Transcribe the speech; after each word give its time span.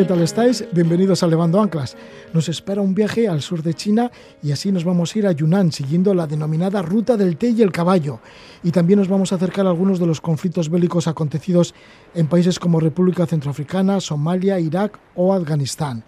¿qué 0.00 0.06
tal 0.06 0.22
estáis? 0.22 0.64
Bienvenidos 0.72 1.22
a 1.22 1.26
Levando 1.26 1.60
Anclas. 1.60 1.94
Nos 2.32 2.48
espera 2.48 2.80
un 2.80 2.94
viaje 2.94 3.28
al 3.28 3.42
sur 3.42 3.62
de 3.62 3.74
China 3.74 4.10
y 4.42 4.50
así 4.50 4.72
nos 4.72 4.82
vamos 4.82 5.14
a 5.14 5.18
ir 5.18 5.26
a 5.26 5.32
Yunnan 5.32 5.72
siguiendo 5.72 6.14
la 6.14 6.26
denominada 6.26 6.80
Ruta 6.80 7.18
del 7.18 7.36
Té 7.36 7.50
y 7.50 7.60
el 7.60 7.70
Caballo. 7.70 8.18
Y 8.62 8.70
también 8.70 8.98
nos 8.98 9.08
vamos 9.08 9.30
a 9.30 9.34
acercar 9.34 9.66
a 9.66 9.68
algunos 9.68 9.98
de 9.98 10.06
los 10.06 10.22
conflictos 10.22 10.70
bélicos 10.70 11.06
acontecidos 11.06 11.74
en 12.14 12.28
países 12.28 12.58
como 12.58 12.80
República 12.80 13.26
Centroafricana, 13.26 14.00
Somalia, 14.00 14.58
Irak 14.58 14.98
o 15.16 15.34
Afganistán. 15.34 16.02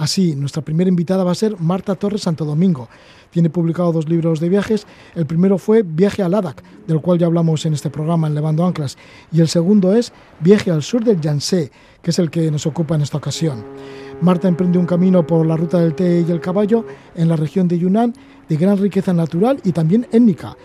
Así, 0.00 0.34
nuestra 0.34 0.62
primera 0.62 0.88
invitada 0.88 1.24
va 1.24 1.32
a 1.32 1.34
ser 1.34 1.60
Marta 1.60 1.94
Torres 1.94 2.22
Santo 2.22 2.46
Domingo. 2.46 2.88
Tiene 3.28 3.50
publicado 3.50 3.92
dos 3.92 4.08
libros 4.08 4.40
de 4.40 4.48
viajes. 4.48 4.86
El 5.14 5.26
primero 5.26 5.58
fue 5.58 5.82
Viaje 5.82 6.22
a 6.22 6.28
Ladakh, 6.30 6.62
del 6.86 7.02
cual 7.02 7.18
ya 7.18 7.26
hablamos 7.26 7.66
en 7.66 7.74
este 7.74 7.90
programa 7.90 8.26
en 8.26 8.34
Levando 8.34 8.64
Anclas. 8.64 8.96
Y 9.30 9.42
el 9.42 9.48
segundo 9.48 9.94
es 9.94 10.14
Viaje 10.40 10.70
al 10.70 10.82
sur 10.82 11.04
del 11.04 11.20
Yangtze, 11.20 11.70
que 12.00 12.12
es 12.12 12.18
el 12.18 12.30
que 12.30 12.50
nos 12.50 12.64
ocupa 12.64 12.94
en 12.94 13.02
esta 13.02 13.18
ocasión. 13.18 13.62
Marta 14.22 14.48
emprende 14.48 14.78
un 14.78 14.86
camino 14.86 15.26
por 15.26 15.44
la 15.44 15.58
ruta 15.58 15.78
del 15.78 15.94
té 15.94 16.24
y 16.26 16.32
el 16.32 16.40
caballo 16.40 16.86
en 17.14 17.28
la 17.28 17.36
región 17.36 17.68
de 17.68 17.78
Yunnan 17.78 18.14
de 18.48 18.56
gran 18.56 18.78
riqueza 18.78 19.12
natural 19.12 19.60
y 19.64 19.72
también 19.72 20.06
étnica. 20.12 20.56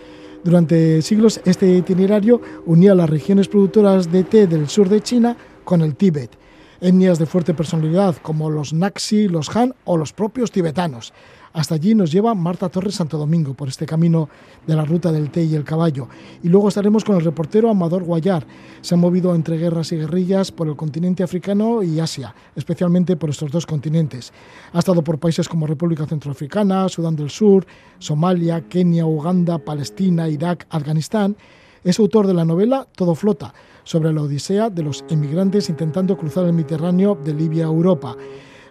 Durante 0.44 1.02
siglos 1.02 1.42
este 1.44 1.76
itinerario 1.76 2.40
unía 2.64 2.94
las 2.94 3.10
regiones 3.10 3.48
productoras 3.48 4.10
de 4.10 4.24
té 4.24 4.46
del 4.46 4.66
sur 4.70 4.88
de 4.88 5.02
China 5.02 5.36
con 5.62 5.82
el 5.82 5.94
Tíbet 5.94 6.45
etnias 6.80 7.18
de 7.18 7.26
fuerte 7.26 7.54
personalidad 7.54 8.16
como 8.22 8.50
los 8.50 8.72
Naxi, 8.72 9.28
los 9.28 9.54
Han 9.56 9.74
o 9.84 9.96
los 9.96 10.12
propios 10.12 10.50
tibetanos. 10.50 11.12
Hasta 11.56 11.74
allí 11.74 11.94
nos 11.94 12.12
lleva 12.12 12.34
Marta 12.34 12.68
Torres 12.68 12.96
Santo 12.96 13.16
Domingo 13.16 13.54
por 13.54 13.68
este 13.68 13.86
camino 13.86 14.28
de 14.66 14.76
la 14.76 14.84
ruta 14.84 15.10
del 15.10 15.30
té 15.30 15.42
y 15.42 15.54
el 15.54 15.64
caballo. 15.64 16.06
Y 16.42 16.50
luego 16.50 16.68
estaremos 16.68 17.02
con 17.02 17.16
el 17.16 17.24
reportero 17.24 17.70
Amador 17.70 18.04
Guayar. 18.04 18.46
Se 18.82 18.94
ha 18.94 18.98
movido 18.98 19.34
entre 19.34 19.56
guerras 19.56 19.90
y 19.92 19.96
guerrillas 19.96 20.52
por 20.52 20.68
el 20.68 20.76
continente 20.76 21.22
africano 21.22 21.82
y 21.82 21.98
Asia, 21.98 22.34
especialmente 22.54 23.16
por 23.16 23.30
estos 23.30 23.50
dos 23.50 23.64
continentes. 23.64 24.34
Ha 24.74 24.80
estado 24.80 25.02
por 25.02 25.18
países 25.18 25.48
como 25.48 25.66
República 25.66 26.04
Centroafricana, 26.04 26.90
Sudán 26.90 27.16
del 27.16 27.30
Sur, 27.30 27.66
Somalia, 28.00 28.60
Kenia, 28.68 29.06
Uganda, 29.06 29.56
Palestina, 29.56 30.28
Irak, 30.28 30.66
Afganistán. 30.68 31.38
Es 31.84 31.98
autor 31.98 32.26
de 32.26 32.34
la 32.34 32.44
novela 32.44 32.86
Todo 32.96 33.14
Flota, 33.14 33.54
sobre 33.84 34.12
la 34.12 34.22
odisea 34.22 34.70
de 34.70 34.82
los 34.82 35.04
emigrantes 35.08 35.68
intentando 35.68 36.16
cruzar 36.16 36.44
el 36.46 36.52
Mediterráneo 36.52 37.14
de 37.14 37.34
Libia 37.34 37.64
a 37.64 37.68
Europa. 37.68 38.16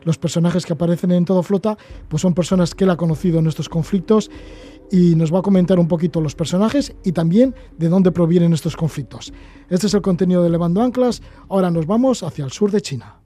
Los 0.03 0.17
personajes 0.17 0.66
que 0.66 0.73
aparecen 0.73 1.12
en 1.12 1.25
Todo 1.25 1.42
Flota 1.42 1.78
pues 2.08 2.22
son 2.22 2.34
personas 2.34 2.75
que 2.75 2.84
él 2.84 2.91
ha 2.91 2.97
conocido 2.97 3.40
en 3.40 3.47
estos 3.47 3.69
conflictos 3.69 4.30
y 4.91 5.16
nos 5.16 5.34
va 5.34 5.40
a 5.40 5.41
comentar 5.41 5.80
un 5.80 5.88
poquito 5.88 6.22
los 6.22 6.35
personajes 6.35 6.96
y 7.03 7.12
también 7.12 7.56
de 7.78 7.90
dónde 7.90 8.12
provienen 8.12 8.53
estos 8.53 8.75
conflictos. 8.75 9.34
Este 9.69 9.88
es 9.88 9.94
el 9.94 10.01
contenido 10.01 10.44
de 10.44 10.50
Levando 10.50 10.81
Anclas. 10.81 11.22
Ahora 11.50 11.72
nos 11.72 11.88
vamos 11.88 12.22
hacia 12.22 12.46
el 12.46 12.51
sur 12.51 12.72
de 12.72 12.81
China. 12.81 13.25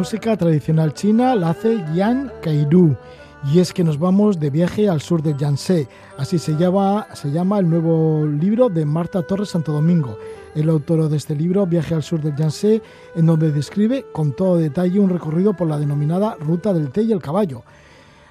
Música 0.00 0.34
tradicional 0.34 0.94
china, 0.94 1.34
la 1.34 1.50
hace 1.50 1.84
Yan 1.94 2.32
Kairu. 2.40 2.96
Y 3.52 3.58
es 3.60 3.74
que 3.74 3.84
nos 3.84 3.98
vamos 3.98 4.40
de 4.40 4.48
viaje 4.48 4.88
al 4.88 5.02
sur 5.02 5.22
de 5.22 5.36
Yangtze. 5.36 5.88
Así 6.16 6.38
se 6.38 6.56
llama, 6.56 7.06
se 7.12 7.30
llama 7.30 7.58
el 7.58 7.68
nuevo 7.68 8.24
libro 8.24 8.70
de 8.70 8.86
Marta 8.86 9.20
Torres 9.20 9.50
Santo 9.50 9.72
Domingo, 9.72 10.16
el 10.54 10.70
autor 10.70 11.10
de 11.10 11.18
este 11.18 11.36
libro, 11.36 11.66
Viaje 11.66 11.94
al 11.94 12.02
sur 12.02 12.22
del 12.22 12.34
Yangtze, 12.34 12.80
en 13.14 13.26
donde 13.26 13.52
describe 13.52 14.06
con 14.10 14.32
todo 14.32 14.56
detalle 14.56 14.98
un 15.00 15.10
recorrido 15.10 15.52
por 15.52 15.68
la 15.68 15.78
denominada 15.78 16.34
Ruta 16.40 16.72
del 16.72 16.90
Té 16.92 17.02
y 17.02 17.12
el 17.12 17.20
Caballo, 17.20 17.62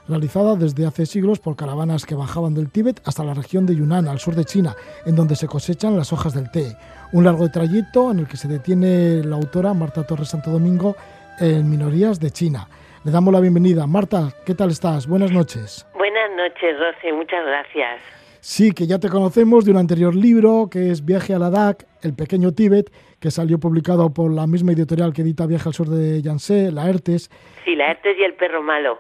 realizada 0.08 0.56
desde 0.56 0.88
hace 0.88 1.06
siglos 1.06 1.38
por 1.38 1.56
caravanas 1.56 2.04
que 2.04 2.16
bajaban 2.16 2.56
del 2.56 2.72
Tíbet 2.72 3.00
hasta 3.06 3.24
la 3.24 3.36
región 3.36 3.68
de 3.68 3.76
Yunnan, 3.76 4.08
al 4.08 4.18
sur 4.18 4.34
de 4.34 4.44
China, 4.44 4.76
en 5.06 5.16
donde 5.16 5.36
se 5.36 5.48
cosechan 5.48 5.96
las 5.96 6.12
hojas 6.12 6.34
del 6.34 6.50
té. 6.50 6.76
Un 7.12 7.26
largo 7.26 7.48
trayecto 7.50 8.10
en 8.10 8.20
el 8.20 8.28
que 8.28 8.38
se 8.38 8.48
detiene 8.48 9.24
la 9.24 9.36
autora 9.36 9.76
Marta 9.76 10.02
Torres 10.02 10.30
Santo 10.30 10.50
Domingo 10.50 10.96
en 11.40 11.70
Minorías 11.70 12.20
de 12.20 12.32
China. 12.32 12.68
Le 13.04 13.12
damos 13.12 13.34
la 13.34 13.40
bienvenida. 13.40 13.88
Marta, 13.88 14.34
¿qué 14.46 14.54
tal 14.56 14.72
estás? 14.72 15.08
Buenas 15.08 15.32
noches. 15.32 15.86
Buenas 15.94 16.30
noches, 16.36 16.78
Rosy. 16.80 17.14
Muchas 17.14 17.46
gracias. 17.46 18.02
Sí, 18.42 18.72
que 18.72 18.88
ya 18.88 19.00
te 19.00 19.10
conocemos 19.10 19.66
de 19.66 19.72
un 19.72 19.78
anterior 19.78 20.16
libro 20.16 20.70
que 20.72 20.92
es 20.92 21.04
Viaje 21.04 21.34
a 21.34 21.40
Ladakh, 21.40 21.86
El 22.02 22.14
pequeño 22.14 22.54
Tíbet, 22.54 22.92
que 23.20 23.32
salió 23.32 23.60
publicado 23.60 24.14
por 24.14 24.32
la 24.32 24.48
misma 24.48 24.72
editorial 24.72 25.14
que 25.14 25.24
edita 25.24 25.46
Viaje 25.46 25.70
al 25.70 25.74
sur 25.74 25.90
de 25.90 26.22
Yangtze, 26.22 26.72
la 26.72 26.90
ERTES. 26.90 27.30
Sí, 27.66 27.76
la 27.76 27.92
ERTES 27.92 28.18
y 28.18 28.24
El 28.24 28.34
perro 28.36 28.64
malo. 28.64 29.00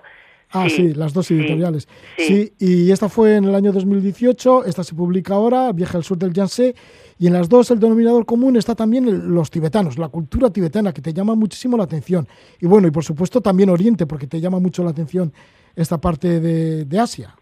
Ah, 0.52 0.68
sí, 0.68 0.94
las 0.96 1.14
dos 1.14 1.30
editoriales. 1.30 1.88
Sí, 2.18 2.52
y 2.60 2.92
esta 2.92 3.08
fue 3.08 3.36
en 3.36 3.46
el 3.46 3.54
año 3.54 3.72
2018, 3.72 4.66
esta 4.66 4.84
se 4.84 4.96
publica 4.96 5.36
ahora, 5.36 5.72
Viaje 5.72 5.96
al 5.96 6.04
sur 6.04 6.18
del 6.18 6.34
Yangtze, 6.34 6.74
y 7.20 7.28
en 7.28 7.34
las 7.34 7.50
dos 7.50 7.70
el 7.70 7.80
denominador 7.80 8.26
común 8.26 8.58
está 8.58 8.74
también 8.74 9.36
los 9.36 9.52
tibetanos, 9.52 10.00
la 10.00 10.08
cultura 10.10 10.50
tibetana, 10.50 10.92
que 10.92 11.02
te 11.02 11.14
llama 11.14 11.36
muchísimo 11.36 11.78
la 11.78 11.84
atención. 11.84 12.28
Y 12.60 12.66
bueno, 12.66 12.88
y 12.88 12.92
por 12.92 13.04
supuesto 13.04 13.42
también 13.42 13.70
Oriente, 13.70 14.08
porque 14.08 14.26
te 14.26 14.42
llama 14.42 14.60
mucho 14.60 14.84
la 14.84 14.90
atención 14.90 15.32
esta 15.76 16.00
parte 16.00 16.40
de, 16.40 17.00
Asia. 17.00 17.36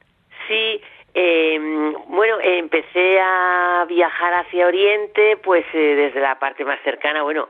Sí, 0.49 0.81
em, 1.13 1.93
bueno, 2.09 2.35
empecé 2.43 3.19
a 3.21 3.85
viajar 3.87 4.33
hacia 4.33 4.67
Oriente, 4.67 5.37
pues 5.43 5.65
eh, 5.73 5.95
desde 5.95 6.19
la 6.19 6.37
parte 6.39 6.65
más 6.65 6.79
cercana, 6.83 7.23
bueno, 7.23 7.47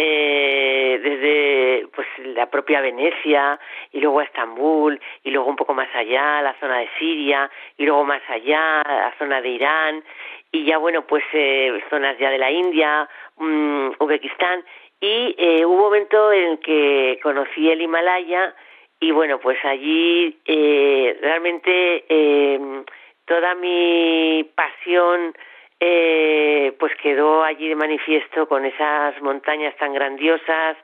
eh, 0.00 1.00
desde 1.02 1.88
pues 1.88 2.06
la 2.36 2.46
propia 2.46 2.80
Venecia 2.80 3.58
y 3.90 4.00
luego 4.00 4.20
a 4.20 4.24
Estambul 4.24 5.00
y 5.24 5.30
luego 5.32 5.48
un 5.48 5.56
poco 5.56 5.74
más 5.74 5.88
allá 5.92 6.40
la 6.40 6.54
zona 6.60 6.78
de 6.78 6.88
Siria 7.00 7.50
y 7.76 7.84
luego 7.84 8.04
más 8.04 8.22
allá 8.28 8.80
la 8.86 9.12
zona 9.18 9.40
de 9.40 9.48
Irán 9.48 10.04
y 10.52 10.64
ya 10.64 10.78
bueno 10.78 11.04
pues 11.04 11.24
eh, 11.32 11.82
zonas 11.90 12.16
ya 12.18 12.30
de 12.30 12.38
la 12.38 12.48
India 12.48 13.08
um, 13.38 13.88
Uzbekistán 13.98 14.64
y 15.00 15.34
eh, 15.36 15.66
hubo 15.66 15.74
un 15.74 15.80
momento 15.80 16.32
en 16.32 16.58
que 16.58 17.18
conocí 17.20 17.68
el 17.68 17.82
Himalaya 17.82 18.54
y 19.00 19.10
bueno 19.10 19.40
pues 19.40 19.58
allí 19.64 20.38
eh, 20.44 21.18
realmente 21.20 22.04
eh, 22.08 22.84
toda 23.24 23.56
mi 23.56 24.48
pasión 24.54 25.34
eh, 25.80 26.72
pues 26.78 26.92
quedó 26.96 27.44
allí 27.44 27.68
de 27.68 27.76
manifiesto 27.76 28.48
con 28.48 28.64
esas 28.64 29.20
montañas 29.22 29.76
tan 29.76 29.92
grandiosas 29.92 30.76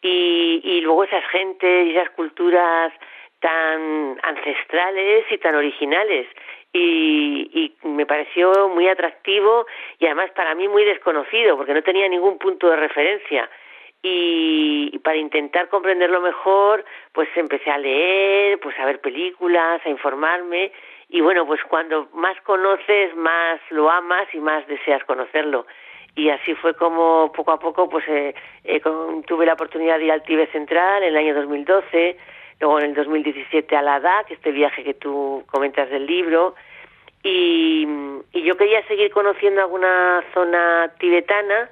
y, 0.00 0.60
y 0.62 0.80
luego 0.80 1.04
esas 1.04 1.24
gentes 1.28 1.86
y 1.86 1.96
esas 1.96 2.10
culturas 2.10 2.92
tan 3.40 4.18
ancestrales 4.22 5.24
y 5.30 5.38
tan 5.38 5.54
originales. 5.54 6.26
Y, 6.72 7.74
y, 7.82 7.88
me 7.88 8.06
pareció 8.06 8.68
muy 8.68 8.88
atractivo 8.88 9.66
y 9.98 10.06
además 10.06 10.30
para 10.32 10.54
mí 10.54 10.68
muy 10.68 10.84
desconocido 10.84 11.56
porque 11.56 11.74
no 11.74 11.82
tenía 11.82 12.08
ningún 12.08 12.38
punto 12.38 12.68
de 12.68 12.76
referencia. 12.76 13.48
Y, 14.02 14.90
y, 14.92 14.98
para 14.98 15.16
intentar 15.16 15.68
comprenderlo 15.68 16.20
mejor 16.20 16.84
pues 17.12 17.28
empecé 17.34 17.68
a 17.70 17.78
leer 17.78 18.60
pues 18.60 18.78
a 18.78 18.84
ver 18.84 19.00
películas 19.00 19.80
a 19.84 19.88
informarme 19.88 20.70
y 21.08 21.20
bueno, 21.20 21.46
pues 21.46 21.60
cuando 21.68 22.08
más 22.12 22.38
conoces, 22.42 23.16
más 23.16 23.60
lo 23.70 23.90
amas 23.90 24.28
y 24.32 24.38
más 24.38 24.66
deseas 24.66 25.02
conocerlo. 25.04 25.66
Y 26.14 26.30
así 26.30 26.54
fue 26.54 26.74
como 26.74 27.32
poco 27.32 27.52
a 27.52 27.58
poco 27.58 27.88
pues 27.88 28.04
eh, 28.08 28.34
eh, 28.64 28.80
tuve 29.26 29.46
la 29.46 29.54
oportunidad 29.54 29.98
de 29.98 30.06
ir 30.06 30.12
al 30.12 30.22
Tíbet 30.22 30.52
Central 30.52 31.02
en 31.02 31.10
el 31.10 31.16
año 31.16 31.34
2012, 31.34 32.16
luego 32.60 32.78
en 32.80 32.86
el 32.86 32.94
2017 32.94 33.76
a 33.76 33.82
la 33.82 34.24
que 34.26 34.34
este 34.34 34.50
viaje 34.52 34.84
que 34.84 34.94
tú 34.94 35.44
comentas 35.46 35.88
del 35.88 36.06
libro, 36.06 36.54
y, 37.22 37.86
y 38.32 38.42
yo 38.42 38.56
quería 38.56 38.86
seguir 38.86 39.10
conociendo 39.10 39.62
alguna 39.62 40.22
zona 40.34 40.92
tibetana 40.98 41.70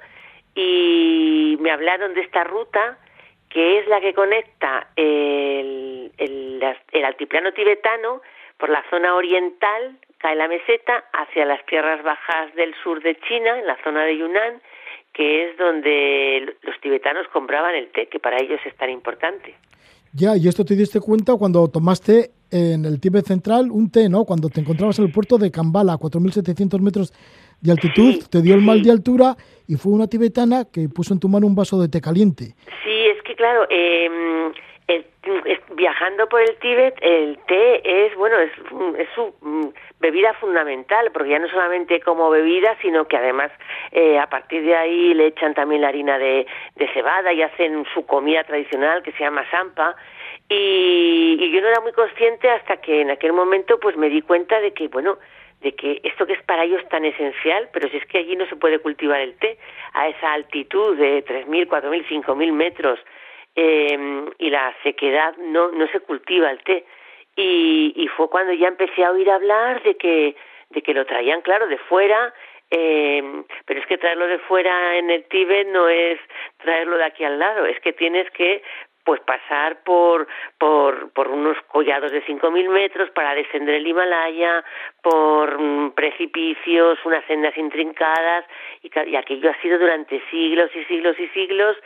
y 0.55 1.57
me 1.61 1.71
hablaron 1.71 2.13
de 2.13 2.21
esta 2.21 2.43
ruta 2.43 2.97
que 3.49 3.79
es 3.79 3.87
la 3.87 4.01
que 4.01 4.13
conecta 4.13 4.87
el, 4.95 6.11
el, 6.17 6.77
el 6.91 7.05
altiplano 7.05 7.53
tibetano 7.53 8.21
por 8.59 8.69
la 8.69 8.83
zona 8.89 9.15
oriental, 9.15 9.97
cae 10.17 10.35
la 10.35 10.47
meseta, 10.47 11.03
hacia 11.13 11.45
las 11.45 11.65
tierras 11.65 12.03
bajas 12.03 12.53
del 12.55 12.73
sur 12.83 13.01
de 13.01 13.15
China, 13.27 13.59
en 13.59 13.67
la 13.67 13.77
zona 13.83 14.03
de 14.03 14.17
Yunnan, 14.17 14.61
que 15.13 15.49
es 15.49 15.57
donde 15.57 16.55
los 16.61 16.79
tibetanos 16.81 17.27
compraban 17.29 17.75
el 17.75 17.89
té, 17.89 18.07
que 18.07 18.19
para 18.19 18.37
ellos 18.37 18.59
es 18.65 18.75
tan 18.77 18.89
importante. 18.89 19.55
Ya, 20.13 20.35
y 20.35 20.47
esto 20.47 20.63
te 20.65 20.75
diste 20.75 20.99
cuenta 20.99 21.35
cuando 21.37 21.67
tomaste 21.67 22.31
en 22.49 22.85
el 22.85 22.99
Tíbet 22.99 23.25
central 23.25 23.69
un 23.71 23.91
té, 23.91 24.09
¿no? 24.09 24.25
Cuando 24.25 24.49
te 24.49 24.61
encontrabas 24.61 24.97
en 24.99 25.05
el 25.05 25.11
puerto 25.11 25.37
de 25.37 25.51
Kambala, 25.51 25.93
a 25.93 25.97
4.700 25.97 26.79
metros 26.79 27.13
de 27.61 27.71
altitud, 27.71 28.23
te 28.29 28.41
dio 28.41 28.55
el 28.55 28.61
mal 28.61 28.81
de 28.81 28.91
altura 28.91 29.35
y 29.67 29.75
fue 29.75 29.91
una 29.91 30.07
tibetana 30.07 30.65
que 30.71 30.87
puso 30.89 31.13
en 31.13 31.19
tu 31.19 31.27
mano 31.27 31.45
un 31.45 31.55
vaso 31.55 31.79
de 31.81 31.89
té 31.89 31.99
caliente. 31.99 32.55
Sí, 32.83 33.07
es 33.07 33.21
que 33.23 33.35
claro, 33.35 33.67
eh, 33.69 34.51
viajando 35.75 36.29
por 36.29 36.41
el 36.41 36.55
Tíbet, 36.57 36.95
el 37.01 37.37
té 37.47 38.05
es, 38.05 38.15
bueno, 38.15 38.37
es, 38.39 38.51
es 38.97 39.07
su 39.13 39.33
mm, 39.41 39.67
bebida 39.99 40.33
fundamental, 40.35 41.11
porque 41.11 41.31
ya 41.31 41.39
no 41.39 41.49
solamente 41.49 41.99
como 41.99 42.29
bebida, 42.29 42.77
sino 42.81 43.05
que 43.07 43.17
además 43.17 43.51
eh, 43.91 44.17
a 44.17 44.27
partir 44.27 44.63
de 44.63 44.75
ahí 44.75 45.13
le 45.13 45.27
echan 45.27 45.53
también 45.53 45.81
la 45.81 45.89
harina 45.89 46.17
de, 46.17 46.47
de 46.75 46.87
cebada 46.93 47.33
y 47.33 47.41
hacen 47.41 47.85
su 47.93 48.05
comida 48.05 48.43
tradicional 48.43 49.03
que 49.03 49.11
se 49.13 49.19
llama 49.19 49.49
sampa. 49.51 49.95
Y, 50.49 51.37
y 51.39 51.51
yo 51.51 51.61
no 51.61 51.67
era 51.67 51.81
muy 51.81 51.91
consciente 51.91 52.49
hasta 52.49 52.77
que 52.77 53.01
en 53.01 53.11
aquel 53.11 53.33
momento 53.33 53.79
pues 53.79 53.97
me 53.97 54.09
di 54.09 54.21
cuenta 54.21 54.61
de 54.61 54.73
que, 54.73 54.87
bueno, 54.87 55.17
de 55.61 55.73
que 55.73 55.99
esto 56.03 56.25
que 56.25 56.33
es 56.33 56.43
para 56.43 56.63
ellos 56.63 56.81
tan 56.89 57.03
esencial, 57.03 57.69
pero 57.73 57.89
si 57.89 57.97
es 57.97 58.05
que 58.05 58.19
allí 58.19 58.35
no 58.35 58.47
se 58.47 58.55
puede 58.55 58.79
cultivar 58.79 59.19
el 59.19 59.35
té 59.37 59.57
a 59.93 60.07
esa 60.07 60.33
altitud 60.33 60.97
de 60.97 61.25
3.000, 61.25 61.67
4.000, 61.67 62.07
5.000 62.07 62.51
metros, 62.53 62.99
eh, 63.57 64.25
y 64.37 64.49
la 64.51 64.73
sequedad 64.83 65.35
no, 65.37 65.71
no 65.71 65.87
se 65.87 65.99
cultiva 65.99 66.49
el 66.51 66.63
té. 66.63 66.85
Y, 67.35 67.93
y 67.95 68.07
fue 68.07 68.29
cuando 68.29 68.53
ya 68.53 68.67
empecé 68.67 69.03
a 69.03 69.11
oír 69.11 69.29
hablar 69.29 69.83
de 69.83 69.97
que, 69.97 70.35
de 70.69 70.81
que 70.81 70.93
lo 70.93 71.05
traían, 71.05 71.41
claro, 71.41 71.67
de 71.67 71.77
fuera, 71.77 72.33
eh, 72.69 73.43
pero 73.65 73.79
es 73.79 73.85
que 73.87 73.97
traerlo 73.97 74.27
de 74.27 74.39
fuera 74.39 74.97
en 74.97 75.09
el 75.09 75.23
Tíbet 75.25 75.67
no 75.69 75.87
es 75.87 76.19
traerlo 76.57 76.97
de 76.97 77.05
aquí 77.05 77.23
al 77.23 77.39
lado, 77.39 77.65
es 77.65 77.79
que 77.79 77.93
tienes 77.93 78.29
que 78.31 78.61
pues 79.07 79.21
pasar 79.21 79.83
por, 79.85 80.27
por, 80.59 81.13
por 81.13 81.29
unos 81.29 81.55
collados 81.71 82.11
de 82.11 82.21
5.000 82.25 82.67
metros 82.67 83.09
para 83.11 83.33
descender 83.35 83.75
el 83.75 83.87
Himalaya, 83.87 84.65
por 85.01 85.57
mm, 85.57 85.91
precipicios, 85.91 86.99
unas 87.05 87.23
sendas 87.25 87.57
intrincadas, 87.57 88.43
y, 88.83 88.91
y, 89.09 89.15
aquello 89.15 89.49
ha 89.49 89.61
sido 89.61 89.79
durante 89.79 90.21
siglos 90.29 90.69
y 90.75 90.83
siglos 90.83 91.17
y 91.17 91.27
siglos 91.29 91.77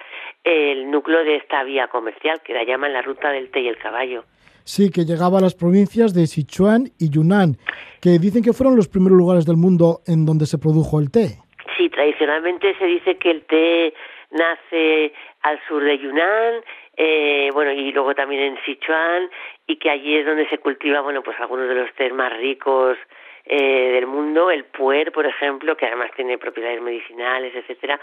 el 0.43 0.89
núcleo 0.89 1.23
de 1.23 1.35
esta 1.35 1.63
vía 1.63 1.89
comercial, 1.89 2.41
que 2.43 2.55
la 2.55 2.63
llaman 2.63 2.91
la 2.91 3.03
ruta 3.03 3.29
del 3.29 3.51
té 3.51 3.59
y 3.59 3.67
el 3.67 3.77
caballo. 3.77 4.23
Sí, 4.63 4.89
que 4.89 5.05
llegaba 5.05 5.37
a 5.37 5.41
las 5.41 5.53
provincias 5.53 6.15
de 6.15 6.25
Sichuan 6.25 6.85
y 6.97 7.11
Yunnan, 7.11 7.57
que 8.01 8.17
dicen 8.17 8.41
que 8.41 8.53
fueron 8.53 8.75
los 8.75 8.87
primeros 8.87 9.15
lugares 9.15 9.45
del 9.45 9.57
mundo 9.57 9.99
en 10.07 10.25
donde 10.25 10.47
se 10.47 10.57
produjo 10.57 10.99
el 10.99 11.11
té. 11.11 11.37
Sí, 11.77 11.87
tradicionalmente 11.89 12.75
se 12.79 12.85
dice 12.85 13.17
que 13.17 13.29
el 13.29 13.45
té 13.45 13.93
nace 14.31 15.13
al 15.43 15.59
sur 15.67 15.83
de 15.83 15.99
Yunnan, 15.99 16.63
eh, 17.03 17.49
bueno, 17.51 17.71
y 17.71 17.91
luego 17.91 18.13
también 18.13 18.43
en 18.43 18.63
Sichuan, 18.63 19.27
y 19.65 19.77
que 19.77 19.89
allí 19.89 20.17
es 20.17 20.23
donde 20.23 20.47
se 20.49 20.59
cultiva, 20.59 21.01
bueno, 21.01 21.23
pues 21.23 21.35
algunos 21.39 21.67
de 21.67 21.73
los 21.73 21.91
tés 21.95 22.13
más 22.13 22.31
ricos 22.37 22.95
eh, 23.43 23.93
del 23.93 24.05
mundo, 24.05 24.51
el 24.51 24.65
puer, 24.65 25.11
por 25.11 25.25
ejemplo, 25.25 25.75
que 25.75 25.87
además 25.87 26.11
tiene 26.15 26.37
propiedades 26.37 26.79
medicinales, 26.79 27.55
etcétera. 27.55 27.99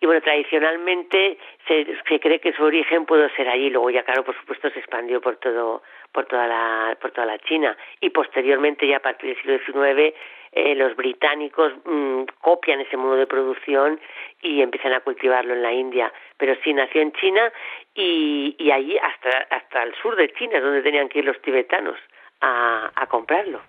Y 0.00 0.06
bueno, 0.06 0.22
tradicionalmente 0.22 1.36
se, 1.66 1.86
se 2.08 2.20
cree 2.20 2.40
que 2.40 2.54
su 2.54 2.64
origen 2.64 3.04
pudo 3.04 3.28
ser 3.36 3.50
allí, 3.50 3.68
luego 3.68 3.90
ya 3.90 4.02
claro, 4.02 4.24
por 4.24 4.34
supuesto, 4.34 4.70
se 4.70 4.78
expandió 4.78 5.20
por 5.20 5.36
todo, 5.36 5.82
por 6.10 6.24
toda 6.24 6.46
la, 6.46 6.96
por 7.02 7.10
toda 7.10 7.26
la 7.26 7.38
China, 7.40 7.76
y 8.00 8.08
posteriormente 8.08 8.86
ya 8.86 8.96
a 8.96 9.00
partir 9.00 9.36
del 9.44 9.62
siglo 9.66 9.82
XIX 9.84 10.16
eh, 10.52 10.74
los 10.74 10.96
británicos 10.96 11.72
mmm, 11.84 12.22
copian 12.40 12.80
ese 12.80 12.96
modo 12.96 13.16
de 13.16 13.26
producción 13.26 14.00
y 14.42 14.62
empiezan 14.62 14.92
a 14.92 15.00
cultivarlo 15.00 15.54
en 15.54 15.62
la 15.62 15.72
India. 15.72 16.12
Pero 16.36 16.54
sí 16.62 16.72
nació 16.72 17.02
en 17.02 17.12
China 17.12 17.52
y, 17.94 18.70
allí 18.70 18.96
hasta, 18.98 19.56
hasta 19.56 19.82
el 19.82 19.94
sur 20.00 20.16
de 20.16 20.32
China, 20.32 20.60
donde 20.60 20.82
tenían 20.82 21.08
que 21.08 21.20
ir 21.20 21.24
los 21.24 21.40
tibetanos 21.42 21.96
a, 22.40 22.90
a 22.94 23.06
comprarlo. 23.06 23.60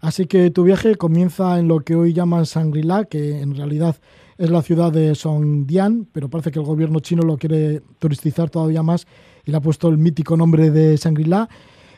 Así 0.00 0.26
que 0.26 0.50
tu 0.50 0.64
viaje 0.64 0.96
comienza 0.96 1.58
en 1.58 1.66
lo 1.66 1.80
que 1.80 1.94
hoy 1.94 2.12
llaman 2.12 2.44
Shangri-La, 2.44 3.04
que 3.04 3.40
en 3.40 3.56
realidad 3.56 3.96
es 4.36 4.50
la 4.50 4.62
ciudad 4.62 4.92
de 4.92 5.14
Songdian, 5.14 6.06
pero 6.12 6.28
parece 6.28 6.50
que 6.50 6.58
el 6.58 6.64
gobierno 6.64 7.00
chino 7.00 7.22
lo 7.22 7.36
quiere 7.36 7.80
turistizar 7.98 8.50
todavía 8.50 8.82
más 8.82 9.06
y 9.44 9.50
le 9.50 9.56
ha 9.56 9.60
puesto 9.60 9.88
el 9.88 9.98
mítico 9.98 10.36
nombre 10.36 10.70
de 10.70 10.96
Shangri-La. 10.96 11.48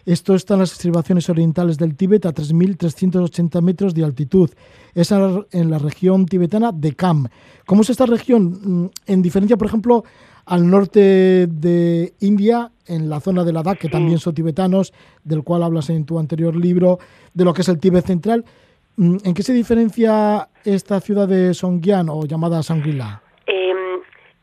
Esto 0.06 0.36
está 0.36 0.54
en 0.54 0.60
las 0.60 0.70
estribaciones 0.70 1.28
orientales 1.28 1.78
del 1.78 1.96
Tíbet 1.96 2.26
a 2.26 2.32
3.380 2.32 3.60
metros 3.60 3.92
de 3.92 4.04
altitud. 4.04 4.48
Es 4.94 5.10
en 5.10 5.70
la 5.70 5.78
región 5.78 6.26
tibetana 6.26 6.70
de 6.72 6.94
Kham. 6.94 7.26
¿Cómo 7.66 7.82
es 7.82 7.90
esta 7.90 8.06
región? 8.06 8.52
Mm, 8.62 8.90
en 9.08 9.20
diferencia, 9.20 9.56
por 9.56 9.66
ejemplo, 9.66 10.04
al 10.46 10.70
norte 10.70 11.48
de 11.48 12.12
India, 12.20 12.70
en 12.86 13.10
la 13.10 13.18
zona 13.18 13.42
de 13.42 13.52
Ladakh, 13.52 13.78
que 13.78 13.88
también 13.88 14.18
son 14.18 14.32
tibetanos, 14.32 14.92
del 15.24 15.42
cual 15.42 15.64
hablas 15.64 15.90
en 15.90 16.06
tu 16.06 16.20
anterior 16.20 16.54
libro, 16.54 17.00
de 17.34 17.44
lo 17.44 17.52
que 17.52 17.62
es 17.62 17.68
el 17.68 17.80
Tíbet 17.80 18.06
central. 18.06 18.44
Mm, 18.96 19.16
¿En 19.24 19.34
qué 19.34 19.42
se 19.42 19.52
diferencia 19.52 20.48
esta 20.64 21.00
ciudad 21.00 21.26
de 21.26 21.52
Songyan 21.52 22.08
o 22.10 22.22
lhama 22.24 22.48
Shangri-La? 22.48 23.22
Em, 23.46 24.00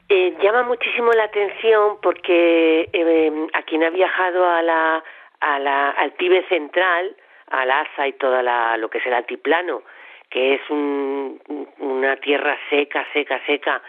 eh, 0.10 0.36
llama 0.44 0.64
muchísimo 0.64 1.14
la 1.14 1.24
atención 1.24 1.98
porque 2.04 2.90
eh, 2.92 3.48
a 3.54 3.64
quien 3.64 3.82
ha 3.84 3.90
viajado 3.92 4.46
a 4.46 4.62
la 4.62 5.04
a 5.44 5.60
la, 5.60 5.90
al 5.90 6.14
Tíbet 6.14 6.48
central, 6.48 7.16
al 7.52 7.70
Asa 7.70 8.08
y 8.08 8.14
toda 8.14 8.78
lo 8.78 8.90
que 8.90 9.00
es 9.00 9.06
el 9.06 9.14
altiplano, 9.14 9.84
que 10.30 10.56
es 10.56 10.62
un, 10.70 11.40
una 11.80 12.16
tierra 12.18 12.58
seca, 12.70 13.06
seca, 13.14 13.42
seca 13.46 13.82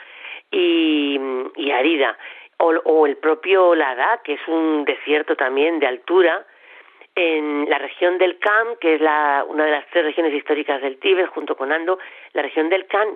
y, 0.50 1.18
y 1.56 1.70
árida, 1.70 2.18
o, 2.58 2.74
o, 2.84 3.06
el 3.06 3.16
propio 3.16 3.74
Ladakh, 3.74 4.22
que 4.22 4.34
es 4.34 4.48
un 4.48 4.84
desierto 4.84 5.36
también 5.36 5.78
de 5.78 5.86
altura, 5.86 6.44
en 7.14 7.70
la 7.70 7.78
región 7.78 8.18
del 8.18 8.38
Kham, 8.40 8.76
que 8.80 8.96
es 8.96 9.00
la, 9.00 9.44
una 9.48 9.64
de 9.66 9.70
las 9.70 9.86
tres 9.90 10.04
regiones 10.04 10.34
históricas 10.34 10.82
del 10.82 10.98
Tíbet, 10.98 11.28
junto 11.28 11.56
con 11.56 11.70
Ando, 11.70 12.00
la 12.32 12.42
región 12.42 12.68
del 12.68 12.86
Kham, 12.86 13.14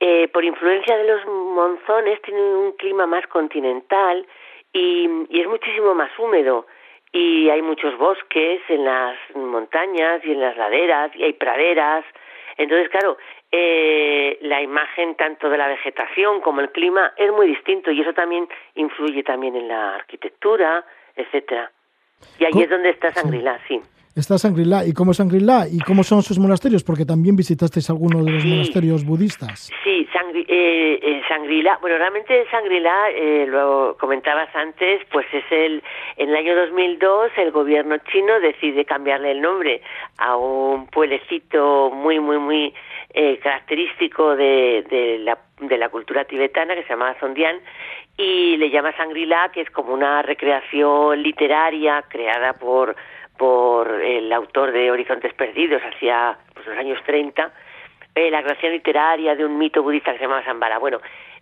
eh, 0.00 0.28
por 0.28 0.44
influencia 0.44 0.98
de 0.98 1.04
los 1.04 1.24
monzones, 1.26 2.20
tiene 2.20 2.40
un 2.40 2.72
clima 2.72 3.06
más 3.06 3.26
continental 3.28 4.26
y 4.74 5.26
es 5.30 5.48
muchísimo 5.48 5.94
más 5.94 6.10
húmedo 6.18 6.66
y 7.12 7.48
hay 7.50 7.62
muchos 7.62 7.96
bosques 7.98 8.60
en 8.68 8.84
las 8.84 9.16
montañas 9.34 10.24
y 10.24 10.32
en 10.32 10.40
las 10.40 10.56
laderas 10.56 11.14
y 11.14 11.24
hay 11.24 11.32
praderas. 11.32 12.04
Entonces, 12.56 12.88
claro, 12.88 13.16
eh, 13.50 14.38
la 14.42 14.60
imagen 14.60 15.14
tanto 15.14 15.48
de 15.48 15.58
la 15.58 15.68
vegetación 15.68 16.40
como 16.40 16.60
el 16.60 16.70
clima 16.70 17.12
es 17.16 17.32
muy 17.32 17.46
distinto 17.46 17.90
y 17.90 18.00
eso 18.00 18.12
también 18.12 18.48
influye 18.74 19.22
también 19.22 19.56
en 19.56 19.68
la 19.68 19.94
arquitectura, 19.94 20.84
etcétera. 21.16 21.70
Y 22.38 22.44
ahí 22.44 22.62
es 22.62 22.68
donde 22.68 22.90
está 22.90 23.12
Sangrila, 23.12 23.58
sí. 23.68 23.80
Está 24.18 24.36
Sangrila. 24.36 24.84
¿Y 24.84 24.92
cómo 24.92 25.12
es 25.12 25.18
Sangrila? 25.18 25.66
¿Y 25.70 25.78
cómo 25.78 26.02
son 26.02 26.22
sus 26.22 26.40
monasterios? 26.40 26.82
Porque 26.82 27.04
también 27.04 27.36
visitasteis 27.36 27.88
algunos 27.88 28.26
de 28.26 28.32
los 28.32 28.42
sí, 28.42 28.48
monasterios 28.48 29.04
budistas. 29.04 29.70
Sí, 29.84 30.08
eh, 30.50 30.98
eh, 31.02 31.22
Sangrila. 31.28 31.78
Bueno, 31.80 31.98
realmente 31.98 32.46
Sangrila, 32.50 33.10
eh, 33.10 33.46
lo 33.48 33.96
comentabas 34.00 34.48
antes, 34.56 35.02
pues 35.12 35.26
es 35.32 35.44
el. 35.50 35.82
En 36.16 36.30
el 36.30 36.36
año 36.36 36.56
2002 36.56 37.32
el 37.36 37.50
gobierno 37.50 37.96
chino 38.10 38.40
decide 38.40 38.84
cambiarle 38.84 39.32
el 39.32 39.40
nombre 39.40 39.82
a 40.16 40.36
un 40.36 40.86
pueblecito 40.86 41.90
muy, 41.90 42.18
muy, 42.18 42.38
muy 42.38 42.74
eh, 43.14 43.38
característico 43.38 44.36
de, 44.36 44.84
de, 44.90 45.18
la, 45.18 45.38
de 45.60 45.78
la 45.78 45.88
cultura 45.90 46.24
tibetana 46.24 46.74
que 46.74 46.82
se 46.82 46.90
llama 46.90 47.14
Zondian 47.20 47.60
y 48.16 48.56
le 48.56 48.70
llama 48.70 48.96
Sangrila, 48.96 49.50
que 49.52 49.60
es 49.60 49.70
como 49.70 49.92
una 49.94 50.22
recreación 50.22 51.22
literaria 51.22 52.04
creada 52.08 52.54
por 52.54 52.96
por 53.38 53.90
el 53.90 54.30
autor 54.32 54.72
de 54.72 54.90
Horizontes 54.90 55.32
Perdidos 55.32 55.80
hacia 55.82 56.36
pues, 56.52 56.66
los 56.66 56.76
años 56.76 56.98
30, 57.06 57.50
eh, 58.14 58.30
la 58.30 58.42
creación 58.42 58.72
literaria 58.72 59.34
de 59.34 59.44
un 59.44 59.56
mito 59.56 59.82
budista 59.82 60.12
que 60.12 60.18
se 60.18 60.24
llamaba 60.24 60.44
Zambala. 60.44 60.78
Bueno, 60.78 61.00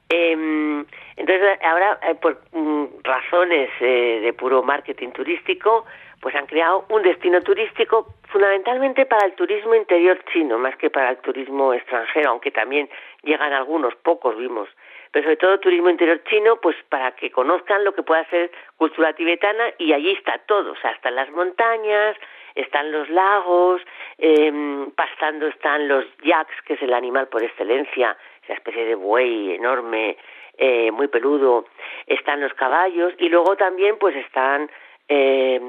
Em, 0.08 0.86
entonces, 1.16 1.58
ahora, 1.62 1.98
eh, 2.02 2.14
por 2.14 2.40
mm, 2.52 3.02
razones 3.02 3.70
eh, 3.80 4.20
de 4.22 4.32
puro 4.32 4.62
marketing 4.62 5.10
turístico, 5.10 5.84
pues 6.20 6.34
han 6.36 6.46
creado 6.46 6.86
un 6.90 7.02
destino 7.02 7.42
turístico 7.42 8.14
fundamentalmente 8.28 9.04
para 9.06 9.26
el 9.26 9.32
turismo 9.34 9.74
interior 9.74 10.18
chino, 10.32 10.58
más 10.58 10.76
que 10.76 10.90
para 10.90 11.10
el 11.10 11.18
turismo 11.18 11.74
extranjero, 11.74 12.30
aunque 12.30 12.52
también 12.52 12.88
llegan 13.22 13.52
algunos, 13.52 13.94
pocos 13.96 14.36
vimos, 14.38 14.68
pero 15.10 15.24
sobre 15.24 15.36
todo 15.36 15.60
turismo 15.60 15.90
interior 15.90 16.22
chino, 16.28 16.56
pues 16.60 16.76
para 16.88 17.12
que 17.12 17.30
conozcan 17.30 17.84
lo 17.84 17.94
que 17.94 18.02
pueda 18.02 18.24
ser 18.30 18.50
cultura 18.76 19.12
tibetana 19.12 19.72
y 19.78 19.92
allí 19.92 20.12
está 20.12 20.38
todo, 20.46 20.72
o 20.72 20.76
sea, 20.76 20.90
están 20.92 21.14
las 21.14 21.30
montañas, 21.30 22.16
están 22.54 22.90
los 22.90 23.08
lagos, 23.10 23.82
eh, 24.18 24.52
pastando 24.94 25.46
están 25.46 25.88
los 25.88 26.04
yaks, 26.22 26.54
que 26.66 26.74
es 26.74 26.82
el 26.82 26.94
animal 26.94 27.28
por 27.28 27.42
excelencia, 27.42 28.16
esa 28.42 28.54
especie 28.54 28.84
de 28.84 28.94
buey 28.94 29.54
enorme, 29.54 30.16
eh, 30.58 30.90
muy 30.90 31.08
peludo, 31.08 31.66
están 32.06 32.40
los 32.40 32.54
caballos 32.54 33.12
y 33.18 33.28
luego 33.28 33.56
también 33.56 33.98
pues 33.98 34.16
están 34.16 34.70
eh, 35.08 35.60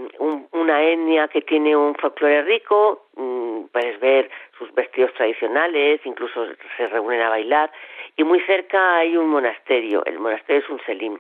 una 0.52 0.84
etnia 0.84 1.28
que 1.28 1.42
tiene 1.42 1.76
un 1.76 1.94
folclore 1.96 2.44
rico, 2.44 3.08
mm, 3.16 3.66
puedes 3.72 4.00
ver 4.00 4.32
sus 4.58 4.74
vestidos 4.74 5.14
tradicionales, 5.14 6.02
incluso 6.06 6.48
se 6.76 6.88
reúnen 6.88 7.22
a 7.22 7.30
bailar, 7.30 7.72
y 8.18 8.24
muy 8.24 8.42
cerca 8.42 8.98
hay 8.98 9.16
un 9.16 9.30
monasterio, 9.30 10.04
el 10.06 10.20
monasterio 10.20 10.62
es 10.64 10.70
un 10.70 10.82
selim. 10.86 11.20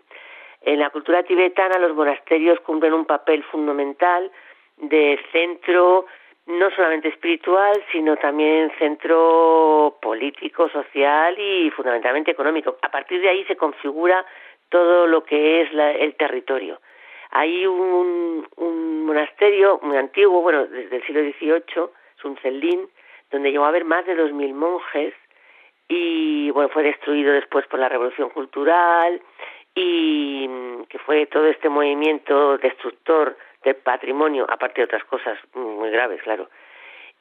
En 0.61 0.79
la 0.79 0.89
cultura 0.89 1.23
tibetana 1.23 1.77
los 1.77 1.95
monasterios 1.95 2.59
cumplen 2.61 2.93
un 2.93 3.05
papel 3.05 3.43
fundamental 3.43 4.31
de 4.77 5.19
centro 5.31 6.07
no 6.47 6.71
solamente 6.71 7.09
espiritual, 7.09 7.83
sino 7.91 8.17
también 8.17 8.71
centro 8.79 9.97
político, 10.01 10.69
social 10.69 11.37
y 11.37 11.69
fundamentalmente 11.71 12.31
económico. 12.31 12.77
A 12.81 12.89
partir 12.89 13.21
de 13.21 13.29
ahí 13.29 13.43
se 13.45 13.57
configura 13.57 14.25
todo 14.69 15.07
lo 15.07 15.23
que 15.23 15.61
es 15.61 15.69
el 15.73 16.15
territorio. 16.15 16.79
Hay 17.31 17.67
un, 17.67 18.47
un, 18.55 19.05
monasterio 19.05 19.79
muy 19.83 19.97
antiguo, 19.97 20.41
bueno, 20.41 20.65
desde 20.65 20.95
el 20.95 21.05
siglo 21.05 21.21
XVIII, 21.21 21.89
Sunzelin, 22.21 22.87
donde 23.29 23.51
llegó 23.51 23.65
a 23.65 23.69
haber 23.69 23.83
más 23.83 24.05
de 24.05 24.17
2.000 24.17 24.53
monjes 24.53 25.13
y, 25.87 26.49
bueno, 26.51 26.69
fue 26.69 26.83
destruido 26.83 27.33
después 27.33 27.65
por 27.67 27.79
la 27.79 27.89
Revolución 27.89 28.29
Cultural 28.29 29.21
y 29.75 30.47
que 30.89 30.99
fue 30.99 31.27
todo 31.27 31.45
este 31.47 31.69
movimiento 31.69 32.57
destructor 32.57 33.37
del 33.63 33.75
patrimonio, 33.75 34.45
aparte 34.49 34.81
de 34.81 34.85
otras 34.85 35.03
cosas 35.05 35.37
muy 35.53 35.89
graves, 35.89 36.21
claro. 36.23 36.49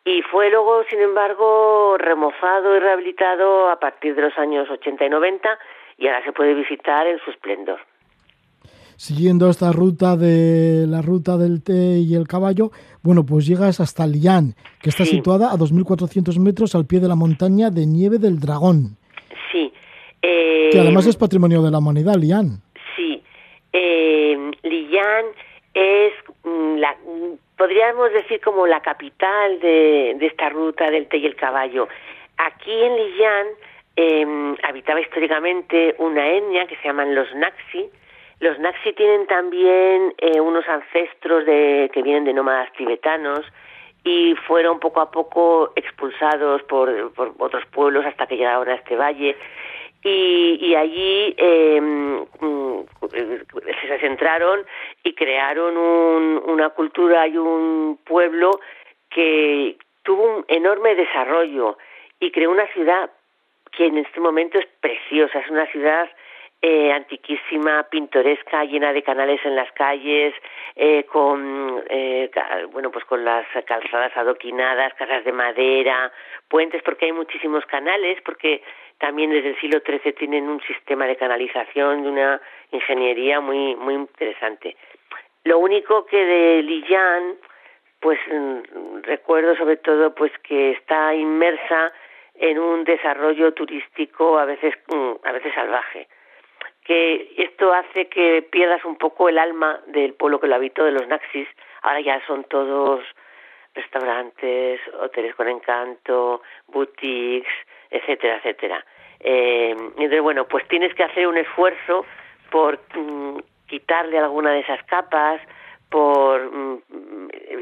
Y 0.04 0.22
fue 0.22 0.50
luego, 0.50 0.84
sin 0.88 1.00
embargo, 1.00 1.96
remozado 1.98 2.76
y 2.76 2.78
rehabilitado 2.78 3.68
a 3.68 3.78
partir 3.80 4.14
de 4.14 4.22
los 4.22 4.38
años 4.38 4.70
80 4.70 5.04
y 5.04 5.08
90 5.10 5.58
y 5.98 6.06
ahora 6.06 6.24
se 6.24 6.32
puede 6.32 6.54
visitar 6.54 7.06
en 7.06 7.18
su 7.18 7.30
esplendor. 7.30 7.80
Siguiendo 8.96 9.50
esta 9.50 9.72
ruta 9.72 10.16
de 10.16 10.86
la 10.86 11.02
ruta 11.02 11.36
del 11.36 11.62
té 11.62 11.98
y 11.98 12.14
el 12.14 12.26
caballo, 12.26 12.70
bueno, 13.06 13.24
pues 13.24 13.46
llegas 13.46 13.80
hasta 13.80 14.06
Lian, 14.06 14.54
que 14.82 14.90
está 14.90 15.04
situada 15.04 15.52
a 15.52 15.56
2.400 15.56 16.38
metros 16.38 16.74
al 16.74 16.86
pie 16.86 17.00
de 17.00 17.08
la 17.08 17.14
montaña 17.14 17.70
de 17.70 17.86
nieve 17.86 18.18
del 18.18 18.38
dragón. 18.38 18.96
Sí. 19.52 19.72
que 20.20 20.78
además 20.78 21.06
es 21.06 21.16
patrimonio 21.16 21.62
de 21.62 21.70
la 21.70 21.78
humanidad, 21.78 22.16
Lian. 22.16 22.60
Sí. 22.96 23.22
Eh, 23.72 24.50
Lian 24.62 25.24
es 25.72 26.12
mm, 26.44 26.76
la, 26.76 26.96
podríamos 27.56 28.12
decir 28.12 28.40
como 28.40 28.66
la 28.66 28.80
capital 28.80 29.60
de, 29.60 30.12
esta 30.20 30.48
ruta 30.48 30.90
del 30.90 31.06
té 31.08 31.18
y 31.18 31.26
el 31.26 31.36
caballo. 31.36 31.88
Aquí 32.36 32.72
en 32.72 32.96
Lillán 32.96 33.46
em, 33.96 34.56
habitaba 34.62 35.00
históricamente 35.00 35.94
una 35.98 36.28
etnia 36.28 36.66
que 36.66 36.76
se 36.76 36.88
llaman 36.88 37.14
los 37.14 37.34
Naxi. 37.34 37.88
Los 38.40 38.58
Naxi 38.58 38.92
tienen 38.92 39.26
también 39.26 40.14
eh, 40.18 40.40
unos 40.40 40.68
ancestros 40.68 41.46
de, 41.46 41.90
que 41.92 42.02
vienen 42.02 42.24
de 42.24 42.34
nómadas 42.34 42.70
tibetanos 42.74 43.44
y 44.04 44.34
fueron 44.46 44.78
poco 44.78 45.00
a 45.00 45.10
poco 45.10 45.72
expulsados 45.74 46.62
por, 46.64 47.12
por 47.14 47.32
otros 47.38 47.64
pueblos 47.66 48.04
hasta 48.04 48.26
que 48.26 48.36
llegaron 48.36 48.68
a 48.68 48.74
este 48.74 48.96
valle. 48.96 49.36
Y, 50.08 50.72
allí 50.76 51.34
em, 51.36 52.20
mm, 52.20 52.84
se 53.10 53.98
centraron 53.98 54.64
y 55.02 55.14
crearon 55.14 55.76
una 55.76 56.68
cultura 56.70 57.26
y 57.26 57.36
un 57.36 57.98
pueblo 58.04 58.60
que 59.10 59.76
tuvo 60.04 60.36
un 60.36 60.44
enorme 60.46 60.94
desarrollo 60.94 61.76
y 62.20 62.30
creó 62.30 62.52
una 62.52 62.68
ciudad 62.68 63.10
que 63.72 63.86
en 63.86 63.98
este 63.98 64.20
momento 64.20 64.60
es 64.60 64.66
preciosa, 64.80 65.40
es 65.40 65.50
una 65.50 65.66
ciudad 65.72 66.08
eh, 66.62 66.90
antiquísima, 66.90 67.84
pintoresca, 67.84 68.64
llena 68.64 68.92
de 68.92 69.02
canales 69.02 69.40
en 69.44 69.54
las 69.54 69.70
calles, 69.72 70.34
eh, 70.74 71.04
con 71.04 71.84
eh, 71.88 72.30
bueno 72.72 72.90
pues 72.90 73.04
con 73.04 73.24
las 73.24 73.46
calzadas 73.66 74.16
adoquinadas, 74.16 74.94
casas 74.94 75.24
de 75.24 75.32
madera, 75.32 76.10
puentes, 76.48 76.82
porque 76.82 77.06
hay 77.06 77.12
muchísimos 77.12 77.64
canales, 77.66 78.18
porque 78.24 78.62
también 78.98 79.30
desde 79.30 79.50
el 79.50 79.60
siglo 79.60 79.80
XIII 79.80 80.12
tienen 80.14 80.48
un 80.48 80.60
sistema 80.62 81.06
de 81.06 81.16
canalización 81.16 82.02
de 82.02 82.08
una 82.08 82.40
ingeniería 82.72 83.40
muy 83.40 83.76
muy 83.76 83.94
interesante. 83.94 84.76
Lo 85.44 85.58
único 85.58 86.06
que 86.06 86.24
de 86.24 86.62
Lillán, 86.62 87.36
pues 88.00 88.18
mm, 88.28 89.02
recuerdo 89.02 89.54
sobre 89.56 89.76
todo 89.76 90.14
pues 90.14 90.32
que 90.38 90.72
está 90.72 91.14
inmersa 91.14 91.92
en 92.34 92.58
un 92.58 92.84
desarrollo 92.84 93.52
turístico 93.52 94.38
a 94.38 94.46
veces 94.46 94.74
mm, 94.88 95.12
a 95.22 95.32
veces 95.32 95.54
salvaje 95.54 96.08
que 96.86 97.34
esto 97.36 97.72
hace 97.72 98.06
que 98.06 98.42
pierdas 98.42 98.84
un 98.84 98.96
poco 98.96 99.28
el 99.28 99.38
alma 99.38 99.80
del 99.88 100.14
pueblo 100.14 100.38
que 100.38 100.46
lo 100.46 100.54
habitó, 100.54 100.84
de 100.84 100.92
los 100.92 101.08
Naxis. 101.08 101.48
Ahora 101.82 102.00
ya 102.00 102.24
son 102.26 102.44
todos 102.44 103.02
restaurantes, 103.74 104.80
hoteles 105.00 105.34
con 105.34 105.48
encanto, 105.48 106.42
boutiques, 106.68 107.52
etcétera, 107.90 108.36
etcétera. 108.36 108.84
Eh, 109.18 109.70
entonces, 109.70 110.22
bueno, 110.22 110.46
pues 110.46 110.66
tienes 110.68 110.94
que 110.94 111.02
hacer 111.02 111.26
un 111.26 111.36
esfuerzo 111.36 112.06
por 112.50 112.78
mm, 112.94 113.38
quitarle 113.66 114.18
alguna 114.18 114.52
de 114.52 114.60
esas 114.60 114.82
capas, 114.84 115.40
por 115.90 116.40
mm, 116.40 116.82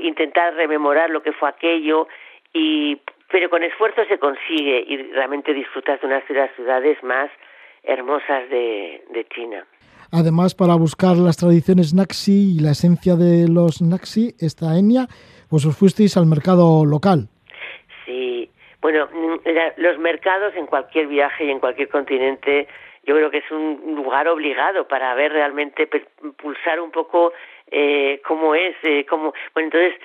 intentar 0.00 0.54
rememorar 0.54 1.09
lo 1.09 1.23
que 1.23 1.33
fue 1.33 1.49
aquello, 1.49 2.09
y 2.52 3.00
pero 3.31 3.49
con 3.49 3.62
esfuerzo 3.62 4.04
se 4.04 4.19
consigue 4.19 4.85
y 4.87 4.97
realmente 5.12 5.54
disfrutas 5.54 6.00
de 6.00 6.07
unas 6.07 6.28
de 6.28 6.49
ciudades 6.57 7.02
más 7.02 7.31
hermosas 7.85 8.49
de, 8.50 9.26
China. 9.35 9.67
Además, 10.12 10.55
para 10.55 10.75
buscar 10.75 11.17
las 11.17 11.37
tradiciones 11.37 11.95
Naxi 11.95 12.57
y 12.57 12.61
la 12.61 12.73
esencia 12.73 13.17
de 13.17 13.49
los 13.49 13.83
Naxi, 13.83 14.35
esta 14.38 14.76
etnia, 14.79 15.07
pues 15.50 15.67
os 15.67 15.76
fuisteis 15.76 16.17
al 16.17 16.26
mercado 16.26 16.85
local. 16.85 17.29
Sí, 18.05 18.50
bueno, 18.81 19.09
mm, 19.12 19.37
los 19.79 19.99
mercados 19.99 20.55
en 20.57 20.67
cualquier 20.67 21.09
viaje 21.09 21.47
y 21.47 21.50
en 21.50 21.59
cualquier 21.59 21.88
continente, 21.88 22.69
yo 23.05 23.17
creo 23.17 23.31
que 23.31 23.38
es 23.38 23.50
un 23.50 23.95
lugar 23.97 24.29
obligado 24.29 24.87
para 24.87 25.14
ver 25.14 25.33
realmente, 25.33 25.88
pulsar 26.37 26.81
un 26.81 26.91
poco 26.91 27.33
eh, 27.71 28.21
cómo 28.26 28.55
es, 28.55 28.76
eh, 28.83 29.05
cómo... 29.09 29.33
Bueno, 29.53 29.71
entonces, 29.73 30.00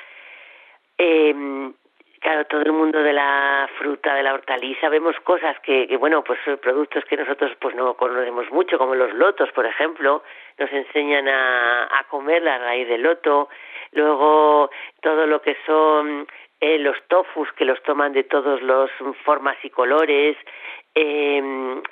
eh, 0.97 1.71
claro, 2.19 2.45
todo 2.45 2.61
el 2.61 2.71
mundo 2.71 3.01
de 3.01 3.13
la 3.13 3.69
fruta, 3.77 4.13
de 4.13 4.23
la 4.23 4.33
hortaliza, 4.33 4.89
vemos 4.89 5.15
cosas 5.21 5.59
que, 5.61 5.87
que, 5.87 5.97
bueno, 5.97 6.23
pues 6.23 6.39
son 6.45 6.57
productos 6.57 7.03
que 7.05 7.17
nosotros 7.17 7.51
pues 7.59 7.75
no 7.75 7.95
conocemos 7.95 8.49
mucho, 8.51 8.77
como 8.77 8.95
los 8.95 9.13
lotos, 9.13 9.51
por 9.51 9.65
ejemplo, 9.65 10.23
nos 10.57 10.71
enseñan 10.71 11.27
a, 11.27 12.05
comer 12.09 12.41
la 12.41 12.57
raíz 12.57 12.87
del 12.87 13.03
loto, 13.03 13.49
luego 13.91 14.71
todo 15.01 15.27
lo 15.27 15.41
que 15.41 15.55
son 15.65 16.27
eh, 16.59 16.79
los 16.79 16.97
tofus, 17.07 17.51
que 17.53 17.65
los 17.65 17.81
toman 17.83 18.13
de 18.13 18.23
todas 18.23 18.61
las 18.61 18.89
formas 19.23 19.57
y 19.63 19.69
colores, 19.69 20.35
eh, 20.95 21.41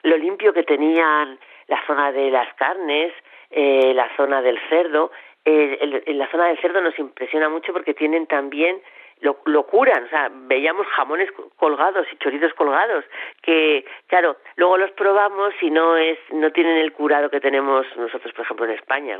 lo 0.03 0.17
limpio 0.17 0.53
que 0.53 0.63
tenían 0.63 1.39
la 1.67 1.86
zona 1.86 2.12
de 2.12 2.31
las 2.31 2.51
carnes, 2.55 3.13
eh, 3.51 3.93
la 3.93 4.10
zona 4.15 4.41
del 4.41 4.60
cerdo, 4.69 5.12
eh, 5.46 6.03
en 6.05 6.17
la 6.17 6.29
zona 6.29 6.48
del 6.48 6.60
cerdo 6.60 6.81
nos 6.81 7.00
impresiona 7.00 7.48
mucho 7.48 7.72
porque 7.72 7.93
tienen 7.93 8.27
también 8.27 8.81
lo, 9.21 9.38
lo 9.45 9.63
curan, 9.63 10.03
o 10.03 10.09
sea, 10.09 10.29
veíamos 10.31 10.88
jamones 10.88 11.29
colgados 11.55 12.07
y 12.12 12.17
chorizos 12.17 12.53
colgados, 12.53 13.03
que 13.41 13.86
claro, 14.07 14.38
luego 14.55 14.77
los 14.77 14.91
probamos 14.91 15.53
y 15.62 15.71
no 15.71 15.97
es, 15.97 16.17
no 16.31 16.51
tienen 16.51 16.77
el 16.77 16.93
curado 16.93 17.29
que 17.29 17.39
tenemos 17.39 17.86
nosotros, 17.97 18.33
por 18.33 18.45
ejemplo, 18.45 18.65
en 18.65 18.71
España, 18.71 19.17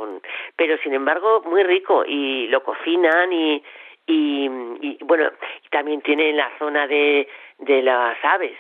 pero 0.56 0.78
sin 0.80 0.94
embargo 0.94 1.42
muy 1.46 1.64
rico 1.64 2.04
y 2.06 2.48
lo 2.48 2.64
cocinan 2.64 3.34
y, 3.34 3.64
y, 4.06 4.50
y 4.82 4.98
bueno, 5.04 5.32
también 5.72 6.02
tienen 6.02 6.38
la 6.38 6.52
zona 6.58 6.88
de, 6.88 7.28
de 7.60 7.82
las 7.82 8.18
aves, 8.24 8.58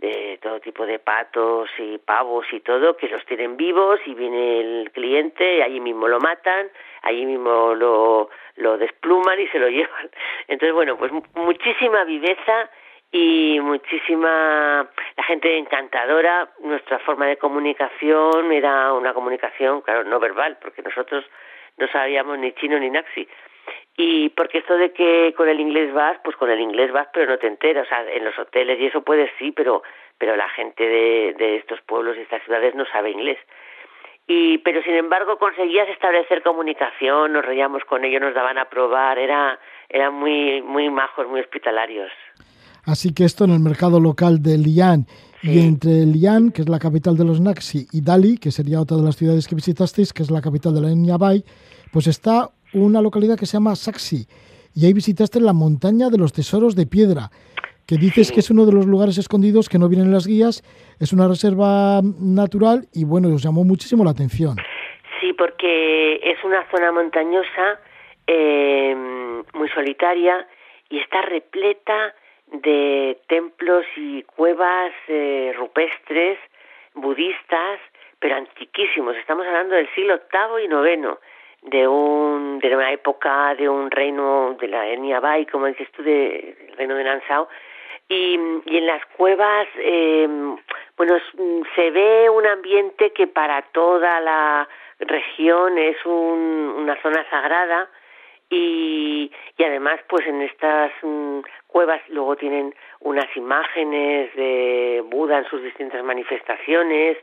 de 0.00 0.38
todo 0.40 0.60
tipo 0.60 0.86
de 0.86 0.98
patos 0.98 1.68
y 1.78 1.98
pavos 1.98 2.46
y 2.52 2.60
todo, 2.60 2.96
que 2.96 3.08
los 3.08 3.24
tienen 3.26 3.56
vivos 3.56 4.00
y 4.06 4.14
viene 4.14 4.60
el 4.60 4.90
cliente, 4.92 5.62
allí 5.62 5.78
mismo 5.78 6.08
lo 6.08 6.18
matan, 6.18 6.68
allí 7.02 7.26
mismo 7.26 7.74
lo, 7.74 8.30
lo 8.56 8.78
despluman 8.78 9.38
y 9.38 9.46
se 9.48 9.58
lo 9.58 9.68
llevan. 9.76 10.10
Entonces, 10.48 10.72
bueno, 10.72 10.96
pues 10.96 11.12
muchísima 11.34 12.04
viveza 12.04 12.70
y 13.12 13.58
muchísima... 13.60 14.88
La 15.16 15.24
gente 15.24 15.58
encantadora. 15.58 16.48
Nuestra 16.60 16.98
forma 17.00 17.26
de 17.26 17.36
comunicación 17.36 18.52
era 18.52 18.94
una 18.94 19.12
comunicación, 19.12 19.82
claro, 19.82 20.04
no 20.04 20.18
verbal, 20.18 20.56
porque 20.62 20.80
nosotros 20.80 21.24
no 21.76 21.88
sabíamos 21.88 22.38
ni 22.38 22.52
chino 22.52 22.78
ni 22.78 22.88
naxi. 22.88 23.28
Y 24.02 24.30
porque 24.30 24.58
esto 24.58 24.78
de 24.78 24.92
que 24.94 25.34
con 25.36 25.46
el 25.46 25.60
inglés 25.60 25.92
vas, 25.92 26.16
pues 26.24 26.34
con 26.36 26.50
el 26.50 26.58
inglés 26.58 26.90
vas, 26.90 27.08
pero 27.12 27.30
no 27.30 27.36
te 27.36 27.46
enteras. 27.46 27.86
O 27.86 27.88
sea, 27.90 28.10
en 28.10 28.24
los 28.24 28.38
hoteles 28.38 28.80
y 28.80 28.86
eso 28.86 29.02
puedes 29.02 29.30
sí, 29.38 29.52
pero, 29.52 29.82
pero 30.16 30.36
la 30.36 30.48
gente 30.48 30.82
de, 30.82 31.34
de 31.38 31.56
estos 31.56 31.82
pueblos 31.82 32.16
y 32.16 32.22
estas 32.22 32.42
ciudades 32.44 32.74
no 32.74 32.86
sabe 32.86 33.10
inglés. 33.10 33.36
Y, 34.26 34.56
pero 34.58 34.82
sin 34.84 34.94
embargo 34.94 35.36
conseguías 35.36 35.86
establecer 35.90 36.42
comunicación, 36.42 37.34
nos 37.34 37.44
reíamos 37.44 37.84
con 37.84 38.02
ellos, 38.02 38.22
nos 38.22 38.34
daban 38.34 38.56
a 38.56 38.70
probar, 38.70 39.18
era, 39.18 39.58
eran 39.90 40.14
muy, 40.14 40.62
muy 40.62 40.88
majos, 40.88 41.28
muy 41.28 41.40
hospitalarios. 41.40 42.10
Así 42.86 43.12
que 43.12 43.24
esto 43.24 43.44
en 43.44 43.50
el 43.50 43.60
mercado 43.60 44.00
local 44.00 44.40
de 44.40 44.56
Lian 44.56 45.04
y 45.42 45.58
entre 45.58 46.06
Lian, 46.06 46.52
que 46.52 46.62
es 46.62 46.70
la 46.70 46.78
capital 46.78 47.18
de 47.18 47.24
los 47.26 47.38
Naxi, 47.38 47.86
y 47.92 48.00
Dali, 48.00 48.38
que 48.38 48.50
sería 48.50 48.80
otra 48.80 48.96
de 48.96 49.02
las 49.02 49.16
ciudades 49.16 49.46
que 49.46 49.54
visitasteis, 49.54 50.14
que 50.14 50.22
es 50.22 50.30
la 50.30 50.40
capital 50.40 50.74
de 50.74 50.80
la 50.80 50.88
etnia 50.88 51.18
Bai, 51.18 51.44
pues 51.92 52.06
está 52.06 52.48
una 52.72 53.00
localidad 53.00 53.38
que 53.38 53.46
se 53.46 53.54
llama 53.54 53.76
Saxi. 53.76 54.26
Y 54.74 54.86
ahí 54.86 54.92
visitaste 54.92 55.40
la 55.40 55.52
montaña 55.52 56.10
de 56.10 56.18
los 56.18 56.32
tesoros 56.32 56.76
de 56.76 56.86
piedra, 56.86 57.30
que 57.86 57.96
dices 57.96 58.30
que 58.30 58.40
es 58.40 58.50
uno 58.50 58.66
de 58.66 58.72
los 58.72 58.86
lugares 58.86 59.18
escondidos 59.18 59.68
que 59.68 59.78
no 59.78 59.88
vienen 59.88 60.06
en 60.06 60.14
las 60.14 60.26
guías, 60.26 60.62
es 61.00 61.12
una 61.12 61.26
reserva 61.26 62.00
natural 62.20 62.86
y 62.94 63.04
bueno, 63.04 63.34
os 63.34 63.42
llamó 63.42 63.64
muchísimo 63.64 64.04
la 64.04 64.12
atención. 64.12 64.56
Sí, 65.20 65.32
porque 65.32 66.20
es 66.22 66.42
una 66.44 66.64
zona 66.70 66.92
montañosa, 66.92 67.80
eh, 68.26 68.94
muy 69.54 69.68
solitaria 69.70 70.46
y 70.88 70.98
está 70.98 71.22
repleta 71.22 72.14
de 72.52 73.18
templos 73.28 73.84
y 73.96 74.22
cuevas 74.22 74.92
eh, 75.08 75.52
rupestres 75.56 76.38
budistas, 76.94 77.80
pero 78.18 78.36
antiquísimos. 78.36 79.16
Estamos 79.16 79.46
hablando 79.46 79.74
del 79.74 79.88
siglo 79.94 80.20
VIII 80.32 80.64
y 80.64 80.94
IX, 80.94 81.18
de 81.62 81.86
un 81.86 82.58
de 82.58 82.74
una 82.74 82.92
época 82.92 83.54
de 83.54 83.68
un 83.68 83.90
reino 83.90 84.56
de 84.60 84.68
la 84.68 84.88
etnia 84.88 85.20
Bai, 85.20 85.46
como 85.46 85.66
dices 85.66 85.90
tú, 85.92 86.02
del 86.02 86.56
reino 86.76 86.94
de 86.94 87.04
Nansao. 87.04 87.48
Y, 88.08 88.38
y 88.66 88.76
en 88.76 88.86
las 88.86 89.04
cuevas, 89.16 89.68
eh, 89.76 90.26
bueno, 90.96 91.16
se 91.76 91.90
ve 91.92 92.28
un 92.28 92.44
ambiente 92.44 93.12
que 93.12 93.28
para 93.28 93.62
toda 93.70 94.20
la 94.20 94.68
región 94.98 95.78
es 95.78 95.96
un, 96.04 96.74
una 96.76 97.00
zona 97.02 97.24
sagrada 97.30 97.88
y, 98.50 99.30
y 99.56 99.64
además 99.64 100.00
pues 100.08 100.26
en 100.26 100.42
estas 100.42 100.92
mm, 101.02 101.40
cuevas 101.68 102.00
luego 102.08 102.36
tienen 102.36 102.74
unas 102.98 103.34
imágenes 103.36 104.34
de 104.34 105.02
Buda 105.06 105.38
en 105.38 105.44
sus 105.44 105.62
distintas 105.62 106.02
manifestaciones 106.02 107.16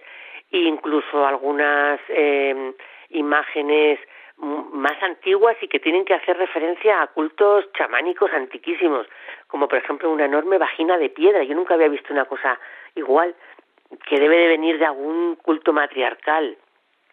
e 0.51 0.57
incluso 0.59 1.27
algunas 1.27 1.99
eh, 2.07 2.73
imágenes 3.09 3.99
más 4.37 5.01
antiguas 5.01 5.57
y 5.61 5.67
que 5.67 5.79
tienen 5.79 6.05
que 6.05 6.13
hacer 6.13 6.37
referencia 6.37 7.01
a 7.01 7.07
cultos 7.07 7.71
chamánicos 7.73 8.31
antiquísimos, 8.31 9.07
como 9.47 9.67
por 9.67 9.79
ejemplo 9.79 10.11
una 10.11 10.25
enorme 10.25 10.57
vagina 10.57 10.97
de 10.97 11.09
piedra. 11.09 11.43
Yo 11.43 11.55
nunca 11.55 11.73
había 11.73 11.87
visto 11.87 12.13
una 12.13 12.25
cosa 12.25 12.59
igual, 12.95 13.35
que 14.07 14.19
debe 14.19 14.37
de 14.37 14.47
venir 14.47 14.77
de 14.77 14.85
algún 14.85 15.35
culto 15.37 15.73
matriarcal. 15.73 16.57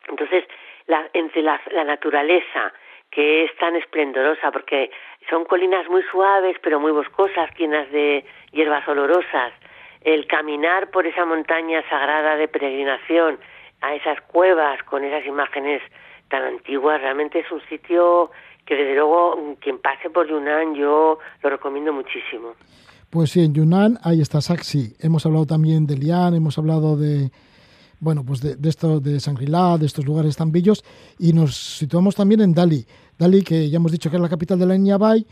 Entonces, 0.09 0.45
la, 0.87 1.09
entre 1.13 1.43
la, 1.43 1.61
la 1.71 1.85
naturaleza, 1.85 2.73
que 3.11 3.45
es 3.45 3.57
tan 3.57 3.77
esplendorosa 3.77 4.51
porque 4.51 4.91
son 5.31 5.45
colinas 5.45 5.89
muy 5.89 6.03
suaves 6.03 6.57
pero 6.63 6.81
muy 6.81 6.93
boscosas, 6.93 7.51
llenas 7.57 7.91
de 7.91 8.25
hierbas 8.53 8.87
olorosas. 8.89 9.53
El 10.03 10.27
caminar 10.27 10.91
por 10.91 11.07
esa 11.07 11.25
montaña 11.25 11.83
sagrada 11.89 12.37
de 12.37 12.49
peregrinación, 12.49 13.39
a 13.81 13.95
esas 13.95 14.21
cuevas 14.23 14.83
con 14.85 15.05
esas 15.05 15.27
imágenes 15.27 15.83
tan 16.29 16.43
antiguas, 16.45 17.01
realmente 17.01 17.41
es 17.41 17.51
un 17.51 17.61
sitio 17.69 18.31
que 18.67 18.75
desde 18.75 18.95
luego 18.95 19.57
quien 19.61 19.79
pase 19.79 20.11
por 20.11 20.29
Yunnan 20.29 20.75
yo 20.75 21.19
lo 21.43 21.51
recomiendo 21.51 21.93
muchísimo. 21.93 22.55
Pues 23.11 23.31
sí, 23.31 23.45
en 23.45 23.55
Yunnan 23.55 23.99
ahí 24.03 24.21
está 24.21 24.41
Saxi. 24.41 24.95
Hemos 24.99 25.25
hablado 25.27 25.47
también 25.47 25.87
de 25.87 25.97
Lian, 25.97 26.35
hemos 26.35 26.59
hablado 26.59 26.97
de, 26.97 27.31
bueno, 28.01 28.25
pues 28.25 28.41
de, 28.41 28.57
de 28.57 28.71
de 29.01 29.19
Shangri-La, 29.19 29.79
de 29.79 29.87
estos 29.87 30.05
lugares 30.05 30.37
tan 30.37 30.51
bellos, 30.51 30.85
y 31.19 31.33
nos 31.33 31.55
situamos 31.55 32.17
también 32.17 32.41
en 32.41 32.55
Dali. 32.55 32.85
Dali, 33.19 33.43
que 33.43 33.71
ya 33.71 33.77
hemos 33.77 33.93
dicho 33.93 34.11
que 34.11 34.17
es 34.17 34.23
la 34.23 34.29
capital 34.29 34.59
de 34.59 34.67
la 34.67 34.75
etnia 34.75 34.99
Bai 34.99 35.27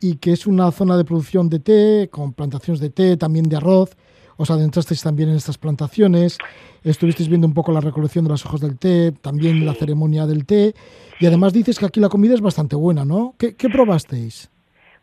y 0.00 0.16
que 0.16 0.32
es 0.32 0.46
una 0.46 0.70
zona 0.72 0.96
de 0.96 1.04
producción 1.04 1.48
de 1.48 1.60
té, 1.60 2.08
con 2.10 2.32
plantaciones 2.32 2.80
de 2.80 2.90
té, 2.90 3.16
también 3.16 3.48
de 3.48 3.56
arroz. 3.56 3.90
Os 4.36 4.50
adentrasteis 4.50 5.02
también 5.02 5.28
en 5.28 5.36
estas 5.36 5.58
plantaciones, 5.58 6.38
estuvisteis 6.84 7.28
viendo 7.28 7.46
un 7.46 7.54
poco 7.54 7.72
la 7.72 7.80
recolección 7.80 8.24
de 8.24 8.30
las 8.30 8.44
hojas 8.46 8.60
del 8.60 8.78
té, 8.78 9.12
también 9.12 9.64
la 9.66 9.74
ceremonia 9.74 10.26
del 10.26 10.46
té, 10.46 10.74
y 11.20 11.26
además 11.26 11.52
dices 11.52 11.78
que 11.78 11.86
aquí 11.86 12.00
la 12.00 12.08
comida 12.08 12.34
es 12.34 12.40
bastante 12.40 12.76
buena, 12.76 13.04
¿no? 13.04 13.34
¿Qué, 13.38 13.56
qué 13.56 13.68
probasteis? 13.68 14.50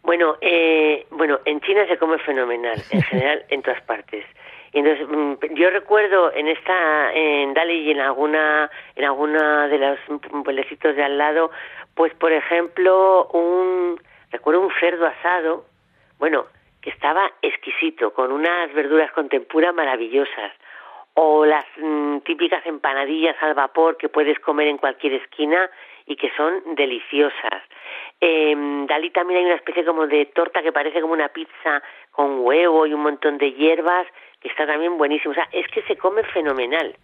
Bueno, 0.04 0.38
eh, 0.42 1.06
bueno, 1.12 1.40
en 1.46 1.60
China 1.62 1.86
se 1.88 1.98
come 1.98 2.18
fenomenal, 2.20 2.82
en 2.90 3.02
general, 3.04 3.46
en 3.50 3.62
todas 3.62 3.82
partes. 3.82 4.26
Y 4.74 4.80
entonces 4.80 5.08
mm, 5.08 5.56
yo 5.56 5.70
recuerdo 5.72 6.32
en 6.34 6.48
esta 6.48 7.14
en 7.14 7.54
Dali 7.54 7.88
y 7.88 7.92
en 7.92 8.00
alguna 8.00 8.70
en 8.96 9.06
alguna 9.06 9.68
de 9.68 9.78
los 9.80 10.00
pueblecitos 10.44 10.96
de 10.96 11.04
al 11.04 11.18
lado 11.18 11.50
pues 11.96 12.14
por 12.14 12.32
ejemplo 12.32 13.28
un 13.34 14.00
recuerdo 14.32 14.62
un 14.62 14.72
cerdo 14.80 15.08
asado 15.08 15.66
bueno 16.20 16.46
estaba 16.90 17.32
exquisito 17.42 18.14
con 18.14 18.32
unas 18.32 18.74
verduras 18.74 19.12
con 19.12 19.30
tempura 19.30 19.72
maravillosas 19.72 20.52
o 21.14 21.46
las 21.46 21.66
mm, 21.78 22.20
típicas 22.20 22.66
empanadillas 22.66 23.36
al 23.42 23.54
vapor 23.54 23.98
que 23.98 24.10
puedes 24.10 24.40
comer 24.40 24.68
en 24.68 24.78
cualquier 24.78 25.14
esquina 25.14 25.70
y 26.06 26.16
que 26.16 26.32
son 26.36 26.76
deliciosas. 26.76 27.64
En 28.20 28.88
Dalí 28.88 29.12
también 29.12 29.40
hay 29.40 29.46
una 29.46 29.56
especie 29.56 29.86
como 29.86 30.08
de 30.08 30.26
torta 30.28 30.62
que 30.62 30.72
parece 30.72 31.02
como 31.02 31.14
una 31.14 31.30
pizza 31.30 31.82
con 32.12 32.40
huevo 32.40 32.86
y 32.86 32.94
un 32.94 33.02
montón 33.02 33.38
de 33.38 33.52
hierbas 33.54 34.08
que 34.42 34.48
está 34.48 34.66
también 34.66 34.98
buenísimo. 34.98 35.32
O 35.32 35.36
sea, 35.36 35.48
es 35.52 35.68
que 35.68 35.82
se 35.84 35.98
come 35.98 36.24
fenomenal 36.24 36.96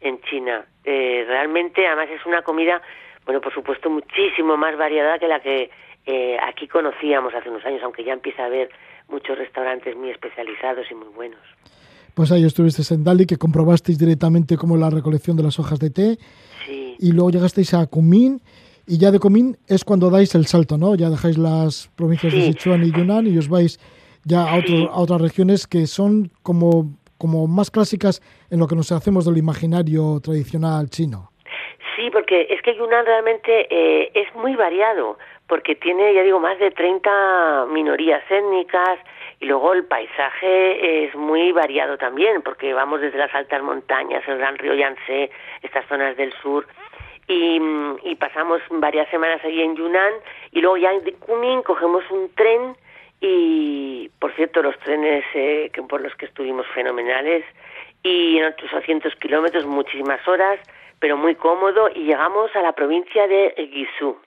en 0.00 0.20
China. 0.22 0.64
Eh, 0.84 1.24
realmente, 1.26 1.86
además 1.86 2.08
es 2.10 2.24
una 2.26 2.42
comida, 2.42 2.80
bueno, 3.24 3.40
por 3.40 3.52
supuesto, 3.52 3.90
muchísimo 3.90 4.56
más 4.56 4.76
variada 4.76 5.18
que 5.18 5.28
la 5.28 5.40
que 5.40 5.70
eh, 6.06 6.38
aquí 6.42 6.68
conocíamos 6.68 7.34
hace 7.34 7.50
unos 7.50 7.64
años, 7.64 7.82
aunque 7.82 8.04
ya 8.04 8.12
empieza 8.12 8.42
a 8.42 8.46
haber 8.46 8.70
muchos 9.14 9.38
restaurantes 9.38 9.96
muy 9.96 10.10
especializados 10.10 10.86
y 10.90 10.94
muy 10.94 11.08
buenos. 11.14 11.40
Pues 12.14 12.30
ahí 12.32 12.44
estuvisteis 12.44 12.90
en 12.92 13.02
Dali, 13.04 13.26
que 13.26 13.36
comprobasteis 13.36 13.98
directamente 13.98 14.56
como 14.56 14.76
la 14.76 14.90
recolección 14.90 15.36
de 15.36 15.42
las 15.44 15.58
hojas 15.58 15.78
de 15.78 15.90
té. 15.90 16.18
Sí. 16.66 16.96
Y 16.98 17.12
luego 17.12 17.30
llegasteis 17.30 17.74
a 17.74 17.86
Kunming, 17.86 18.40
y 18.86 18.98
ya 18.98 19.10
de 19.10 19.18
Kunming 19.18 19.56
es 19.66 19.84
cuando 19.84 20.10
dais 20.10 20.34
el 20.34 20.46
salto, 20.46 20.76
¿no? 20.78 20.94
Ya 20.94 21.10
dejáis 21.10 21.38
las 21.38 21.90
provincias 21.96 22.32
Sí. 22.32 22.38
de 22.40 22.46
Sichuan 22.46 22.84
y 22.84 22.90
Yunnan 22.92 23.26
y 23.26 23.38
os 23.38 23.48
vais 23.48 23.78
ya 24.24 24.42
a, 24.50 24.56
otro- 24.58 24.76
Sí. 24.76 24.88
a 24.90 24.96
otras 25.00 25.20
regiones 25.20 25.66
que 25.66 25.86
son 25.86 26.30
como, 26.42 26.92
como 27.18 27.46
más 27.46 27.70
clásicas 27.70 28.20
en 28.50 28.58
lo 28.58 28.66
que 28.66 28.76
nos 28.76 28.90
hacemos 28.92 29.24
del 29.24 29.38
imaginario 29.38 30.20
tradicional 30.22 30.88
chino. 30.90 31.30
Sí, 31.96 32.10
porque 32.12 32.46
es 32.50 32.60
que 32.62 32.76
Yunnan 32.76 33.06
realmente 33.06 33.66
eh, 33.70 34.10
es 34.14 34.28
muy 34.34 34.54
variado, 34.56 35.16
porque 35.46 35.74
tiene, 35.74 36.14
ya 36.14 36.22
digo, 36.22 36.40
más 36.40 36.58
de 36.58 36.70
30 36.70 37.66
minorías 37.70 38.22
étnicas 38.30 38.98
y 39.40 39.46
luego 39.46 39.72
el 39.74 39.84
paisaje 39.84 41.04
es 41.04 41.14
muy 41.14 41.52
variado 41.52 41.98
también, 41.98 42.42
porque 42.42 42.72
vamos 42.72 43.00
desde 43.00 43.18
las 43.18 43.34
altas 43.34 43.62
montañas, 43.62 44.26
el 44.26 44.38
gran 44.38 44.56
río 44.56 44.74
Yangtze, 44.74 45.30
estas 45.62 45.86
zonas 45.86 46.16
del 46.16 46.32
sur, 46.40 46.66
y, 47.26 48.14
pasamos 48.16 48.62
varias 48.70 49.08
semanas 49.10 49.40
allí 49.44 49.60
en 49.60 49.76
Yunnan 49.76 50.12
y 50.52 50.60
luego 50.60 50.76
ya 50.76 50.92
en 50.92 51.00
Kunming 51.16 51.62
cogemos 51.62 52.04
un 52.10 52.32
tren 52.34 52.76
y, 53.20 54.10
por 54.18 54.32
cierto, 54.34 54.62
los 54.62 54.78
trenes 54.78 55.24
eh, 55.34 55.70
que 55.72 55.82
por 55.82 56.00
los 56.00 56.14
que 56.14 56.26
estuvimos 56.26 56.66
fenomenales 56.68 57.44
y 58.02 58.38
en 58.38 58.46
otros 58.46 58.70
200 58.70 59.14
kilómetros, 59.16 59.66
muchísimas 59.66 60.26
horas, 60.28 60.58
pero 61.00 61.16
muy 61.16 61.34
cómodo 61.34 61.88
y 61.94 62.04
llegamos 62.04 62.54
a 62.54 62.62
la 62.62 62.72
provincia 62.72 63.26
de 63.26 63.54
Guizhou. 63.56 64.18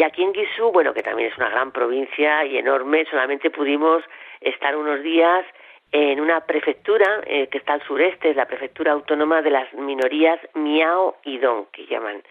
Y 0.00 0.02
aquí 0.02 0.22
en 0.22 0.32
Guizhou, 0.32 0.72
bueno, 0.72 0.94
que 0.94 1.02
también 1.02 1.30
es 1.30 1.36
una 1.36 1.50
gran 1.50 1.72
provincia 1.72 2.42
y 2.46 2.56
enorme, 2.56 3.04
solamente 3.10 3.50
pudimos 3.50 4.02
estar 4.40 4.74
unos 4.74 5.02
días 5.02 5.44
en 5.92 6.22
una 6.22 6.40
prefectura 6.46 7.20
eh, 7.26 7.48
que 7.48 7.58
está 7.58 7.74
al 7.74 7.82
sureste, 7.82 8.30
es 8.30 8.36
la 8.36 8.46
prefectura 8.46 8.92
autónoma 8.92 9.42
de 9.42 9.50
las 9.50 9.70
minorías 9.74 10.40
Miao 10.54 11.18
y 11.22 11.36
Dong, 11.36 11.66
que 11.70 11.84
llaman. 11.84 12.22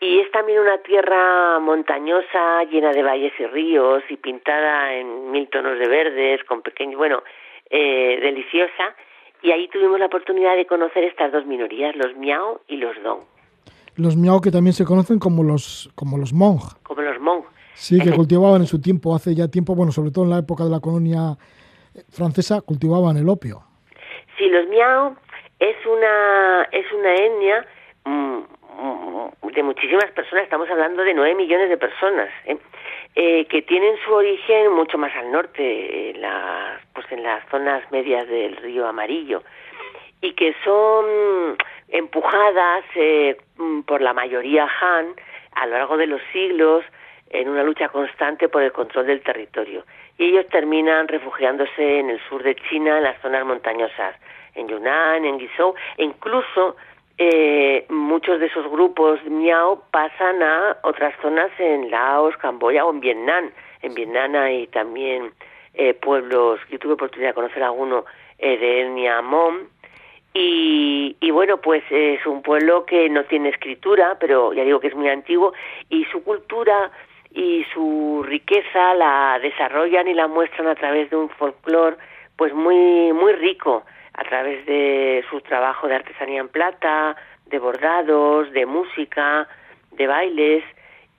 Y 0.00 0.20
es 0.20 0.30
también 0.30 0.58
una 0.58 0.78
tierra 0.78 1.58
montañosa, 1.58 2.64
llena 2.64 2.92
de 2.92 3.02
valles 3.02 3.34
y 3.38 3.44
ríos 3.44 4.02
y 4.08 4.16
pintada 4.16 4.94
en 4.94 5.32
mil 5.32 5.50
tonos 5.50 5.78
de 5.78 5.86
verdes, 5.86 6.42
con 6.44 6.62
pequeños, 6.62 6.96
bueno, 6.96 7.22
eh, 7.68 8.20
deliciosa. 8.22 8.96
Y 9.42 9.52
ahí 9.52 9.68
tuvimos 9.68 9.98
la 9.98 10.06
oportunidad 10.06 10.56
de 10.56 10.64
conocer 10.64 11.04
estas 11.04 11.30
dos 11.30 11.44
minorías, 11.44 11.94
los 11.94 12.16
Miao 12.16 12.62
y 12.68 12.78
los 12.78 13.02
Dong, 13.02 13.20
Los 14.00 14.16
miao 14.16 14.40
que 14.40 14.50
también 14.50 14.72
se 14.72 14.86
conocen 14.86 15.18
como 15.18 15.42
los, 15.42 15.90
como 15.94 16.16
los 16.16 16.32
monj. 16.32 16.74
como 16.82 17.02
los 17.02 17.18
Hmong. 17.18 17.44
Sí, 17.74 18.00
que 18.00 18.12
cultivaban 18.12 18.62
en 18.62 18.66
su 18.66 18.80
tiempo, 18.80 19.14
hace 19.14 19.34
ya 19.34 19.48
tiempo, 19.48 19.74
bueno, 19.74 19.92
sobre 19.92 20.10
todo 20.10 20.24
en 20.24 20.30
la 20.30 20.38
época 20.38 20.64
de 20.64 20.70
la 20.70 20.80
colonia 20.80 21.36
eh, 21.94 22.00
francesa, 22.08 22.62
cultivaban 22.62 23.18
el 23.18 23.28
opio. 23.28 23.62
Sí, 24.38 24.48
los 24.48 24.66
miao 24.68 25.16
es 25.58 25.76
una, 25.84 26.62
es 26.72 26.86
una 26.92 27.14
etnia 27.14 27.66
mm, 28.06 28.38
mm, 28.80 29.52
de 29.54 29.62
muchísimas 29.62 30.10
personas, 30.12 30.44
estamos 30.44 30.70
hablando 30.70 31.02
de 31.02 31.12
nueve 31.12 31.34
millones 31.34 31.68
de 31.68 31.76
personas, 31.76 32.30
¿eh? 32.46 32.56
Eh, 33.16 33.44
que 33.46 33.60
tienen 33.62 33.96
su 34.06 34.14
origen 34.14 34.72
mucho 34.72 34.96
más 34.96 35.14
al 35.16 35.30
norte, 35.30 36.10
en 36.10 36.22
las, 36.22 36.80
pues 36.94 37.04
en 37.10 37.22
las 37.22 37.46
zonas 37.50 37.82
medias 37.90 38.26
del 38.28 38.56
río 38.56 38.86
Amarillo, 38.86 39.42
y 40.20 40.32
que 40.34 40.54
son 40.64 41.56
empujadas 41.88 42.84
eh, 42.94 43.36
mm, 43.56 43.82
por 43.82 44.00
la 44.00 44.12
mayoría 44.12 44.68
Han 44.80 45.14
a 45.52 45.66
lo 45.66 45.72
largo 45.78 45.96
de 45.96 46.06
los 46.06 46.20
siglos 46.32 46.84
en 47.30 47.48
una 47.48 47.62
lucha 47.62 47.88
constante 47.88 48.48
por 48.48 48.62
el 48.62 48.72
control 48.72 49.06
del 49.06 49.22
territorio. 49.22 49.84
Y 50.18 50.26
ellos 50.26 50.46
terminan 50.48 51.08
refugiándose 51.08 52.00
en 52.00 52.10
el 52.10 52.20
sur 52.28 52.42
de 52.42 52.54
China, 52.56 52.98
en 52.98 53.04
las 53.04 53.20
zonas 53.22 53.46
montañosas, 53.46 54.16
en 54.54 54.68
Yunnan, 54.68 55.24
en 55.24 55.38
Guizhou, 55.38 55.74
e 55.96 56.04
incluso 56.04 56.76
eh, 57.18 57.86
muchos 57.88 58.40
de 58.40 58.46
esos 58.46 58.68
grupos 58.70 59.22
miao 59.24 59.84
pasan 59.90 60.42
a 60.42 60.76
otras 60.82 61.14
zonas 61.22 61.50
en 61.58 61.90
Laos, 61.90 62.36
Camboya 62.38 62.84
o 62.84 62.90
en 62.90 63.00
Vietnam. 63.00 63.50
En 63.82 63.94
Vietnam 63.94 64.34
hay 64.34 64.66
también 64.68 65.32
eh, 65.74 65.94
pueblos, 65.94 66.60
yo 66.68 66.78
tuve 66.78 66.94
oportunidad 66.94 67.30
de 67.30 67.34
conocer 67.34 67.62
alguno 67.62 68.04
eh, 68.38 68.58
de 68.58 68.82
etnia 68.82 69.22
Mon, 69.22 69.68
y, 70.32 71.16
y, 71.20 71.30
bueno, 71.30 71.56
pues 71.56 71.82
es 71.90 72.24
un 72.26 72.42
pueblo 72.42 72.86
que 72.86 73.08
no 73.08 73.24
tiene 73.24 73.48
escritura, 73.48 74.16
pero 74.20 74.52
ya 74.52 74.62
digo 74.62 74.78
que 74.80 74.88
es 74.88 74.94
muy 74.94 75.08
antiguo, 75.08 75.52
y 75.88 76.04
su 76.06 76.22
cultura 76.22 76.90
y 77.32 77.64
su 77.72 78.24
riqueza 78.26 78.94
la 78.94 79.38
desarrollan 79.40 80.08
y 80.08 80.14
la 80.14 80.28
muestran 80.28 80.66
a 80.66 80.74
través 80.74 81.10
de 81.10 81.16
un 81.16 81.28
folclore 81.30 81.96
pues 82.36 82.52
muy 82.52 83.12
muy 83.12 83.32
rico 83.34 83.84
a 84.14 84.24
través 84.24 84.66
de 84.66 85.24
su 85.30 85.40
trabajo 85.40 85.86
de 85.86 85.94
artesanía 85.94 86.40
en 86.40 86.48
plata, 86.48 87.16
de 87.46 87.58
bordados, 87.58 88.50
de 88.52 88.66
música, 88.66 89.46
de 89.92 90.06
bailes. 90.06 90.64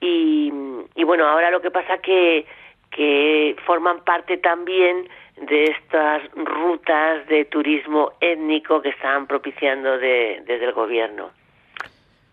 Y, 0.00 0.52
y 0.94 1.04
bueno, 1.04 1.26
ahora 1.26 1.50
lo 1.50 1.62
que 1.62 1.70
pasa 1.70 1.98
que 1.98 2.46
que 2.90 3.56
forman 3.64 4.00
parte 4.04 4.36
también 4.36 5.08
de 5.36 5.64
estas 5.64 6.22
rutas 6.34 7.26
de 7.28 7.44
turismo 7.46 8.12
étnico 8.20 8.82
que 8.82 8.90
están 8.90 9.26
propiciando 9.26 9.98
de, 9.98 10.42
desde 10.46 10.66
el 10.66 10.72
gobierno. 10.72 11.30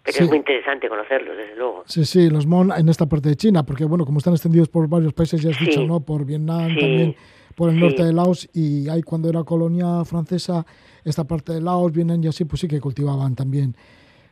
Pero 0.04 0.24
es 0.24 0.30
muy 0.30 0.38
interesante 0.38 0.90
conocerlos, 0.90 1.38
desde 1.38 1.56
luego. 1.56 1.84
Sí, 1.86 2.06
sí, 2.06 2.30
los 2.30 2.46
Mon 2.46 2.72
en 2.72 2.90
esta 2.90 3.06
parte 3.06 3.30
de 3.30 3.36
China, 3.36 3.64
porque 3.64 3.86
bueno, 3.86 4.06
como 4.06 4.18
están 4.20 4.34
extendidos 4.34 4.70
por 4.70 4.88
varios 4.88 5.14
países, 5.14 5.42
ya 5.42 5.52
has 5.52 5.60
dicho, 5.60 5.84
¿no? 5.84 6.00
Por 6.00 6.26
Vietnam 6.26 6.76
también 6.78 7.16
por 7.60 7.70
el 7.70 7.78
norte 7.78 8.06
de 8.06 8.14
Laos 8.14 8.50
y 8.54 8.88
ahí 8.88 9.04
cuando 9.04 9.30
era 9.30 9.44
colonia 9.44 10.06
francesa, 10.06 10.66
esta 11.04 11.26
parte 11.26 11.52
de 11.52 11.62
Laos, 11.62 11.92
vienen 11.92 12.24
y 12.24 12.28
así, 12.28 12.46
pues 12.46 12.62
sí 12.62 12.70
que 12.70 12.80
cultivaban 12.80 13.36
también 13.36 13.76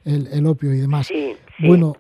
el, 0.06 0.48
opio 0.48 0.74
y 0.74 0.78
demás. 0.78 1.10
bueno, 1.60 1.98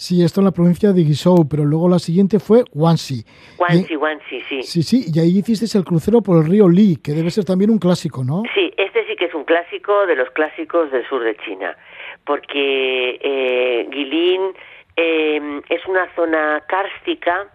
sí, 0.00 0.24
esto 0.24 0.40
en 0.40 0.46
la 0.46 0.52
provincia 0.52 0.92
de 0.92 1.02
Guizhou, 1.02 1.46
pero 1.48 1.64
luego 1.64 1.88
la 1.88 1.98
siguiente 1.98 2.38
fue 2.40 2.64
Guangxi. 2.72 3.22
Guangxi, 3.58 3.94
Guangxi, 3.94 4.40
sí. 4.48 4.62
Sí, 4.62 4.82
sí, 4.82 5.04
y 5.12 5.20
ahí 5.20 5.38
hiciste 5.38 5.76
el 5.76 5.84
crucero 5.84 6.22
por 6.22 6.38
el 6.38 6.50
río 6.50 6.68
Li, 6.68 6.96
que 6.96 7.12
debe 7.12 7.30
ser 7.30 7.44
también 7.44 7.70
un 7.70 7.78
clásico, 7.78 8.24
¿no? 8.24 8.42
Sí, 8.54 8.72
este 8.76 9.06
sí 9.06 9.14
que 9.16 9.26
es 9.26 9.34
un 9.34 9.44
clásico 9.44 10.06
de 10.06 10.16
los 10.16 10.30
clásicos 10.30 10.90
del 10.90 11.06
sur 11.06 11.22
de 11.22 11.36
China, 11.36 11.76
porque 12.24 13.18
eh, 13.20 13.86
Guilin 13.90 14.52
eh, 14.96 15.60
es 15.68 15.86
una 15.86 16.12
zona 16.14 16.64
kárstica 16.66 17.46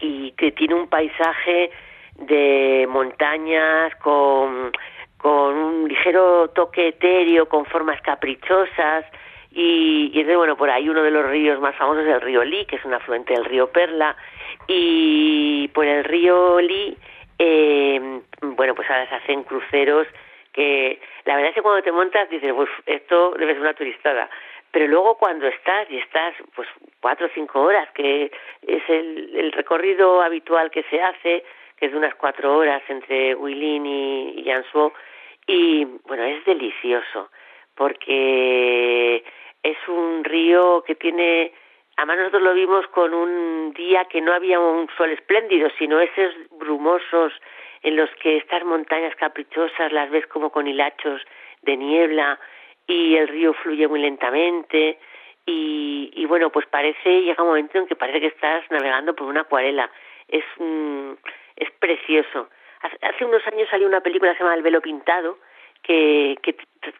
y 0.00 0.32
que 0.32 0.52
tiene 0.52 0.74
un 0.74 0.88
paisaje 0.88 1.70
de 2.16 2.86
montañas 2.88 3.94
con, 3.96 4.72
con 5.18 5.56
un 5.56 5.88
ligero 5.88 6.48
toque 6.50 6.88
etéreo, 6.88 7.48
con 7.48 7.64
formas 7.64 8.00
caprichosas, 8.02 9.04
y, 9.50 10.12
y 10.14 10.34
bueno, 10.34 10.56
por 10.56 10.70
ahí 10.70 10.88
uno 10.88 11.02
de 11.02 11.10
los 11.10 11.26
ríos 11.26 11.60
más 11.60 11.74
famosos 11.76 12.04
es 12.04 12.14
el 12.14 12.20
río 12.20 12.44
Li, 12.44 12.64
que 12.66 12.76
es 12.76 12.84
un 12.84 12.94
afluente 12.94 13.34
del 13.34 13.44
río 13.44 13.70
Perla, 13.70 14.16
y 14.66 15.68
por 15.68 15.86
el 15.86 16.04
río 16.04 16.60
Li, 16.60 16.96
eh, 17.38 18.20
bueno, 18.42 18.74
pues 18.74 18.88
ahora 18.90 19.08
se 19.08 19.14
hacen 19.14 19.42
cruceros 19.44 20.06
que 20.52 21.00
la 21.24 21.36
verdad 21.36 21.50
es 21.50 21.54
que 21.54 21.62
cuando 21.62 21.82
te 21.82 21.92
montas 21.92 22.28
dices, 22.28 22.52
pues 22.54 22.68
esto 22.86 23.34
debe 23.38 23.52
ser 23.52 23.62
una 23.62 23.74
turistada, 23.74 24.28
pero 24.70 24.86
luego 24.86 25.16
cuando 25.16 25.46
estás 25.46 25.90
y 25.90 25.98
estás 25.98 26.34
pues 26.54 26.68
cuatro 27.00 27.26
o 27.26 27.30
cinco 27.34 27.62
horas, 27.62 27.88
que 27.92 28.30
es 28.66 28.82
el, 28.88 29.36
el 29.36 29.52
recorrido 29.52 30.22
habitual 30.22 30.70
que 30.70 30.82
se 30.84 31.00
hace, 31.00 31.44
que 31.76 31.86
es 31.86 31.92
de 31.92 31.98
unas 31.98 32.14
cuatro 32.14 32.56
horas 32.56 32.82
entre 32.88 33.34
Huilin 33.34 33.86
y, 33.86 34.42
Yanshuo, 34.44 34.92
y 35.46 35.84
bueno, 36.06 36.24
es 36.24 36.44
delicioso, 36.44 37.30
porque 37.74 39.24
es 39.62 39.76
un 39.88 40.24
río 40.24 40.82
que 40.86 40.94
tiene, 40.94 41.52
además 41.96 42.18
nosotros 42.18 42.42
lo 42.42 42.54
vimos 42.54 42.86
con 42.88 43.14
un 43.14 43.72
día 43.74 44.04
que 44.06 44.20
no 44.20 44.32
había 44.32 44.60
un 44.60 44.88
sol 44.96 45.10
espléndido, 45.10 45.68
sino 45.78 46.00
esos 46.00 46.34
brumosos 46.50 47.32
en 47.82 47.96
los 47.96 48.10
que 48.22 48.36
estas 48.36 48.64
montañas 48.64 49.14
caprichosas 49.16 49.92
las 49.92 50.10
ves 50.10 50.26
como 50.26 50.50
con 50.50 50.66
hilachos 50.66 51.22
de 51.62 51.76
niebla 51.76 52.38
y 52.86 53.16
el 53.16 53.28
río 53.28 53.54
fluye 53.54 53.88
muy 53.88 54.00
lentamente 54.00 54.98
y, 55.52 56.24
bueno, 56.26 56.50
pues 56.50 56.66
parece, 56.66 57.22
llega 57.22 57.42
un 57.42 57.48
momento 57.48 57.78
en 57.78 57.86
que 57.86 57.96
parece 57.96 58.20
que 58.20 58.28
estás 58.28 58.62
navegando 58.70 59.14
por 59.14 59.26
una 59.26 59.40
acuarela. 59.40 59.90
Es 60.28 60.44
un, 60.58 61.18
es 61.56 61.70
precioso. 61.72 62.48
Hace 63.02 63.24
unos 63.24 63.44
años 63.46 63.68
salió 63.68 63.86
una 63.86 64.00
película 64.00 64.32
que 64.32 64.38
se 64.38 64.44
llama 64.44 64.54
El 64.54 64.62
velo 64.62 64.80
pintado, 64.80 65.38
que, 65.82 66.36
que 66.42 66.56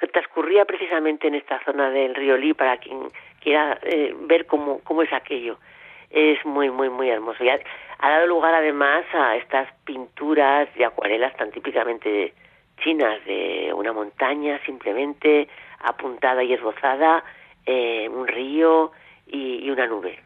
transcurría 0.08 0.64
precisamente 0.64 1.28
en 1.28 1.34
esta 1.34 1.62
zona 1.64 1.90
del 1.90 2.14
río 2.14 2.36
Li 2.36 2.54
para 2.54 2.78
quien 2.78 3.08
quiera 3.40 3.78
eh, 3.82 4.14
ver 4.20 4.46
cómo, 4.46 4.80
cómo 4.80 5.02
es 5.02 5.12
aquello. 5.12 5.58
Es 6.10 6.44
muy, 6.44 6.70
muy, 6.70 6.90
muy 6.90 7.08
hermoso. 7.08 7.44
Y 7.44 7.48
ha, 7.48 7.60
dado 8.00 8.26
lugar 8.26 8.54
además 8.54 9.04
a 9.12 9.36
estas 9.36 9.72
pinturas 9.84 10.68
de 10.74 10.84
acuarelas 10.84 11.36
tan 11.36 11.50
típicamente 11.50 12.34
chinas, 12.82 13.24
de 13.26 13.72
una 13.74 13.92
montaña 13.92 14.58
simplemente 14.64 15.48
apuntada 15.78 16.42
y 16.42 16.52
esbozada, 16.52 17.22
eh, 17.66 18.08
un 18.08 18.26
río 18.26 18.90
y 19.26 19.70
una 19.70 19.86
nube 19.86 20.18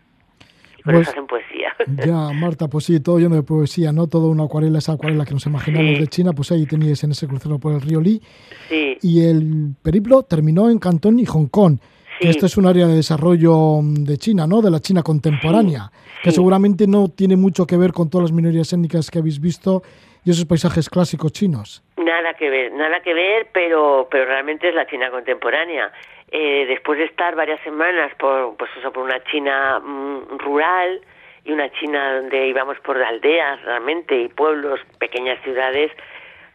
pues, 0.84 1.08
hacen 1.08 1.26
poesía. 1.26 1.74
Ya, 2.06 2.30
Marta, 2.32 2.68
pues 2.68 2.84
sí, 2.84 3.00
todo 3.00 3.18
lleno 3.18 3.34
de 3.34 3.42
poesía, 3.42 3.92
¿no? 3.92 4.06
Todo 4.06 4.28
una 4.28 4.44
acuarela, 4.44 4.78
esa 4.78 4.92
acuarela 4.92 5.24
que 5.24 5.34
nos 5.34 5.44
imaginamos 5.46 5.98
de 5.98 6.06
China, 6.06 6.32
pues 6.32 6.50
ahí 6.52 6.66
teníais 6.66 7.02
en 7.04 7.10
ese 7.10 7.26
crucero 7.26 7.58
por 7.58 7.74
el 7.74 7.80
río 7.80 8.00
Li. 8.00 8.22
Sí. 8.68 8.98
Y 9.02 9.26
el 9.26 9.74
periplo 9.82 10.22
terminó 10.22 10.70
en 10.70 10.78
Cantón 10.78 11.18
y 11.18 11.26
Hong 11.26 11.48
Kong. 11.48 11.78
Que 12.20 12.30
esto 12.30 12.46
es 12.46 12.56
un 12.56 12.66
área 12.66 12.86
de 12.86 12.94
desarrollo 12.94 13.82
mm, 13.82 14.04
de 14.04 14.18
China, 14.18 14.46
¿no? 14.46 14.62
De 14.62 14.70
la 14.70 14.78
China 14.78 15.02
contemporánea, 15.02 15.90
que 16.22 16.30
seguramente 16.30 16.86
no 16.86 17.08
tiene 17.08 17.36
mucho 17.36 17.66
que 17.66 17.76
ver 17.76 17.92
con 17.92 18.08
todas 18.08 18.30
las 18.30 18.32
minorías 18.32 18.72
étnicas 18.72 19.10
que 19.10 19.18
habéis 19.18 19.40
visto 19.40 19.82
y 20.24 20.30
esos 20.30 20.46
paisajes 20.46 20.88
clásicos 20.88 21.32
chinos. 21.32 21.82
Nada 21.96 22.34
que 22.34 22.48
ver, 22.48 22.72
nada 22.72 23.00
que 23.02 23.12
ver, 23.12 23.48
pero, 23.52 24.08
pero 24.10 24.26
realmente 24.26 24.68
es 24.68 24.74
la 24.74 24.86
China 24.86 25.10
contemporánea. 25.10 25.92
Eh, 26.36 26.66
después 26.66 26.98
de 26.98 27.04
estar 27.04 27.36
varias 27.36 27.60
semanas 27.60 28.12
por, 28.16 28.56
pues 28.56 28.68
eso, 28.76 28.92
por 28.92 29.04
una 29.04 29.22
China 29.22 29.78
mm, 29.78 30.38
rural 30.38 31.00
y 31.44 31.52
una 31.52 31.70
China 31.70 32.16
donde 32.16 32.48
íbamos 32.48 32.76
por 32.80 33.00
aldeas 33.00 33.62
realmente 33.62 34.16
y 34.16 34.26
pueblos, 34.26 34.80
pequeñas 34.98 35.40
ciudades, 35.44 35.92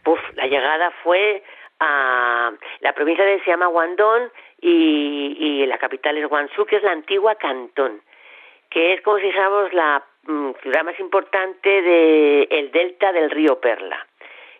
pues 0.04 0.20
la 0.34 0.46
llegada 0.48 0.90
fue 1.02 1.42
a 1.78 2.52
la 2.80 2.92
provincia 2.92 3.24
de 3.24 3.40
se 3.40 3.52
llama 3.52 3.68
Guangdong 3.68 4.30
y, 4.60 5.36
y 5.38 5.66
la 5.66 5.78
capital 5.78 6.18
es 6.18 6.28
Guangzhou, 6.28 6.66
que 6.66 6.76
es 6.76 6.82
la 6.82 6.92
antigua 6.92 7.36
Cantón, 7.36 8.02
que 8.68 8.92
es 8.92 9.00
como 9.00 9.16
si 9.16 9.28
dijéramos 9.28 9.72
la 9.72 10.04
mm, 10.24 10.50
ciudad 10.60 10.84
más 10.84 11.00
importante 11.00 11.80
del 11.80 12.48
el 12.50 12.70
delta 12.70 13.12
del 13.12 13.30
río 13.30 13.58
Perla, 13.58 14.06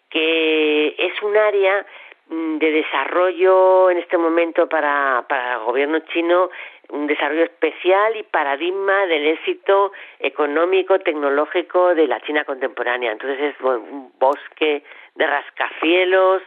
que 0.08 0.94
es 0.96 1.20
un 1.20 1.36
área 1.36 1.84
de 2.30 2.70
desarrollo 2.70 3.90
en 3.90 3.98
este 3.98 4.16
momento 4.16 4.68
para, 4.68 5.24
para 5.28 5.54
el 5.54 5.60
gobierno 5.60 5.98
chino, 6.12 6.50
un 6.90 7.08
desarrollo 7.08 7.42
especial 7.42 8.16
y 8.16 8.22
paradigma 8.22 9.06
del 9.06 9.26
éxito 9.26 9.92
económico, 10.20 11.00
tecnológico 11.00 11.94
de 11.94 12.06
la 12.06 12.20
China 12.20 12.44
contemporánea. 12.44 13.10
Entonces 13.10 13.54
es 13.54 13.60
un 13.60 14.12
bosque 14.18 14.84
de 15.16 15.26
rascacielos, 15.26 16.42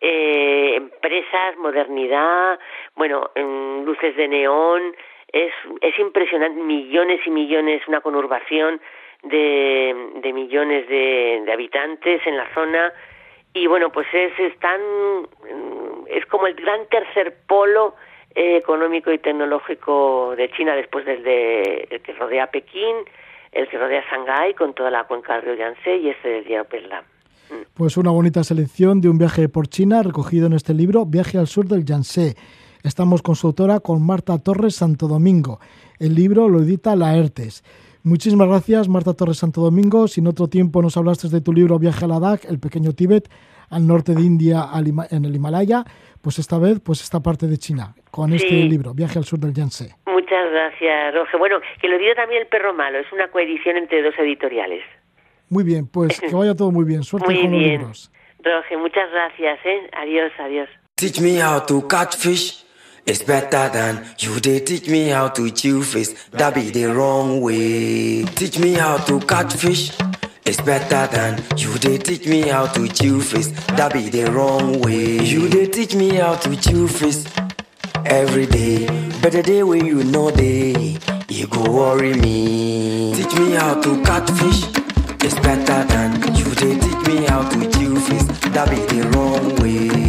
eh, 0.00 0.74
empresas, 0.74 1.56
modernidad, 1.58 2.58
bueno, 2.96 3.30
en 3.36 3.84
luces 3.84 4.16
de 4.16 4.26
neón, 4.26 4.94
es, 5.30 5.52
es 5.80 5.98
impresionante, 6.00 6.60
millones 6.60 7.20
y 7.24 7.30
millones, 7.30 7.86
una 7.86 8.00
conurbación 8.00 8.80
de, 9.22 10.10
de 10.16 10.32
millones 10.32 10.88
de 10.88 11.50
habitantes 11.52 12.26
en 12.26 12.36
la 12.36 12.52
zona, 12.54 12.92
y 13.62 13.66
bueno, 13.66 13.90
pues 13.90 14.06
es, 14.12 14.32
están, 14.38 14.80
es 16.06 16.24
como 16.26 16.46
el 16.46 16.54
gran 16.54 16.86
tercer 16.88 17.36
polo 17.46 17.94
eh, 18.34 18.56
económico 18.56 19.10
y 19.12 19.18
tecnológico 19.18 20.34
de 20.36 20.50
China 20.52 20.74
después 20.76 21.04
del 21.04 21.22
de, 21.22 21.88
el 21.90 22.00
que 22.00 22.12
rodea 22.12 22.48
Pekín, 22.48 22.96
el 23.52 23.68
que 23.68 23.78
rodea 23.78 24.04
Shanghái 24.10 24.54
con 24.54 24.74
toda 24.74 24.90
la 24.90 25.04
cuenca 25.04 25.34
del 25.34 25.42
río 25.42 25.54
Yangtze 25.54 25.96
y 25.96 26.10
este 26.10 26.28
del 26.28 26.44
río 26.44 26.64
Perla. 26.64 27.02
Pues 27.74 27.96
una 27.96 28.10
bonita 28.10 28.44
selección 28.44 29.00
de 29.00 29.08
un 29.08 29.18
viaje 29.18 29.48
por 29.48 29.68
China 29.68 30.02
recogido 30.02 30.46
en 30.46 30.52
este 30.52 30.74
libro, 30.74 31.06
Viaje 31.06 31.38
al 31.38 31.46
sur 31.46 31.66
del 31.66 31.84
Yangtze. 31.84 32.34
Estamos 32.84 33.22
con 33.22 33.34
su 33.34 33.48
autora, 33.48 33.80
con 33.80 34.04
Marta 34.06 34.38
Torres 34.38 34.76
Santo 34.76 35.08
Domingo. 35.08 35.58
El 35.98 36.14
libro 36.14 36.48
lo 36.48 36.60
edita 36.60 36.94
Laertes. 36.94 37.64
Muchísimas 38.08 38.48
gracias, 38.48 38.88
Marta 38.88 39.12
Torres 39.12 39.36
Santo 39.36 39.60
Domingo. 39.60 40.08
Si 40.08 40.20
en 40.20 40.28
otro 40.28 40.48
tiempo 40.48 40.80
nos 40.80 40.96
hablaste 40.96 41.28
de 41.28 41.42
tu 41.42 41.52
libro 41.52 41.78
Viaje 41.78 42.06
a 42.06 42.08
Ladakh, 42.08 42.46
el 42.48 42.58
pequeño 42.58 42.94
Tíbet, 42.94 43.28
al 43.68 43.86
norte 43.86 44.14
de 44.14 44.22
India, 44.22 44.64
en 45.10 45.26
el 45.26 45.36
Himalaya, 45.36 45.84
pues 46.22 46.38
esta 46.38 46.58
vez, 46.58 46.80
pues 46.80 47.02
esta 47.02 47.20
parte 47.20 47.46
de 47.46 47.58
China, 47.58 47.94
con 48.10 48.32
este 48.32 48.54
libro, 48.64 48.94
Viaje 48.94 49.18
al 49.18 49.26
sur 49.26 49.38
del 49.38 49.52
Yangtze. 49.52 49.94
Muchas 50.06 50.50
gracias, 50.50 51.14
Roge. 51.14 51.36
Bueno, 51.36 51.56
que 51.82 51.88
lo 51.88 51.98
dio 51.98 52.14
también 52.14 52.40
El 52.40 52.48
Perro 52.48 52.72
Malo, 52.72 52.98
es 52.98 53.12
una 53.12 53.28
coedición 53.28 53.76
entre 53.76 54.02
dos 54.02 54.14
editoriales. 54.18 54.82
Muy 55.50 55.64
bien, 55.64 55.86
pues 55.86 56.18
que 56.18 56.34
vaya 56.34 56.54
todo 56.54 56.70
muy 56.70 56.86
bien. 56.86 57.02
Suerte 57.04 57.26
con 57.42 57.52
los 57.52 57.60
libros. 57.60 58.10
Roge, 58.42 58.78
muchas 58.78 59.10
gracias, 59.10 59.58
¿eh? 59.66 59.90
Adiós, 59.92 60.32
adiós. 60.38 60.68
Teach 60.94 61.20
me 61.20 61.44
how 61.44 61.60
to 61.66 61.86
catch 61.86 62.16
fish. 62.16 62.64
It's 63.08 63.22
better 63.22 63.70
than 63.72 64.04
you 64.18 64.38
they 64.38 64.60
teach 64.60 64.86
me 64.86 65.08
how 65.08 65.28
to 65.28 65.50
chew 65.50 65.82
fish. 65.82 66.08
That 66.32 66.54
be 66.54 66.68
the 66.68 66.92
wrong 66.92 67.40
way. 67.40 68.24
Teach 68.24 68.58
me 68.58 68.74
how 68.74 68.98
to 68.98 69.18
catch 69.20 69.54
fish. 69.54 69.96
It's 70.44 70.60
better 70.60 71.06
than 71.10 71.42
you 71.56 71.72
they 71.78 71.96
teach 71.96 72.26
me 72.26 72.42
how 72.48 72.66
to 72.66 72.86
chew 72.86 73.22
fish. 73.22 73.46
That 73.78 73.94
be 73.94 74.10
the 74.10 74.30
wrong 74.30 74.82
way. 74.82 75.24
You 75.24 75.48
they 75.48 75.68
teach 75.68 75.94
me 75.94 76.16
how 76.16 76.34
to 76.34 76.54
chew 76.60 76.86
fish 76.86 77.24
every 78.04 78.44
day. 78.44 78.84
But 79.22 79.32
Better 79.32 79.42
day 79.42 79.62
when 79.62 79.86
you 79.86 80.04
know 80.04 80.30
day. 80.30 80.98
You 81.30 81.46
go 81.46 81.62
worry 81.62 82.12
me. 82.12 83.14
Teach 83.14 83.34
me 83.38 83.52
how 83.52 83.80
to 83.80 84.02
catch 84.02 84.30
fish. 84.32 84.64
It's 85.24 85.34
better 85.36 85.82
than 85.88 86.36
you 86.36 86.44
they 86.60 86.78
teach 86.78 87.06
me 87.08 87.24
how 87.24 87.48
to 87.48 87.58
chew 87.72 87.96
fish. 88.00 88.26
That 88.52 88.68
be 88.68 88.76
the 88.76 89.08
wrong 89.08 89.56
way. 89.62 90.07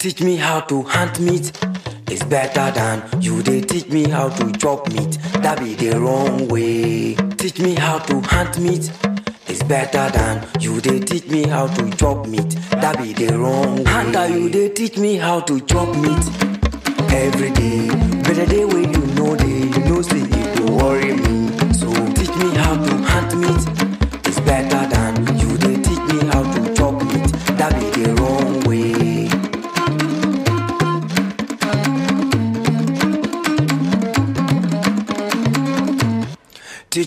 Teach 0.00 0.22
me 0.22 0.36
how 0.36 0.60
to 0.60 0.80
hunt 0.80 1.20
meat. 1.20 1.52
It's 2.06 2.24
better 2.24 2.70
than 2.70 3.02
you 3.20 3.42
they 3.42 3.60
teach 3.60 3.88
me 3.88 4.08
how 4.08 4.30
to 4.30 4.50
chop 4.52 4.88
meat. 4.88 5.18
That 5.42 5.58
be 5.58 5.74
the 5.74 6.00
wrong 6.00 6.48
way. 6.48 7.16
Teach 7.36 7.58
me 7.58 7.74
how 7.74 7.98
to 7.98 8.22
hunt 8.22 8.58
meat. 8.58 8.90
It's 9.46 9.62
better 9.64 10.08
than 10.16 10.48
you 10.58 10.80
they 10.80 11.00
teach 11.00 11.26
me 11.26 11.46
how 11.46 11.66
to 11.66 11.90
chop 11.98 12.26
meat. 12.26 12.48
That 12.70 12.96
be 12.96 13.12
the 13.12 13.38
wrong 13.38 13.76
way. 13.76 13.84
Hunter, 13.84 14.26
you 14.28 14.48
they 14.48 14.70
teach 14.70 14.96
me 14.96 15.16
how 15.16 15.40
to 15.40 15.60
chop 15.66 15.94
meat 15.94 16.24
every 17.12 17.50
day. 17.50 17.88
Better 18.22 18.46
day 18.46 18.64
when 18.64 18.90
you 18.90 19.04
know 19.16 19.36
they 19.36 19.68
you 19.68 19.84
know 19.84 20.00
say 20.00 20.22
it 20.22 20.60
worry 20.80 21.12
me. 21.12 21.50
So 21.74 21.92
teach 22.14 22.34
me 22.36 22.54
how 22.56 22.72
to 22.72 22.96
hunt 23.04 23.36
meat. 23.36 24.26
It's 24.26 24.40
better 24.40 24.89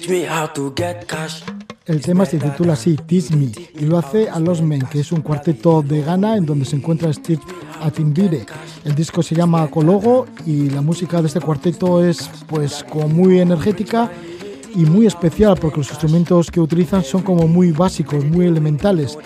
Teach 0.03 0.11
me 0.11 0.27
how 0.27 0.47
to 0.47 0.73
get 0.75 1.05
cash. 1.05 1.43
El 1.85 2.01
tema 2.01 2.25
se 2.25 2.37
titula 2.37 2.73
así, 2.73 2.97
Teach 2.97 3.31
Me, 3.31 3.51
y 3.73 3.85
lo 3.85 3.97
hace 3.97 4.29
a 4.29 4.37
Los 4.37 4.61
Men, 4.61 4.85
que 4.91 4.99
es 4.99 5.13
un 5.13 5.21
cuarteto 5.21 5.81
de 5.81 6.01
Ghana 6.01 6.35
en 6.35 6.45
donde 6.45 6.65
se 6.65 6.75
encuentra 6.75 7.13
Steve 7.13 7.39
Atimbire. 7.81 8.45
El 8.83 8.95
disco 8.95 9.23
se 9.23 9.33
llama 9.33 9.65
Cologo 9.69 10.25
y 10.45 10.69
la 10.71 10.81
música 10.81 11.21
de 11.21 11.27
este 11.27 11.39
cuarteto 11.39 12.03
es 12.03 12.29
pues 12.47 12.83
como 12.83 13.07
muy 13.07 13.39
energética 13.39 14.11
y 14.75 14.79
muy 14.79 15.07
especial 15.07 15.57
porque 15.57 15.77
los 15.77 15.89
instrumentos 15.89 16.51
que 16.51 16.59
utilizan 16.59 17.01
son 17.01 17.21
como 17.21 17.47
muy 17.47 17.71
básicos, 17.71 18.25
muy 18.25 18.47
elementales. 18.47 19.17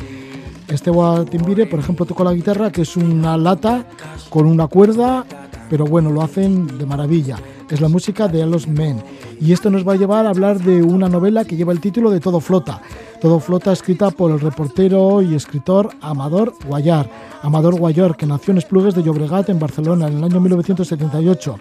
Este 0.67 0.91
Atimbire, 0.91 1.65
por 1.65 1.79
ejemplo, 1.79 2.05
toca 2.05 2.23
la 2.23 2.33
guitarra, 2.33 2.71
que 2.71 2.83
es 2.83 2.95
una 2.95 3.35
lata 3.35 3.83
con 4.29 4.45
una 4.45 4.67
cuerda, 4.67 5.25
pero 5.71 5.85
bueno, 5.85 6.11
lo 6.11 6.21
hacen 6.21 6.77
de 6.77 6.85
maravilla. 6.85 7.37
Es 7.67 7.81
la 7.81 7.87
música 7.87 8.27
de 8.27 8.45
Los 8.45 8.67
Men 8.67 9.01
y 9.39 9.53
esto 9.53 9.69
nos 9.69 9.87
va 9.87 9.93
a 9.93 9.97
llevar 9.97 10.25
a 10.25 10.29
hablar 10.29 10.59
de 10.59 10.81
una 10.81 11.09
novela 11.09 11.45
que 11.45 11.55
lleva 11.55 11.73
el 11.73 11.79
título 11.79 12.09
de 12.09 12.19
Todo 12.19 12.39
Flota. 12.39 12.81
Todo 13.21 13.39
Flota 13.39 13.71
escrita 13.71 14.11
por 14.11 14.31
el 14.31 14.39
reportero 14.39 15.21
y 15.21 15.35
escritor 15.35 15.89
Amador 16.01 16.53
Guayar. 16.67 17.09
Amador 17.41 17.75
Guayar, 17.75 18.15
que 18.15 18.25
nació 18.25 18.51
en 18.51 18.59
Esplugues 18.59 18.95
de 18.95 19.03
Llobregat, 19.03 19.49
en 19.49 19.59
Barcelona, 19.59 20.07
en 20.07 20.17
el 20.17 20.23
año 20.23 20.39
1978. 20.39 21.57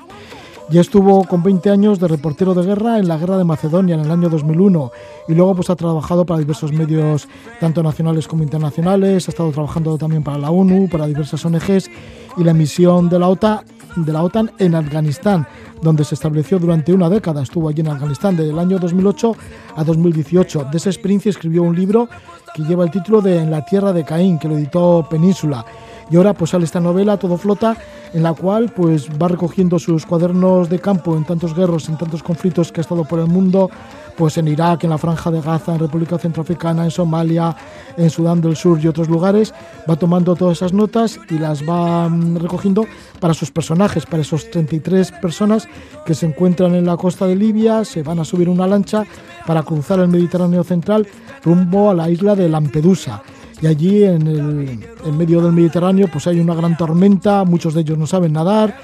Ya 0.68 0.80
estuvo 0.80 1.22
con 1.24 1.44
20 1.44 1.70
años 1.70 2.00
de 2.00 2.08
reportero 2.08 2.52
de 2.52 2.64
guerra 2.64 2.98
en 2.98 3.06
la 3.06 3.16
Guerra 3.16 3.38
de 3.38 3.44
Macedonia 3.44 3.94
en 3.94 4.00
el 4.00 4.10
año 4.10 4.28
2001 4.28 4.90
y 5.28 5.34
luego 5.34 5.54
pues 5.54 5.70
ha 5.70 5.76
trabajado 5.76 6.26
para 6.26 6.40
diversos 6.40 6.72
medios 6.72 7.28
tanto 7.60 7.84
nacionales 7.84 8.26
como 8.26 8.42
internacionales, 8.42 9.28
ha 9.28 9.30
estado 9.30 9.52
trabajando 9.52 9.96
también 9.96 10.24
para 10.24 10.38
la 10.38 10.50
ONU, 10.50 10.88
para 10.88 11.06
diversas 11.06 11.44
ONGs 11.44 11.88
y 12.36 12.42
la 12.42 12.52
misión 12.52 13.08
de 13.08 13.18
la 13.20 13.28
OTAN, 13.28 13.60
de 13.94 14.12
la 14.12 14.24
OTAN 14.24 14.50
en 14.58 14.74
Afganistán, 14.74 15.46
donde 15.82 16.04
se 16.04 16.14
estableció 16.14 16.58
durante 16.58 16.92
una 16.92 17.08
década. 17.08 17.42
Estuvo 17.42 17.68
allí 17.68 17.80
en 17.80 17.88
Afganistán 17.88 18.36
desde 18.36 18.50
el 18.50 18.58
año 18.58 18.78
2008 18.78 19.36
a 19.76 19.84
2018. 19.84 20.68
De 20.70 20.76
esa 20.78 20.90
experiencia 20.90 21.30
escribió 21.30 21.62
un 21.62 21.76
libro 21.76 22.08
que 22.54 22.62
lleva 22.62 22.84
el 22.84 22.90
título 22.90 23.20
de 23.20 23.38
En 23.38 23.50
la 23.50 23.64
tierra 23.64 23.92
de 23.92 24.04
Caín, 24.04 24.38
que 24.38 24.48
lo 24.48 24.56
editó 24.56 25.06
Península. 25.08 25.64
Y 26.10 26.16
ahora 26.16 26.34
pues 26.34 26.50
sale 26.50 26.64
esta 26.64 26.80
novela, 26.80 27.16
Todo 27.16 27.36
Flota, 27.36 27.76
en 28.12 28.22
la 28.22 28.32
cual 28.32 28.72
pues 28.74 29.08
va 29.10 29.28
recogiendo 29.28 29.78
sus 29.78 30.06
cuadernos 30.06 30.68
de 30.68 30.78
campo 30.78 31.16
en 31.16 31.24
tantos 31.24 31.54
guerros, 31.54 31.88
en 31.88 31.98
tantos 31.98 32.22
conflictos 32.22 32.70
que 32.70 32.80
ha 32.80 32.82
estado 32.82 33.04
por 33.04 33.18
el 33.18 33.26
mundo, 33.26 33.70
pues 34.16 34.38
en 34.38 34.48
Irak, 34.48 34.84
en 34.84 34.90
la 34.90 34.98
Franja 34.98 35.30
de 35.30 35.40
Gaza, 35.40 35.74
en 35.74 35.80
República 35.80 36.18
Centroafricana, 36.18 36.84
en 36.84 36.90
Somalia, 36.90 37.54
en 37.96 38.10
Sudán 38.10 38.40
del 38.40 38.56
Sur 38.56 38.80
y 38.82 38.88
otros 38.88 39.08
lugares, 39.08 39.52
va 39.88 39.96
tomando 39.96 40.34
todas 40.34 40.58
esas 40.58 40.72
notas 40.72 41.18
y 41.30 41.38
las 41.38 41.62
va 41.62 42.08
mm, 42.08 42.38
recogiendo 42.38 42.86
para 43.20 43.34
sus 43.34 43.50
personajes, 43.50 44.06
para 44.06 44.22
esos 44.22 44.50
33 44.50 45.12
personas 45.12 45.68
que 46.04 46.14
se 46.14 46.26
encuentran 46.26 46.74
en 46.74 46.86
la 46.86 46.96
costa 46.96 47.26
de 47.26 47.36
Libia, 47.36 47.84
se 47.84 48.02
van 48.02 48.18
a 48.18 48.24
subir 48.24 48.48
una 48.48 48.66
lancha 48.66 49.04
para 49.46 49.62
cruzar 49.62 50.00
el 50.00 50.08
Mediterráneo 50.08 50.64
central 50.64 51.06
rumbo 51.44 51.90
a 51.90 51.94
la 51.94 52.08
isla 52.10 52.34
de 52.34 52.48
Lampedusa. 52.48 53.22
Y 53.60 53.66
allí 53.66 54.04
en 54.04 54.26
el 54.26 54.86
en 55.04 55.16
medio 55.16 55.40
del 55.40 55.52
Mediterráneo 55.52 56.08
pues 56.12 56.26
hay 56.26 56.40
una 56.40 56.54
gran 56.54 56.76
tormenta, 56.76 57.44
muchos 57.44 57.72
de 57.72 57.80
ellos 57.80 57.96
no 57.96 58.06
saben 58.06 58.32
nadar, 58.32 58.76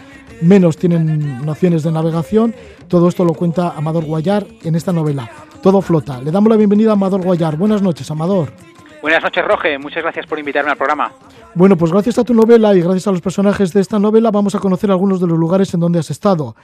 menos 0.42 0.76
tienen 0.76 1.44
nociones 1.44 1.82
de 1.82 1.92
navegación. 1.92 2.54
Todo 2.88 3.08
esto 3.08 3.24
lo 3.24 3.34
cuenta 3.34 3.70
Amador 3.70 4.04
Guayar 4.04 4.46
en 4.62 4.74
esta 4.74 4.92
novela. 4.92 5.30
Todo 5.62 5.80
flota. 5.80 6.20
Le 6.20 6.30
damos 6.30 6.50
la 6.50 6.56
bienvenida 6.56 6.90
a 6.90 6.92
Amador 6.94 7.22
Guayar. 7.22 7.56
Buenas 7.56 7.82
noches, 7.82 8.10
Amador. 8.10 8.52
Buenas 9.00 9.22
noches, 9.22 9.44
Roge. 9.44 9.78
Muchas 9.78 10.02
gracias 10.02 10.26
por 10.26 10.38
invitarme 10.38 10.70
al 10.70 10.76
programa. 10.76 11.12
Bueno, 11.54 11.76
pues 11.76 11.92
gracias 11.92 12.18
a 12.18 12.24
tu 12.24 12.34
novela 12.34 12.74
y 12.74 12.80
gracias 12.80 13.06
a 13.08 13.12
los 13.12 13.20
personajes 13.20 13.72
de 13.72 13.80
esta 13.80 13.98
novela 13.98 14.30
vamos 14.30 14.54
a 14.54 14.58
conocer 14.58 14.90
algunos 14.90 15.20
de 15.20 15.26
los 15.26 15.38
lugares 15.38 15.72
en 15.74 15.80
donde 15.80 15.98
has 15.98 16.10
estado 16.10 16.56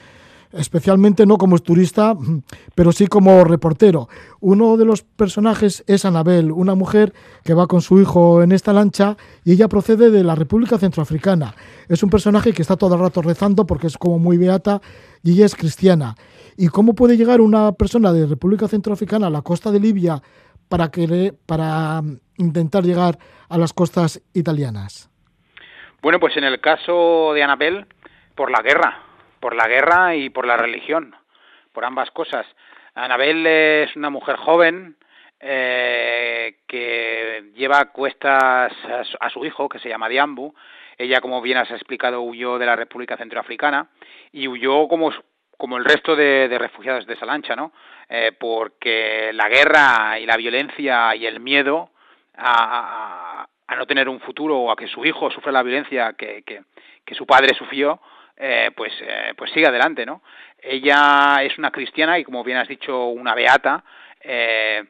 especialmente 0.52 1.26
no 1.26 1.36
como 1.36 1.58
turista, 1.58 2.14
pero 2.74 2.92
sí 2.92 3.06
como 3.06 3.44
reportero. 3.44 4.08
Uno 4.40 4.76
de 4.76 4.84
los 4.84 5.02
personajes 5.02 5.84
es 5.86 6.04
Anabel, 6.04 6.52
una 6.52 6.74
mujer 6.74 7.12
que 7.44 7.54
va 7.54 7.66
con 7.66 7.80
su 7.80 8.00
hijo 8.00 8.42
en 8.42 8.52
esta 8.52 8.72
lancha 8.72 9.16
y 9.44 9.52
ella 9.52 9.68
procede 9.68 10.10
de 10.10 10.24
la 10.24 10.34
República 10.34 10.78
Centroafricana. 10.78 11.54
Es 11.88 12.02
un 12.02 12.10
personaje 12.10 12.52
que 12.52 12.62
está 12.62 12.76
todo 12.76 12.94
el 12.94 13.00
rato 13.00 13.22
rezando 13.22 13.66
porque 13.66 13.86
es 13.86 13.98
como 13.98 14.18
muy 14.18 14.36
beata 14.38 14.80
y 15.22 15.32
ella 15.32 15.46
es 15.46 15.54
cristiana. 15.54 16.14
¿Y 16.56 16.68
cómo 16.68 16.94
puede 16.94 17.16
llegar 17.16 17.40
una 17.40 17.72
persona 17.72 18.12
de 18.12 18.26
República 18.26 18.68
Centroafricana 18.68 19.28
a 19.28 19.30
la 19.30 19.42
costa 19.42 19.70
de 19.70 19.80
Libia 19.80 20.22
para, 20.68 20.90
querer, 20.90 21.34
para 21.46 22.02
mm, 22.02 22.18
intentar 22.38 22.84
llegar 22.84 23.18
a 23.48 23.58
las 23.58 23.72
costas 23.72 24.22
italianas? 24.34 25.10
Bueno, 26.02 26.20
pues 26.20 26.36
en 26.36 26.44
el 26.44 26.60
caso 26.60 27.32
de 27.34 27.42
Anabel, 27.42 27.86
por 28.34 28.50
la 28.50 28.62
guerra, 28.62 29.07
por 29.40 29.54
la 29.54 29.68
guerra 29.68 30.14
y 30.16 30.30
por 30.30 30.46
la 30.46 30.56
religión, 30.56 31.14
por 31.72 31.84
ambas 31.84 32.10
cosas. 32.10 32.46
Anabel 32.94 33.46
es 33.46 33.94
una 33.96 34.10
mujer 34.10 34.36
joven 34.36 34.96
eh, 35.40 36.56
que 36.66 37.52
lleva 37.54 37.78
a 37.78 37.92
cuestas 37.92 38.72
a 39.20 39.30
su, 39.30 39.44
hijo, 39.44 39.68
que 39.68 39.78
se 39.78 39.88
llama 39.88 40.08
Diambu. 40.08 40.52
Ella, 40.96 41.20
como 41.20 41.40
bien 41.40 41.58
has 41.58 41.70
explicado, 41.70 42.22
huyó 42.22 42.58
de 42.58 42.66
la 42.66 42.74
República 42.74 43.16
Centroafricana 43.16 43.88
y 44.32 44.48
huyó 44.48 44.88
como, 44.88 45.12
como 45.56 45.76
el 45.76 45.84
resto 45.84 46.16
de, 46.16 46.48
refugiados 46.58 47.06
de 47.06 47.14
esa 47.14 47.26
lancha, 47.26 47.54
¿no? 47.54 47.72
Eh, 48.08 48.32
porque 48.38 49.30
la 49.32 49.48
guerra 49.48 50.18
y 50.18 50.26
la 50.26 50.36
violencia 50.36 51.14
y 51.14 51.26
el 51.26 51.38
miedo 51.38 51.90
a, 52.36 53.46
a, 53.68 53.76
no 53.76 53.86
tener 53.86 54.08
un 54.08 54.18
futuro 54.18 54.58
o 54.58 54.70
a 54.72 54.76
que 54.76 54.88
su 54.88 55.04
hijo 55.04 55.30
sufra 55.30 55.52
la 55.52 55.62
violencia 55.62 56.14
que, 56.14 56.42
que 56.42 57.14
su 57.14 57.26
padre 57.26 57.54
sufrió, 57.54 58.00
eh, 58.38 58.70
pues, 58.74 58.92
eh, 59.00 59.34
pues 59.36 59.50
sigue 59.52 59.66
adelante, 59.66 60.06
¿no? 60.06 60.22
Ella 60.60 61.38
es 61.42 61.58
una 61.58 61.70
cristiana 61.70 62.18
y, 62.18 62.24
como 62.24 62.44
bien 62.44 62.58
has 62.58 62.68
dicho, 62.68 63.06
una 63.08 63.34
beata, 63.34 63.84
eh, 64.20 64.84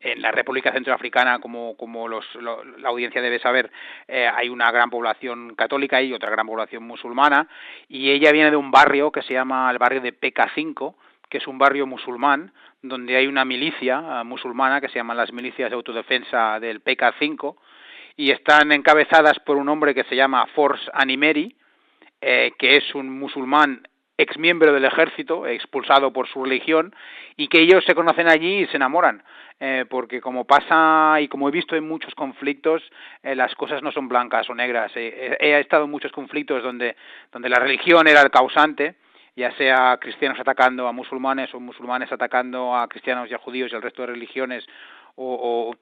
en 0.00 0.20
la 0.20 0.30
República 0.30 0.70
Centroafricana, 0.72 1.38
como, 1.38 1.76
como 1.76 2.08
los, 2.08 2.26
la 2.34 2.88
audiencia 2.88 3.22
debe 3.22 3.38
saber, 3.38 3.70
eh, 4.06 4.28
hay 4.32 4.50
una 4.50 4.70
gran 4.70 4.90
población 4.90 5.54
católica 5.54 6.02
y 6.02 6.12
otra 6.12 6.30
gran 6.30 6.46
población 6.46 6.82
musulmana, 6.84 7.48
y 7.88 8.10
ella 8.10 8.30
viene 8.30 8.50
de 8.50 8.56
un 8.56 8.70
barrio 8.70 9.10
que 9.10 9.22
se 9.22 9.32
llama 9.32 9.70
el 9.70 9.78
barrio 9.78 10.02
de 10.02 10.12
PK5, 10.12 10.94
que 11.30 11.38
es 11.38 11.46
un 11.46 11.58
barrio 11.58 11.86
musulmán, 11.86 12.52
donde 12.82 13.16
hay 13.16 13.26
una 13.26 13.44
milicia 13.44 14.20
eh, 14.20 14.24
musulmana 14.24 14.80
que 14.80 14.88
se 14.88 14.96
llaman 14.96 15.16
las 15.16 15.32
milicias 15.32 15.70
de 15.70 15.76
autodefensa 15.76 16.60
del 16.60 16.84
PK5, 16.84 17.56
y 18.16 18.30
están 18.30 18.72
encabezadas 18.72 19.38
por 19.40 19.56
un 19.56 19.68
hombre 19.68 19.94
que 19.94 20.04
se 20.04 20.16
llama 20.16 20.46
Force 20.54 20.88
Animeri, 20.92 21.56
eh, 22.26 22.52
que 22.58 22.78
es 22.78 22.94
un 22.94 23.10
musulmán 23.10 23.86
ex 24.16 24.38
miembro 24.38 24.72
del 24.72 24.84
ejército, 24.84 25.46
expulsado 25.46 26.12
por 26.12 26.26
su 26.28 26.44
religión, 26.44 26.94
y 27.36 27.48
que 27.48 27.60
ellos 27.60 27.84
se 27.84 27.94
conocen 27.94 28.28
allí 28.28 28.62
y 28.62 28.66
se 28.66 28.76
enamoran. 28.76 29.22
Eh, 29.60 29.84
porque 29.88 30.20
como 30.20 30.44
pasa 30.44 31.20
y 31.20 31.28
como 31.28 31.48
he 31.48 31.52
visto 31.52 31.76
en 31.76 31.86
muchos 31.86 32.14
conflictos, 32.14 32.82
eh, 33.22 33.34
las 33.34 33.54
cosas 33.54 33.82
no 33.82 33.92
son 33.92 34.08
blancas 34.08 34.48
o 34.50 34.54
negras. 34.54 34.90
Eh, 34.96 35.36
he 35.38 35.60
estado 35.60 35.84
en 35.84 35.90
muchos 35.90 36.12
conflictos 36.12 36.62
donde, 36.62 36.96
donde 37.30 37.48
la 37.48 37.60
religión 37.60 38.08
era 38.08 38.22
el 38.22 38.30
causante, 38.30 38.96
ya 39.36 39.52
sea 39.56 39.96
cristianos 40.00 40.38
atacando 40.40 40.88
a 40.88 40.92
musulmanes 40.92 41.52
o 41.54 41.60
musulmanes 41.60 42.10
atacando 42.10 42.74
a 42.74 42.88
cristianos 42.88 43.30
y 43.30 43.34
a 43.34 43.38
judíos 43.38 43.70
y 43.72 43.76
al 43.76 43.82
resto 43.82 44.02
de 44.02 44.08
religiones, 44.08 44.64
o, 45.16 45.74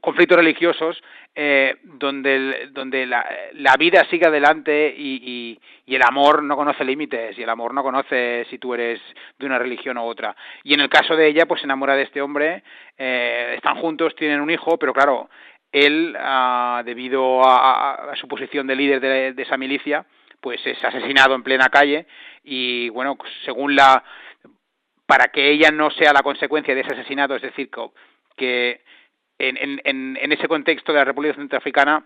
conflictos 0.00 0.36
religiosos 0.38 1.02
eh, 1.34 1.76
donde, 1.82 2.68
donde 2.70 3.06
la, 3.06 3.26
la, 3.54 3.74
vida 3.78 4.06
sigue 4.10 4.26
adelante 4.26 4.94
y, 4.96 5.58
y, 5.86 5.94
el 5.94 6.02
amor 6.02 6.42
no 6.42 6.56
conoce 6.56 6.84
límites 6.84 7.38
y 7.38 7.42
el 7.42 7.50
amor 7.50 7.74
no 7.74 7.82
conoce 7.82 8.46
si 8.50 8.58
tú 8.58 8.74
eres 8.74 9.00
de 9.38 9.46
una 9.46 9.58
religión 9.58 9.98
u 9.98 10.02
otra. 10.02 10.34
Y 10.64 10.74
en 10.74 10.80
el 10.80 10.88
caso 10.88 11.14
de 11.14 11.28
ella, 11.28 11.46
pues 11.46 11.60
se 11.60 11.66
enamora 11.66 11.94
de 11.94 12.02
este 12.02 12.22
hombre, 12.22 12.62
eh, 12.96 13.54
están 13.56 13.76
juntos, 13.76 14.14
tienen 14.16 14.40
un 14.40 14.50
hijo, 14.50 14.78
pero 14.78 14.92
claro, 14.92 15.28
él, 15.72 16.16
ah, 16.18 16.82
debido 16.84 17.42
a, 17.44 18.14
su 18.16 18.28
posición 18.28 18.66
de 18.66 18.76
líder 18.76 19.00
de, 19.00 19.32
de 19.32 19.42
esa 19.42 19.56
milicia, 19.56 20.06
pues 20.40 20.60
es 20.66 20.82
asesinado 20.84 21.34
en 21.34 21.42
plena 21.42 21.68
calle 21.68 22.06
y 22.44 22.88
bueno, 22.90 23.18
según 23.44 23.74
la 23.74 24.02
para 25.06 25.28
que 25.28 25.50
ella 25.50 25.70
no 25.70 25.90
sea 25.90 26.12
la 26.12 26.22
consecuencia 26.22 26.74
de 26.74 26.80
ese 26.80 26.94
asesinato, 26.94 27.36
es 27.36 27.42
decir, 27.42 27.70
que 27.70 27.80
en, 28.42 29.80
en, 29.84 30.18
en 30.20 30.32
ese 30.32 30.48
contexto 30.48 30.92
de 30.92 30.98
la 30.98 31.04
República 31.04 31.34
Centroafricana 31.34 32.04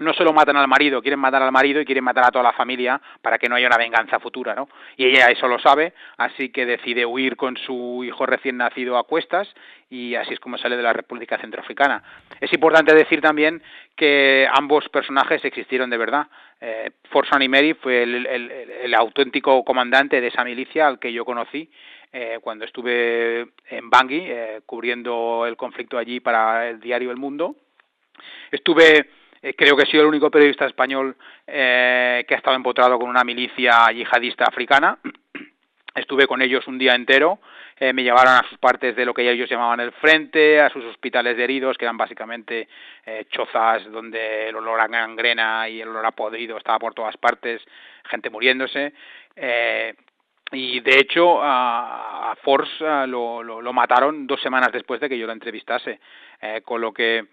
no 0.00 0.14
solo 0.14 0.32
matan 0.32 0.56
al 0.56 0.66
marido, 0.66 1.02
quieren 1.02 1.20
matar 1.20 1.42
al 1.42 1.52
marido 1.52 1.80
y 1.80 1.84
quieren 1.84 2.04
matar 2.04 2.24
a 2.24 2.30
toda 2.30 2.42
la 2.42 2.52
familia 2.52 3.00
para 3.22 3.38
que 3.38 3.48
no 3.48 3.54
haya 3.54 3.66
una 3.66 3.76
venganza 3.76 4.18
futura, 4.18 4.54
¿no? 4.54 4.68
Y 4.96 5.06
ella 5.06 5.26
eso 5.26 5.46
lo 5.46 5.58
sabe, 5.58 5.92
así 6.16 6.48
que 6.50 6.66
decide 6.66 7.04
huir 7.04 7.36
con 7.36 7.56
su 7.56 8.02
hijo 8.04 8.26
recién 8.26 8.56
nacido 8.56 8.96
a 8.96 9.04
cuestas 9.04 9.54
y 9.90 10.14
así 10.14 10.34
es 10.34 10.40
como 10.40 10.56
sale 10.58 10.76
de 10.76 10.82
la 10.82 10.92
República 10.92 11.38
Centroafricana. 11.38 12.02
Es 12.40 12.52
importante 12.52 12.94
decir 12.94 13.20
también 13.20 13.62
que 13.94 14.48
ambos 14.52 14.88
personajes 14.88 15.44
existieron 15.44 15.90
de 15.90 15.98
verdad. 15.98 16.28
Eh, 16.60 16.90
Forson 17.10 17.42
fue 17.80 18.02
el, 18.02 18.26
el, 18.26 18.50
el 18.50 18.94
auténtico 18.94 19.64
comandante 19.64 20.20
de 20.20 20.28
esa 20.28 20.44
milicia 20.44 20.86
al 20.86 20.98
que 20.98 21.12
yo 21.12 21.24
conocí 21.24 21.70
eh, 22.12 22.38
cuando 22.40 22.64
estuve 22.64 23.48
en 23.68 23.90
Bangui, 23.90 24.24
eh, 24.26 24.60
cubriendo 24.66 25.44
el 25.46 25.56
conflicto 25.56 25.98
allí 25.98 26.20
para 26.20 26.68
el 26.68 26.80
diario 26.80 27.10
El 27.10 27.16
Mundo. 27.16 27.56
Estuve, 28.50 29.10
eh, 29.42 29.54
creo 29.54 29.76
que 29.76 29.84
he 29.84 29.90
sido 29.90 30.02
el 30.02 30.08
único 30.08 30.30
periodista 30.30 30.66
español 30.66 31.16
eh, 31.46 32.24
que 32.26 32.34
ha 32.34 32.38
estado 32.38 32.56
empotrado 32.56 32.98
con 32.98 33.08
una 33.08 33.24
milicia 33.24 33.90
yihadista 33.92 34.44
africana. 34.44 34.98
Estuve 35.94 36.26
con 36.26 36.40
ellos 36.40 36.66
un 36.68 36.78
día 36.78 36.94
entero, 36.94 37.40
eh, 37.82 37.94
me 37.94 38.02
llevaron 38.02 38.34
a 38.34 38.46
sus 38.48 38.58
partes 38.58 38.94
de 38.94 39.06
lo 39.06 39.14
que 39.14 39.28
ellos 39.28 39.48
llamaban 39.48 39.80
el 39.80 39.90
frente, 39.92 40.60
a 40.60 40.68
sus 40.68 40.84
hospitales 40.84 41.34
de 41.34 41.44
heridos, 41.44 41.78
que 41.78 41.86
eran 41.86 41.96
básicamente 41.96 42.68
eh, 43.06 43.24
chozas 43.30 43.90
donde 43.90 44.50
el 44.50 44.56
olor 44.56 44.78
a 44.80 44.86
gangrena 44.86 45.66
y 45.66 45.80
el 45.80 45.88
olor 45.88 46.04
a 46.04 46.10
podrido 46.12 46.58
estaba 46.58 46.78
por 46.78 46.92
todas 46.92 47.16
partes, 47.16 47.62
gente 48.04 48.28
muriéndose. 48.28 48.92
Y 50.52 50.80
de 50.80 50.98
hecho 50.98 51.42
a, 51.42 52.32
a 52.32 52.36
Force 52.36 52.84
lo, 53.06 53.42
lo, 53.42 53.60
lo, 53.60 53.72
mataron 53.72 54.26
dos 54.26 54.40
semanas 54.40 54.72
después 54.72 55.00
de 55.00 55.08
que 55.08 55.18
yo 55.18 55.26
lo 55.26 55.32
entrevistase, 55.32 56.00
eh, 56.40 56.62
con 56.64 56.80
lo 56.80 56.92
que 56.92 57.24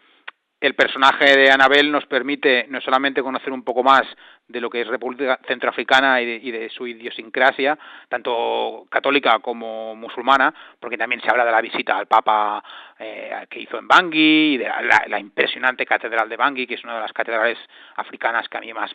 el 0.60 0.74
personaje 0.74 1.38
de 1.38 1.52
Anabel 1.52 1.92
nos 1.92 2.06
permite 2.08 2.66
no 2.70 2.82
solamente 2.82 3.22
conocer 3.22 3.54
un 3.54 3.64
poco 3.64 3.84
más 3.84 4.04
de 4.48 4.60
lo 4.60 4.70
que 4.70 4.82
es 4.82 4.88
República 4.88 5.40
Centroafricana 5.48 6.20
y 6.22 6.26
de, 6.26 6.36
y 6.42 6.52
de, 6.52 6.70
su 6.70 6.88
idiosincrasia, 6.88 7.78
tanto 8.10 8.88
católica 8.90 9.38
como 9.40 9.96
musulmana, 9.96 10.54
porque 10.80 10.98
también 10.98 11.22
se 11.22 11.30
habla 11.30 11.46
de 11.46 11.52
la 11.52 11.62
visita 11.62 11.98
al 11.98 12.08
Papa 12.08 12.64
eh, 12.98 13.46
que 13.50 13.60
hizo 13.60 13.78
en 13.78 13.88
Bangui 13.88 14.56
y 14.56 14.58
de 14.58 14.66
la, 14.66 15.04
la, 15.08 15.20
impresionante 15.20 15.86
catedral 15.86 16.28
de 16.28 16.38
Bangui, 16.38 16.66
que 16.66 16.76
es 16.76 16.84
una 16.84 16.96
de 16.96 17.02
las 17.02 17.14
catedrales 17.14 17.60
africanas 17.96 18.50
que 18.50 18.58
a 18.58 18.62
mí 18.62 18.74
más 18.74 18.92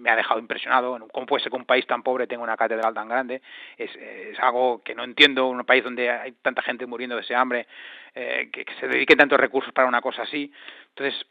me 0.00 0.10
ha 0.10 0.16
dejado 0.16 0.40
impresionado. 0.40 0.98
¿Cómo 1.12 1.26
puede 1.26 1.42
ser 1.42 1.50
que 1.50 1.56
un 1.56 1.64
país 1.64 1.86
tan 1.86 2.02
pobre 2.02 2.26
tenga 2.26 2.42
una 2.42 2.56
catedral 2.56 2.94
tan 2.94 3.08
grande? 3.08 3.42
Es, 3.76 3.94
es 3.96 4.38
algo 4.40 4.82
que 4.82 4.94
no 4.94 5.04
entiendo. 5.04 5.46
Un 5.46 5.64
país 5.64 5.84
donde 5.84 6.10
hay 6.10 6.32
tanta 6.42 6.62
gente 6.62 6.86
muriendo 6.86 7.16
de 7.16 7.22
ese 7.22 7.34
hambre, 7.34 7.66
eh, 8.14 8.48
que, 8.52 8.64
que 8.64 8.74
se 8.74 8.88
dedique 8.88 9.14
tantos 9.16 9.38
recursos 9.38 9.72
para 9.72 9.88
una 9.88 10.00
cosa 10.00 10.22
así. 10.22 10.52
Entonces, 10.88 11.26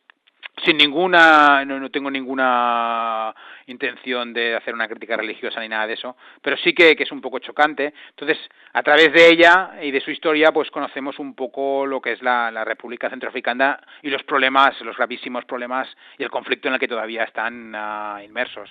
sin 0.66 0.78
ninguna 0.78 1.64
no, 1.66 1.80
no, 1.80 1.90
tengo 1.90 2.10
ninguna 2.10 3.34
intención 3.68 4.34
de 4.34 4.56
hacer 4.56 4.74
una 4.74 4.88
crítica 4.88 5.16
religiosa 5.18 5.60
ni 5.62 5.70
nada 5.70 5.88
de 5.88 5.94
eso 5.94 6.16
pero 6.42 6.58
sí 6.58 6.74
que, 6.74 6.96
que, 6.96 7.04
es 7.04 7.12
un 7.12 7.22
poco 7.22 7.40
chocante. 7.40 7.94
Entonces 8.10 8.38
a 8.74 8.84
través 8.84 9.14
de 9.14 9.30
ella 9.30 9.72
y 9.82 9.92
de 9.92 10.02
su 10.02 10.12
historia 10.12 10.52
pues 10.52 10.72
conocemos 10.72 11.20
un 11.20 11.34
poco 11.34 11.86
lo 11.86 12.02
que 12.02 12.14
es 12.14 12.22
la, 12.22 12.52
la 12.52 12.66
República 12.66 13.10
Centroafricana 13.10 13.80
y 14.02 14.10
los 14.10 14.24
problemas 14.24 14.80
los 14.82 14.98
gravísimos 14.98 15.46
problemas 15.46 15.88
y 16.18 16.24
el 16.24 16.30
conflicto 16.30 16.68
en 16.68 16.76
el 16.76 16.80
que 16.80 16.88
todavía 16.88 17.24
están 17.24 17.76
uh, 17.76 18.24
inmersos. 18.24 18.70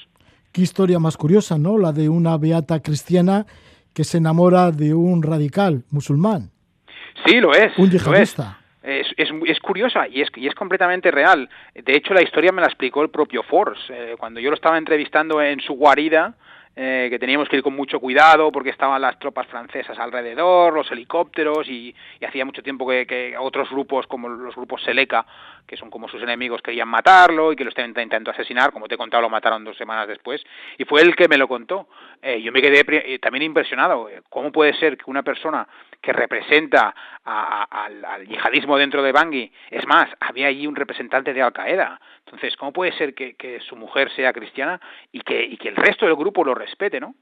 Qué 0.53 0.63
historia 0.63 0.99
más 0.99 1.17
curiosa 1.17 1.59
no 1.59 1.79
la 1.79 1.93
de 1.93 2.09
una 2.09 2.37
beata 2.37 2.81
cristiana 2.81 3.47
que 3.95 4.05
se 4.05 4.19
enamora 4.19 4.71
de 4.71 4.95
un 4.95 5.23
radical 5.23 5.85
musulmán. 5.91 6.51
Sí 7.27 7.41
lo 7.41 7.53
es 7.53 7.77
un 7.79 7.91
yihadista 7.91 8.58
es, 8.89 9.07
es, 9.17 9.29
es, 9.47 9.61
curiosa 9.61 10.09
y 10.09 10.23
es, 10.23 10.29
y 10.37 10.47
es 10.47 10.55
completamente 10.55 11.11
real. 11.11 11.49
De 11.75 11.97
hecho, 11.97 12.15
la 12.15 12.23
historia 12.23 12.53
me 12.53 12.63
la 12.63 12.69
explicó 12.69 13.03
el 13.03 13.11
propio 13.11 13.43
Force. 13.43 13.83
Eh, 13.91 14.17
cuando 14.19 14.41
yo 14.41 14.51
lo 14.51 14.57
estaba 14.57 14.79
entrevistando 14.79 15.43
en 15.43 15.61
su 15.61 15.75
guarida, 15.75 16.35
eh, 16.81 17.09
que 17.11 17.19
teníamos 17.19 17.49
que 17.49 17.57
ir 17.57 17.63
con 17.65 17.75
mucho 17.75 17.99
cuidado 17.99 18.53
porque 18.53 18.71
estaban 18.71 19.03
las 19.03 19.19
tropas 19.19 19.49
francesas 19.49 19.99
alrededor, 19.99 20.73
los 20.73 20.89
helicópteros 20.93 21.67
y, 21.69 21.93
hacía 22.25 22.45
mucho 22.45 22.63
tiempo 22.63 22.87
que, 22.87 23.35
otros 23.37 23.69
grupos 23.69 24.07
como 24.07 24.29
los 24.29 24.55
grupos 24.55 24.81
Seleca, 24.85 25.27
que 25.67 25.77
son 25.77 25.91
como 25.91 26.09
sus 26.09 26.23
enemigos, 26.23 26.63
querían 26.63 26.87
matarlo 26.87 27.53
y 27.53 27.57
que 27.57 27.65
lo 27.65 27.71
estaban 27.71 27.91
intentando 27.91 28.31
asesinar, 28.31 28.71
como 28.71 28.87
te 28.87 28.95
he 28.95 28.99
contado, 28.99 29.23
lo 29.23 29.29
mataron 29.29 29.65
dos 29.65 29.77
semanas 29.77 30.07
después 30.07 30.41
y 30.79 30.85
fue 30.85 31.03
él 31.03 31.17
que 31.17 31.27
me 31.27 31.37
lo 31.37 31.49
contó. 31.49 31.89
Eh, 32.23 32.41
yo 32.41 32.53
me 32.53 32.63
quedé 32.63 32.85
eh, 32.87 33.19
también 33.19 33.43
impresionado. 33.43 34.09
¿Cómo 34.29 34.53
puede 34.53 34.73
ser 34.75 34.97
que 34.97 35.11
una 35.11 35.25
persona 35.25 35.67
que 36.01 36.13
representa 36.13 36.95
a, 37.25 37.65
al, 37.65 38.27
yihadismo 38.27 38.79
dentro 38.79 39.03
de 39.03 39.13
Bangui, 39.13 39.51
es 39.71 39.87
más, 39.87 40.09
había 40.21 40.47
allí 40.47 40.67
un 40.67 40.77
representante 40.77 41.35
de 41.35 41.43
Al 41.43 41.53
Qaeda. 41.53 42.01
Entonces, 42.25 42.57
¿cómo 42.57 42.73
puede 42.73 42.93
ser 42.93 43.15
que, 43.15 43.61
su 43.69 43.77
mujer 43.77 44.11
sea 44.13 44.33
cristiana 44.33 44.81
y 45.13 45.21
que, 45.21 45.43
y 45.43 45.57
que 45.57 45.69
el 45.69 45.77
resto 45.77 46.07
del 46.07 46.15
grupo 46.15 46.45
lo 46.45 46.55
respete, 46.69 47.01
no? 47.01 47.15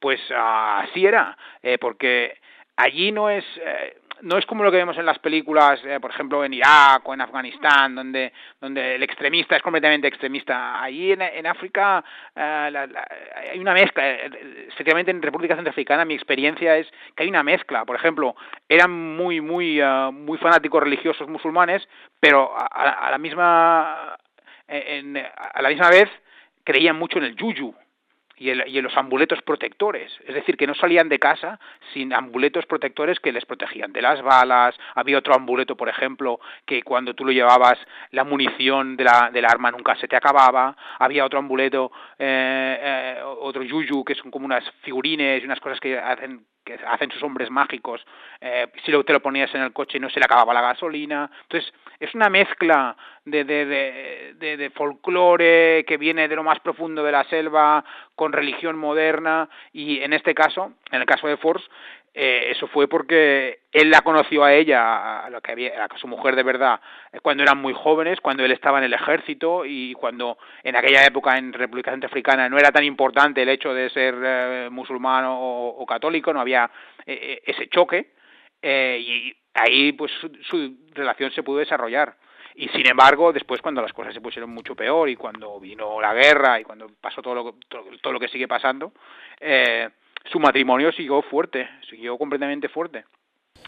Pues 0.00 0.20
uh, 0.30 0.82
así 0.82 1.06
era, 1.06 1.36
eh, 1.62 1.78
porque 1.78 2.38
allí 2.76 3.10
no 3.12 3.30
es 3.30 3.44
eh, 3.60 3.96
no 4.20 4.36
es 4.36 4.46
como 4.46 4.64
lo 4.64 4.70
que 4.70 4.78
vemos 4.78 4.98
en 4.98 5.06
las 5.06 5.18
películas, 5.20 5.80
eh, 5.84 6.00
por 6.00 6.10
ejemplo, 6.10 6.44
en 6.44 6.52
Irak 6.52 7.08
o 7.08 7.14
en 7.14 7.20
Afganistán, 7.20 7.94
donde, 7.94 8.32
donde 8.60 8.96
el 8.96 9.02
extremista 9.04 9.56
es 9.56 9.62
completamente 9.62 10.08
extremista. 10.08 10.82
Allí 10.82 11.12
en, 11.12 11.22
en 11.22 11.46
África 11.46 12.04
hay 12.34 13.58
una 13.60 13.74
mezcla, 13.74 14.10
especialmente 14.68 15.12
en 15.12 15.22
República 15.22 15.54
Centroafricana, 15.54 16.04
mi 16.04 16.14
experiencia 16.14 16.76
es 16.76 16.88
que 17.14 17.22
hay 17.22 17.28
una 17.28 17.44
mezcla. 17.44 17.84
Por 17.84 17.94
ejemplo, 17.96 18.34
eran 18.68 18.90
muy, 18.90 19.40
muy, 19.40 19.80
uh, 19.80 20.10
muy 20.10 20.38
fanáticos 20.38 20.82
religiosos 20.82 21.28
musulmanes, 21.28 21.88
pero 22.18 22.52
a, 22.56 23.06
a 23.06 23.10
la 23.12 23.18
misma, 23.18 24.16
en, 24.66 25.16
a 25.16 25.62
la 25.62 25.68
misma 25.68 25.90
vez 25.90 26.08
creían 26.64 26.98
mucho 26.98 27.18
en 27.18 27.24
el 27.24 27.36
yuyu 27.36 27.72
y, 28.38 28.50
el, 28.50 28.64
y 28.66 28.80
los 28.80 28.96
amuletos 28.96 29.42
protectores, 29.42 30.12
es 30.26 30.34
decir, 30.34 30.56
que 30.56 30.66
no 30.66 30.74
salían 30.74 31.08
de 31.08 31.18
casa 31.18 31.58
sin 31.92 32.12
amuletos 32.12 32.66
protectores 32.66 33.20
que 33.20 33.32
les 33.32 33.44
protegían 33.44 33.92
de 33.92 34.02
las 34.02 34.22
balas, 34.22 34.74
había 34.94 35.18
otro 35.18 35.34
amuleto, 35.34 35.76
por 35.76 35.88
ejemplo, 35.88 36.40
que 36.66 36.82
cuando 36.82 37.14
tú 37.14 37.24
lo 37.24 37.32
llevabas 37.32 37.78
la 38.10 38.24
munición 38.24 38.96
de 38.96 39.04
la, 39.04 39.30
del 39.32 39.44
arma 39.44 39.70
nunca 39.70 39.96
se 39.96 40.08
te 40.08 40.16
acababa, 40.16 40.76
había 40.98 41.24
otro 41.24 41.38
amuleto, 41.38 41.90
eh, 42.18 42.78
eh, 42.80 43.22
otro 43.22 43.62
yuyu, 43.62 44.04
que 44.04 44.14
son 44.14 44.30
como 44.30 44.46
unas 44.46 44.64
figurines 44.82 45.42
y 45.42 45.44
unas 45.44 45.60
cosas 45.60 45.80
que 45.80 45.98
hacen 45.98 46.44
que 46.68 46.78
hacen 46.86 47.10
sus 47.10 47.22
hombres 47.22 47.50
mágicos, 47.50 48.04
eh, 48.40 48.66
si 48.84 48.92
lo, 48.92 49.02
te 49.04 49.12
lo 49.12 49.20
ponías 49.20 49.52
en 49.54 49.62
el 49.62 49.72
coche 49.72 49.98
no 49.98 50.10
se 50.10 50.20
le 50.20 50.26
acababa 50.26 50.52
la 50.52 50.60
gasolina. 50.60 51.30
Entonces, 51.42 51.72
es 51.98 52.14
una 52.14 52.28
mezcla 52.28 52.96
de, 53.24 53.44
de, 53.44 53.64
de, 53.66 54.34
de, 54.38 54.56
de 54.56 54.70
folclore 54.70 55.84
que 55.86 55.96
viene 55.96 56.28
de 56.28 56.36
lo 56.36 56.44
más 56.44 56.60
profundo 56.60 57.02
de 57.02 57.12
la 57.12 57.24
selva 57.24 57.84
con 58.14 58.32
religión 58.32 58.76
moderna 58.76 59.48
y 59.72 60.00
en 60.00 60.12
este 60.12 60.34
caso, 60.34 60.72
en 60.90 61.00
el 61.00 61.06
caso 61.06 61.26
de 61.26 61.36
Force, 61.38 61.66
eh, 62.20 62.50
eso 62.50 62.66
fue 62.66 62.88
porque 62.88 63.60
él 63.70 63.90
la 63.90 64.00
conoció 64.00 64.42
a 64.42 64.52
ella, 64.52 65.20
a, 65.24 65.30
lo 65.30 65.40
que 65.40 65.52
había, 65.52 65.84
a 65.84 65.98
su 65.98 66.08
mujer 66.08 66.34
de 66.34 66.42
verdad, 66.42 66.80
eh, 67.12 67.20
cuando 67.20 67.44
eran 67.44 67.58
muy 67.58 67.72
jóvenes, 67.72 68.20
cuando 68.20 68.44
él 68.44 68.50
estaba 68.50 68.78
en 68.78 68.84
el 68.86 68.92
ejército 68.92 69.64
y 69.64 69.92
cuando 69.92 70.36
en 70.64 70.74
aquella 70.74 71.04
época 71.06 71.38
en 71.38 71.52
República 71.52 71.92
Centroafricana 71.92 72.48
no 72.48 72.58
era 72.58 72.72
tan 72.72 72.82
importante 72.82 73.40
el 73.40 73.48
hecho 73.48 73.72
de 73.72 73.88
ser 73.90 74.16
eh, 74.20 74.68
musulmán 74.68 75.26
o, 75.28 75.86
católico, 75.86 76.32
no 76.32 76.40
había 76.40 76.68
ese 77.06 77.68
choque 77.68 78.10
y 78.60 79.32
ahí 79.54 79.92
pues 79.92 80.10
su, 80.42 80.76
relación 80.94 81.30
se 81.30 81.44
pudo 81.44 81.58
desarrollar. 81.58 82.16
Y 82.56 82.68
sin 82.70 82.88
embargo, 82.88 83.32
después 83.32 83.62
cuando 83.62 83.80
las 83.80 83.92
cosas 83.92 84.12
se 84.12 84.20
pusieron 84.20 84.50
mucho 84.50 84.74
peor 84.74 85.08
y 85.08 85.14
cuando 85.14 85.60
vino 85.60 86.00
la 86.00 86.12
guerra 86.14 86.58
y 86.58 86.64
cuando 86.64 86.88
pasó 87.00 87.22
todo 87.22 87.36
lo, 87.36 87.54
todo, 87.68 88.12
lo 88.12 88.18
que 88.18 88.26
sigue 88.26 88.48
pasando, 88.48 88.92
eh, 89.38 89.88
su 90.30 90.38
matrimonio 90.38 90.92
siguió 90.92 91.22
fuerte, 91.22 91.68
siguió 91.88 92.16
completamente 92.18 92.68
fuerte. 92.68 93.04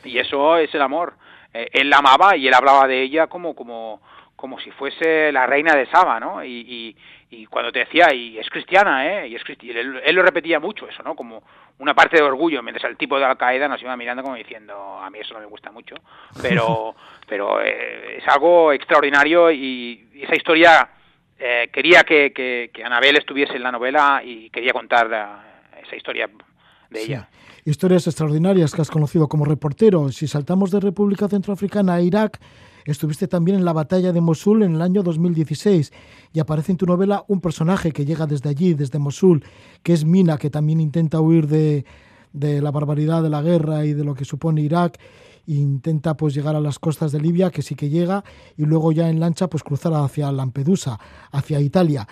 Y 0.04 0.18
eso 0.18 0.56
es 0.56 0.74
el 0.74 0.82
amor. 0.82 1.14
Eh, 1.52 1.68
él 1.72 1.90
la 1.90 1.98
amaba 1.98 2.36
y 2.36 2.46
él 2.46 2.54
hablaba 2.54 2.86
de 2.86 3.02
ella 3.02 3.26
como, 3.26 3.54
como, 3.54 4.00
como 4.36 4.58
si 4.60 4.70
fuese 4.70 5.32
la 5.32 5.46
reina 5.46 5.74
de 5.74 5.86
Saba, 5.86 6.20
¿no? 6.20 6.44
Y, 6.44 6.96
y, 7.30 7.46
cuando 7.46 7.70
te 7.70 7.80
decía, 7.80 8.12
y 8.12 8.38
es 8.38 8.48
cristiana, 8.50 9.06
¿eh? 9.06 9.28
Y 9.28 9.36
es 9.36 9.42
él, 9.48 10.00
él, 10.04 10.14
lo 10.16 10.22
repetía 10.22 10.58
mucho 10.58 10.88
eso, 10.88 11.02
¿no? 11.02 11.14
Como 11.14 11.42
una 11.78 11.94
parte 11.94 12.16
de 12.16 12.22
orgullo, 12.22 12.62
mientras 12.62 12.90
el 12.90 12.96
tipo 12.96 13.18
de 13.18 13.24
Al-Qaeda 13.24 13.68
nos 13.68 13.80
iba 13.82 13.96
mirando 13.96 14.22
como 14.22 14.34
diciendo, 14.34 14.98
a 15.00 15.08
mí 15.10 15.18
eso 15.20 15.34
no 15.34 15.40
me 15.40 15.46
gusta 15.46 15.70
mucho, 15.70 15.94
pero, 16.42 16.94
pero 17.28 17.62
eh, 17.62 18.18
es 18.18 18.28
algo 18.28 18.72
extraordinario 18.72 19.50
y, 19.50 20.08
esa 20.22 20.34
historia 20.34 20.90
eh, 21.38 21.70
quería 21.72 22.02
que, 22.02 22.32
que, 22.32 22.70
que, 22.72 22.84
Anabel 22.84 23.16
estuviese 23.16 23.54
en 23.56 23.62
la 23.62 23.72
novela 23.72 24.22
y 24.24 24.50
quería 24.50 24.72
contar 24.72 25.06
esa 25.82 25.96
historia 25.96 26.28
Historias 27.64 28.06
extraordinarias 28.06 28.72
que 28.72 28.82
has 28.82 28.90
conocido 28.90 29.28
como 29.28 29.44
reportero. 29.44 30.10
Si 30.12 30.26
saltamos 30.26 30.70
de 30.70 30.80
República 30.80 31.28
Centroafricana 31.28 31.94
a 31.94 32.00
Irak, 32.00 32.40
estuviste 32.84 33.28
también 33.28 33.58
en 33.58 33.64
la 33.64 33.72
batalla 33.72 34.12
de 34.12 34.20
Mosul 34.20 34.62
en 34.62 34.74
el 34.74 34.82
año 34.82 35.02
2016 35.02 35.92
y 36.32 36.40
aparece 36.40 36.72
en 36.72 36.78
tu 36.78 36.86
novela 36.86 37.24
un 37.28 37.40
personaje 37.40 37.92
que 37.92 38.04
llega 38.04 38.26
desde 38.26 38.48
allí, 38.48 38.74
desde 38.74 38.98
Mosul, 38.98 39.44
que 39.82 39.92
es 39.92 40.04
Mina, 40.04 40.38
que 40.38 40.50
también 40.50 40.80
intenta 40.80 41.20
huir 41.20 41.46
de, 41.46 41.84
de 42.32 42.60
la 42.60 42.70
barbaridad 42.70 43.22
de 43.22 43.30
la 43.30 43.42
guerra 43.42 43.84
y 43.84 43.92
de 43.92 44.04
lo 44.04 44.14
que 44.14 44.24
supone 44.24 44.62
Irak 44.62 44.98
intenta 45.46 46.16
pues 46.16 46.34
llegar 46.34 46.54
a 46.54 46.60
las 46.60 46.78
costas 46.78 47.12
de 47.12 47.20
Libia, 47.20 47.50
que 47.50 47.62
sí 47.62 47.74
que 47.74 47.88
llega, 47.88 48.24
y 48.56 48.64
luego 48.64 48.92
ya 48.92 49.08
en 49.08 49.20
lancha 49.20 49.48
pues 49.48 49.62
cruzar 49.62 49.92
hacia 49.94 50.30
Lampedusa, 50.30 50.98
hacia 51.32 51.60
Italia. 51.60 52.06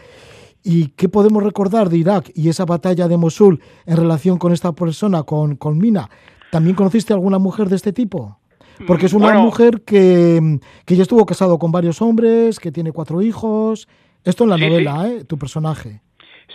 ¿Y 0.63 0.89
qué 0.89 1.09
podemos 1.09 1.43
recordar 1.43 1.89
de 1.89 1.99
Irak 1.99 2.31
y 2.35 2.49
esa 2.49 2.65
batalla 2.65 3.09
de 3.09 3.17
Mosul 3.17 3.61
en 3.87 3.97
relación 3.97 4.39
con 4.39 4.53
esta 4.53 4.73
persona, 4.73 5.23
con, 5.23 5.57
con 5.57 5.79
Mina? 5.79 6.11
¿También 6.51 6.77
conociste 6.77 7.13
alguna 7.13 7.39
mujer 7.39 7.69
de 7.69 7.77
este 7.77 7.93
tipo? 7.93 8.39
Porque 8.87 9.07
es 9.07 9.13
una 9.13 9.35
mujer 9.35 9.83
que, 9.83 10.61
que, 10.85 10.97
ya 10.97 11.03
estuvo 11.03 11.27
casado 11.27 11.59
con 11.59 11.73
varios 11.73 12.01
hombres, 12.01 12.61
que 12.61 12.71
tiene 12.71 12.93
cuatro 12.93 13.21
hijos. 13.23 13.89
Esto 14.25 14.45
en 14.45 14.51
la 14.51 14.57
novela, 14.57 15.09
¿eh? 15.09 15.25
Tu 15.25 15.37
personaje. 15.37 16.01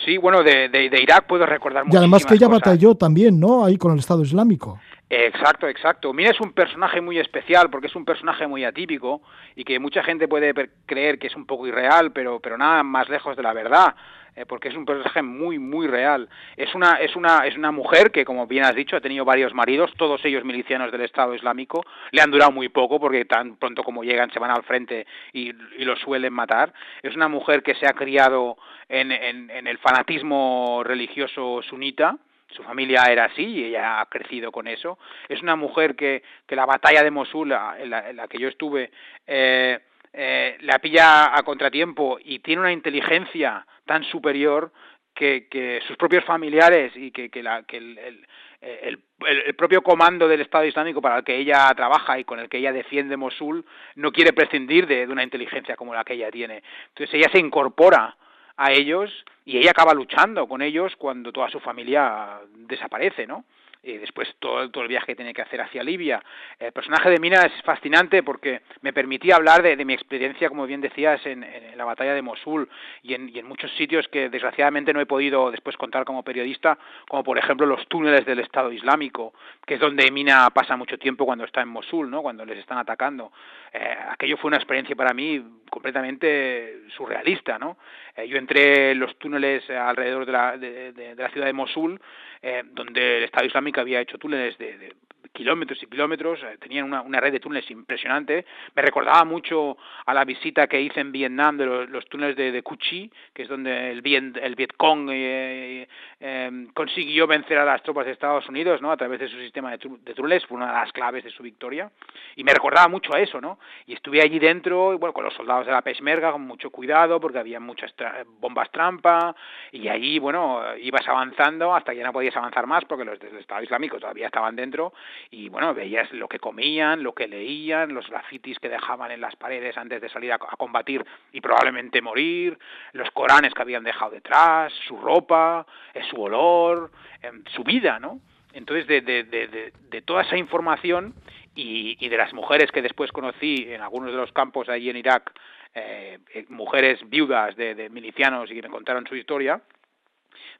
Sí, 0.06 0.18
bueno, 0.18 0.42
de, 0.42 0.70
de, 0.70 1.02
Irak 1.02 1.28
puedo 1.28 1.46
recordar 1.46 1.86
Y 1.92 1.96
además 1.96 2.26
que 2.26 2.34
ella 2.34 2.48
batalló 2.48 2.96
también, 2.96 3.40
¿no? 3.40 3.64
Ahí 3.64 3.78
con 3.78 3.92
el 3.92 4.00
Estado 4.00 4.24
Islámico. 4.24 4.80
Exacto, 5.16 5.68
exacto. 5.68 6.12
Mira, 6.12 6.32
es 6.32 6.42
un 6.42 6.54
personaje 6.54 7.00
muy 7.00 7.20
especial 7.20 7.70
porque 7.70 7.88
es 7.88 7.96
un 7.96 8.04
personaje 8.04 8.48
muy 8.48 8.64
atípico 8.66 9.22
y 9.56 9.64
que 9.64 9.78
mucha 9.78 10.02
gente 10.04 10.28
puede 10.28 10.54
creer 10.88 11.20
que 11.20 11.28
es 11.28 11.36
un 11.36 11.46
poco 11.46 11.68
irreal, 11.68 12.12
pero, 12.12 12.40
pero 12.40 12.58
nada 12.58 12.82
más 12.82 13.10
lejos 13.10 13.38
de 13.38 13.44
la 13.44 13.54
verdad. 13.54 13.96
Eh, 14.36 14.48
porque 14.48 14.70
es 14.70 14.76
un 14.76 14.86
personaje 14.86 15.22
muy 15.22 15.60
muy 15.60 15.86
real. 15.86 16.28
Es 16.58 16.74
una 16.74 16.94
es 16.94 17.16
una 17.16 17.46
es 17.46 17.56
una 17.56 17.72
mujer 17.72 18.12
que 18.12 18.26
como 18.26 18.48
bien 18.48 18.64
has 18.64 18.74
dicho 18.74 18.96
ha 18.96 19.02
tenido 19.02 19.24
varios 19.24 19.54
maridos, 19.54 19.92
todos 19.96 20.26
ellos 20.26 20.44
milicianos 20.44 20.92
del 20.92 21.02
Estado 21.02 21.36
Islámico, 21.36 21.86
le 22.10 22.20
han 22.20 22.32
durado 22.32 22.52
muy 22.52 22.70
poco 22.70 23.00
porque 23.00 23.26
tan 23.26 23.58
pronto 23.58 23.84
como 23.84 24.04
llegan 24.04 24.32
se 24.32 24.40
van 24.40 24.50
al 24.50 24.64
frente 24.64 25.06
y, 25.34 25.50
y 25.50 25.86
lo 25.86 25.96
suelen 25.98 26.34
matar. 26.34 26.74
Es 27.04 27.16
una 27.16 27.28
mujer 27.28 27.62
que 27.62 27.76
se 27.76 27.86
ha 27.86 27.94
criado 27.94 28.58
en 28.90 29.12
el 29.12 29.78
fanatismo 29.78 30.82
religioso 30.84 31.62
sunita, 31.62 32.18
su 32.54 32.64
familia 32.64 33.04
era 33.10 33.26
así 33.26 33.44
y 33.44 33.64
ella 33.66 34.02
ha 34.02 34.06
crecido 34.06 34.52
con 34.52 34.68
eso. 34.68 34.98
Es 35.28 35.42
una 35.42 35.56
mujer 35.56 35.96
que, 35.96 36.24
que 36.48 36.56
la 36.56 36.66
batalla 36.66 37.04
de 37.04 37.12
Mosul, 37.12 37.52
en 37.52 37.90
la, 37.90 38.14
la 38.14 38.28
que 38.28 38.40
yo 38.40 38.48
estuve, 38.48 38.92
eh, 39.28 39.80
eh, 40.14 40.58
la 40.62 40.80
pilla 40.80 41.36
a 41.36 41.42
contratiempo 41.44 42.20
y 42.24 42.40
tiene 42.40 42.62
una 42.62 42.72
inteligencia 42.72 43.66
tan 43.86 44.04
superior 44.04 44.72
que, 45.16 45.48
que 45.50 45.82
sus 45.88 45.98
propios 45.98 46.24
familiares 46.24 46.92
y 46.96 47.12
que, 47.12 47.30
que, 47.30 47.42
la, 47.42 47.64
que 47.64 47.78
el, 47.78 47.98
el, 47.98 48.28
el, 48.62 49.04
el, 49.26 49.56
propio 49.56 49.82
comando 49.82 50.28
del 50.28 50.42
Estado 50.42 50.66
Islámico 50.66 51.02
para 51.02 51.18
el 51.18 51.24
que 51.24 51.36
ella 51.36 51.72
trabaja 51.76 52.20
y 52.20 52.24
con 52.24 52.40
el 52.40 52.48
que 52.48 52.58
ella 52.58 52.72
defiende 52.72 53.18
Mosul 53.18 53.66
no 53.96 54.12
quiere 54.12 54.34
prescindir 54.34 54.88
de, 54.88 55.08
de 55.08 55.12
una 55.12 55.24
inteligencia 55.24 55.76
como 55.76 55.94
la 55.94 56.04
que 56.04 56.14
ella 56.14 56.32
tiene. 56.32 56.64
Entonces 56.90 57.14
ella 57.16 57.30
se 57.32 57.40
incorpora 57.40 58.16
a 58.58 58.72
ellos 58.72 59.12
y 59.46 59.58
ella 59.58 59.72
acaba 59.72 59.94
luchando 59.94 60.48
con 60.48 60.62
ellos 60.62 60.96
cuando 60.98 61.32
toda 61.32 61.50
su 61.50 61.60
familia 61.60 62.40
desaparece, 62.68 63.28
¿no? 63.28 63.46
Después 63.84 64.34
todo, 64.40 64.70
todo, 64.72 64.84
el 64.84 64.90
viaje 64.90 65.08
que 65.08 65.16
tiene 65.16 65.34
que 65.34 65.42
hacer 65.42 65.60
hacia 65.62 65.84
Libia. 65.84 66.24
El 66.58 66.72
personaje 66.72 67.10
de 67.10 67.20
Mina 67.20 67.42
es 67.42 67.62
fascinante 67.64 68.24
porque 68.24 68.62
me 68.82 68.94
permitía 68.94 69.36
hablar 69.36 69.62
de, 69.62 69.76
de 69.76 69.86
mi 69.86 69.94
experiencia, 69.94 70.48
como 70.48 70.66
bien 70.66 70.80
decías, 70.80 71.26
en, 71.26 71.44
en, 71.44 71.78
la 71.78 71.86
batalla 71.86 72.14
de 72.14 72.22
Mosul 72.22 72.70
y 73.02 73.14
en, 73.14 73.30
y 73.30 73.40
en 73.40 73.48
muchos 73.48 73.72
sitios 73.76 74.08
que 74.08 74.30
desgraciadamente 74.30 74.94
no 74.94 75.02
he 75.02 75.06
podido 75.06 75.52
después 75.52 75.76
contar 75.76 76.06
como 76.06 76.24
periodista, 76.24 76.78
como 77.10 77.24
por 77.24 77.38
ejemplo 77.38 77.66
los 77.66 77.86
túneles 77.88 78.26
del 78.26 78.40
Estado 78.40 78.72
Islámico, 78.72 79.34
que 79.66 79.76
es 79.76 79.80
donde 79.80 80.10
Mina 80.12 80.50
pasa 80.52 80.78
mucho 80.78 80.98
tiempo 80.98 81.26
cuando 81.26 81.44
está 81.44 81.62
en 81.62 81.70
Mosul, 81.70 82.10
¿no? 82.10 82.22
cuando 82.22 82.46
les 82.46 82.60
están 82.60 82.78
atacando. 82.78 83.32
Eh, 83.74 83.98
aquello 84.10 84.38
fue 84.38 84.50
una 84.50 84.58
experiencia 84.58 84.96
para 84.96 85.14
mí 85.14 85.44
completamente 85.70 86.84
surrealista. 86.96 87.58
¿no? 87.58 87.78
Eh, 88.16 88.28
yo 88.28 88.38
entré 88.38 88.92
en 88.92 89.00
los 89.00 89.18
túneles 89.18 89.68
alrededor 89.70 90.26
de 90.26 90.32
la, 90.32 90.58
de, 90.58 90.94
de 90.94 91.16
la 91.16 91.30
ciudad 91.30 91.48
de 91.48 91.54
Mosul, 91.54 92.00
eh, 92.46 92.62
donde 92.66 93.20
el 93.20 93.24
Estado 93.24 93.46
Islámico 93.46 93.73
había 93.82 94.02
hecho 94.02 94.18
túneles 94.18 94.58
de, 94.58 94.78
de 94.78 94.96
kilómetros 95.32 95.82
y 95.82 95.88
kilómetros, 95.88 96.42
eh, 96.44 96.58
tenían 96.60 96.86
una, 96.86 97.02
una, 97.02 97.20
red 97.20 97.32
de 97.32 97.40
túneles 97.40 97.70
impresionante. 97.72 98.46
Me 98.76 98.82
recordaba 98.82 99.24
mucho 99.24 99.78
a 100.06 100.14
la 100.14 100.26
visita 100.26 100.68
que 100.68 100.82
hice 100.82 101.00
en 101.00 101.12
Vietnam 101.12 101.58
de 101.58 101.66
los, 101.66 102.06
túneles 102.08 102.36
de, 102.36 102.52
de 102.52 102.64
Cuchi, 102.64 103.10
que 103.34 103.44
es 103.44 103.50
donde 103.50 103.92
el, 103.92 104.02
Viet, 104.02 104.38
el 104.38 104.56
Vietcong 104.56 105.10
eh, 105.12 105.88
eh, 106.20 106.68
consiguió 106.74 107.28
vencer 107.28 107.58
a 107.58 107.66
las 107.66 107.82
tropas 107.84 108.06
de 108.06 108.12
Estados 108.12 108.48
Unidos 108.50 108.82
¿no? 108.82 108.92
a 108.92 108.98
través 108.98 109.20
de 109.20 109.28
su 109.28 109.38
sistema 109.38 109.72
de, 109.72 109.78
de, 109.78 110.14
túneles, 110.14 110.46
fue 110.46 110.58
una 110.58 110.68
de 110.68 110.74
las 110.74 110.92
claves 110.92 111.24
de 111.24 111.32
su 111.32 111.44
victoria. 111.44 111.92
Y 112.36 112.44
me 112.44 112.54
recordaba 112.54 112.88
mucho 112.88 113.14
a 113.16 113.20
eso, 113.20 113.40
¿no? 113.40 113.60
Y 113.86 113.94
estuve 113.94 114.22
allí 114.22 114.40
dentro, 114.40 114.98
bueno, 114.98 115.14
con 115.14 115.24
los 115.24 115.34
soldados 115.34 115.66
de 115.66 115.72
la 115.72 115.82
Peshmerga, 115.82 116.32
con 116.32 116.42
mucho 116.42 116.70
cuidado, 116.70 117.20
porque 117.20 117.40
había 117.40 117.60
muchas 117.60 117.94
tra 117.96 118.24
bombas 118.40 118.72
trampa, 118.72 119.36
y 119.72 119.88
allí, 119.88 120.20
bueno, 120.20 120.62
ibas 120.82 121.08
avanzando 121.08 121.74
hasta 121.76 121.92
que 121.92 122.00
ya 122.00 122.06
no 122.06 122.14
podías 122.14 122.36
avanzar 122.36 122.66
más, 122.68 122.86
porque 122.86 123.06
los 123.06 123.20
del 123.20 123.38
Estado 123.38 123.64
Islámico 123.64 124.00
todavía 124.00 124.28
estaban 124.28 124.56
dentro, 124.56 124.94
y 125.32 125.50
bueno, 125.50 125.74
veías 125.74 126.12
lo 126.12 126.28
que 126.28 126.40
comían, 126.40 127.04
lo 127.04 127.14
que 127.14 127.28
leían, 127.28 127.94
los 127.94 128.08
grafitis 128.10 128.60
que 128.60 128.70
dejaban 128.70 129.12
en 129.12 129.22
las 129.22 129.36
paredes 129.36 129.78
antes 129.78 130.02
de 130.02 130.10
salir 130.10 130.32
a, 130.32 130.38
combatir 130.38 131.06
y 131.32 131.42
probablemente 131.42 132.02
morir, 132.02 132.58
los 132.94 133.10
coranes 133.12 133.54
que 133.54 133.62
habían 133.62 133.84
dejado 133.84 134.12
detrás, 134.12 134.74
su 134.88 134.98
ropa, 134.98 135.66
eh, 135.94 136.02
su 136.10 136.22
olor, 136.22 136.92
eh, 137.22 137.32
su 137.56 137.64
vida, 137.64 138.00
¿no? 138.00 138.20
Entonces, 138.54 138.86
de, 138.86 139.02
de, 139.02 139.24
de, 139.24 139.74
de, 139.90 140.02
toda 140.04 140.22
esa 140.22 140.38
información 140.38 141.16
y, 141.56 141.98
y 142.00 142.10
de 142.10 142.18
las 142.18 142.34
mujeres 142.34 142.72
que 142.72 142.84
después 142.84 143.12
conocí 143.12 143.66
en 143.68 143.82
algunos 143.82 144.12
de 144.12 144.18
los 144.18 144.32
campos 144.32 144.70
allí 144.70 144.92
en 144.92 144.98
Irak, 144.98 145.34
eh, 145.74 146.20
mujeres 146.50 147.00
viudas 147.10 147.56
de 147.56 147.90
milicianos 147.90 148.52
y 148.52 148.54
que 148.54 148.62
me 148.62 148.70
contaron 148.70 149.08
su 149.08 149.16
historia, 149.16 149.60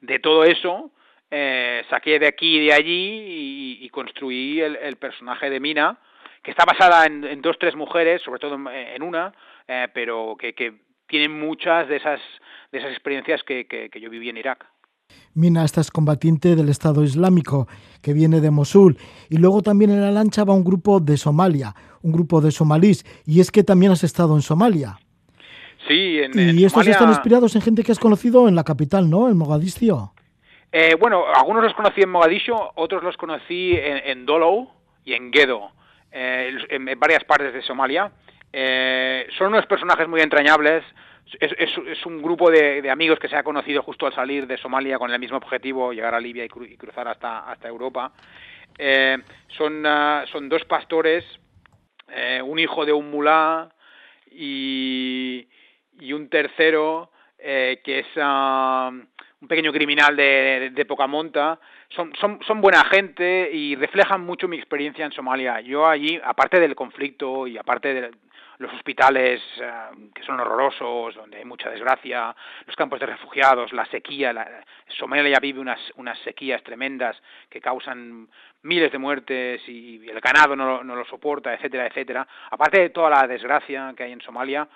de 0.00 0.18
todo 0.18 0.44
eso, 0.44 0.90
eh, 1.36 1.82
saqué 1.90 2.20
de 2.20 2.28
aquí 2.28 2.58
y 2.58 2.66
de 2.66 2.72
allí 2.72 3.24
y, 3.26 3.78
y 3.84 3.88
construí 3.88 4.60
el, 4.60 4.76
el, 4.76 4.94
personaje 4.96 5.50
de 5.50 5.58
Mina, 5.58 5.98
que 6.44 6.52
está 6.52 6.64
basada 6.64 7.06
en, 7.06 7.24
en 7.24 7.42
dos, 7.42 7.56
tres 7.58 7.74
mujeres, 7.74 8.22
sobre 8.22 8.38
todo 8.38 8.54
en, 8.54 8.68
en 8.68 9.02
una, 9.02 9.32
eh, 9.66 9.88
pero 9.92 10.36
que, 10.38 10.54
que 10.54 10.74
tienen 11.08 11.36
muchas 11.36 11.88
de 11.88 11.96
esas, 11.96 12.20
de 12.70 12.78
esas 12.78 12.92
experiencias 12.92 13.42
que, 13.42 13.66
que, 13.66 13.90
que 13.90 14.00
yo 14.00 14.10
viví 14.10 14.28
en 14.28 14.36
Irak. 14.36 14.64
Mina, 15.34 15.64
esta 15.64 15.80
es 15.80 15.90
combatiente 15.90 16.54
del 16.54 16.68
Estado 16.68 17.02
Islámico 17.02 17.66
que 18.00 18.12
viene 18.12 18.40
de 18.40 18.52
Mosul. 18.52 18.96
Y 19.28 19.38
luego 19.38 19.60
también 19.60 19.90
en 19.90 20.02
la 20.02 20.12
lancha 20.12 20.44
va 20.44 20.54
un 20.54 20.62
grupo 20.62 21.00
de 21.00 21.16
Somalia, 21.16 21.74
un 22.02 22.12
grupo 22.12 22.40
de 22.40 22.52
somalíes. 22.52 23.04
Y 23.26 23.40
es 23.40 23.50
que 23.50 23.64
también 23.64 23.90
has 23.90 24.04
estado 24.04 24.36
en 24.36 24.42
Somalia. 24.42 25.00
Sí, 25.88 26.20
en, 26.20 26.38
y 26.38 26.42
en 26.42 26.58
estos 26.58 26.72
Somalia... 26.72 26.92
están 26.92 27.08
inspirados 27.08 27.56
en 27.56 27.62
gente 27.62 27.82
que 27.82 27.90
has 27.90 27.98
conocido 27.98 28.46
en 28.46 28.54
la 28.54 28.62
capital, 28.62 29.10
¿no? 29.10 29.28
En 29.28 29.36
Mogadiscio. 29.36 30.12
Eh, 30.76 30.96
bueno, 30.98 31.24
algunos 31.32 31.62
los 31.62 31.74
conocí 31.74 32.00
en 32.02 32.10
Mogadiscio, 32.10 32.72
otros 32.74 33.00
los 33.04 33.16
conocí 33.16 33.76
en, 33.76 34.10
en 34.10 34.26
Dolo 34.26 34.72
y 35.04 35.14
en 35.14 35.32
Gedo, 35.32 35.70
eh, 36.10 36.52
en, 36.68 36.98
varias 36.98 37.22
partes 37.22 37.54
de 37.54 37.62
Somalia. 37.62 38.10
Eh, 38.52 39.24
son 39.38 39.54
unos 39.54 39.66
personajes 39.66 40.08
muy 40.08 40.20
entrañables, 40.20 40.82
es, 41.38 42.04
un 42.06 42.20
grupo 42.20 42.50
de, 42.50 42.90
amigos 42.90 43.20
que 43.20 43.28
se 43.28 43.36
ha 43.36 43.44
conocido 43.44 43.84
justo 43.84 44.04
al 44.04 44.16
salir 44.16 44.48
de 44.48 44.56
Somalia 44.56 44.98
con 44.98 45.12
el 45.12 45.18
mismo 45.20 45.36
objetivo, 45.36 45.92
llegar 45.92 46.12
a 46.12 46.18
Libia 46.18 46.44
y, 46.44 46.48
cruzar 46.48 47.06
hasta, 47.06 47.48
hasta 47.48 47.68
Europa. 47.68 48.10
Eh, 48.76 49.16
son, 49.56 49.86
ah, 49.86 50.24
son 50.32 50.48
dos 50.48 50.64
pastores, 50.64 51.24
eh, 52.08 52.42
un 52.42 52.58
hijo 52.58 52.84
de 52.84 52.92
un 52.92 53.12
mulá 53.12 53.68
y, 54.28 55.46
y 56.00 56.12
un 56.12 56.28
tercero 56.28 57.12
eh, 57.38 57.80
que 57.84 58.00
es 58.00 58.06
ah, 58.16 58.90
un 59.44 59.48
pequeño 59.48 59.72
criminal 59.72 60.16
de, 60.16 60.70
de, 60.72 60.84
poca 60.86 61.06
monta. 61.06 61.60
Son, 61.90 62.12
son, 62.18 62.60
buena 62.62 62.82
gente 62.86 63.50
y 63.52 63.76
reflejan 63.76 64.22
mucho 64.22 64.48
mi 64.48 64.56
experiencia 64.56 65.04
en 65.04 65.12
Somalia. 65.12 65.60
Yo 65.60 65.86
allí, 65.86 66.18
aparte 66.24 66.58
del 66.58 66.74
conflicto 66.74 67.46
y 67.46 67.58
aparte 67.58 67.92
de, 67.92 68.10
los 68.58 68.72
hospitales 68.72 69.42
eh, 69.60 69.70
que 70.14 70.22
son 70.22 70.40
horrorosos, 70.40 71.14
donde 71.16 71.38
hay 71.38 71.44
mucha 71.44 71.68
desgracia, 71.68 72.34
los 72.66 72.74
campos 72.76 73.00
de 73.00 73.06
refugiados, 73.06 73.72
la 73.72 73.84
sequía, 73.86 74.32
la, 74.32 74.64
Somalia 74.98 75.38
vive 75.40 75.60
unas, 75.60 75.80
unas 75.96 76.18
sequías 76.20 76.62
tremendas 76.62 77.20
que 77.50 77.60
causan 77.60 78.28
miles 78.62 78.92
de 78.92 78.98
muertes 78.98 79.60
y 79.68 80.08
el 80.08 80.20
ganado 80.20 80.56
no, 80.56 80.82
no 80.82 80.96
lo 80.96 81.04
soporta, 81.04 81.52
etcétera, 81.52 81.86
etcétera. 81.86 82.26
Aparte 82.50 82.80
de 82.80 82.90
toda 82.90 83.10
la 83.10 83.26
desgracia 83.26 83.92
que 83.94 84.04
hay 84.04 84.12
en 84.12 84.22
Somalia, 84.22 84.66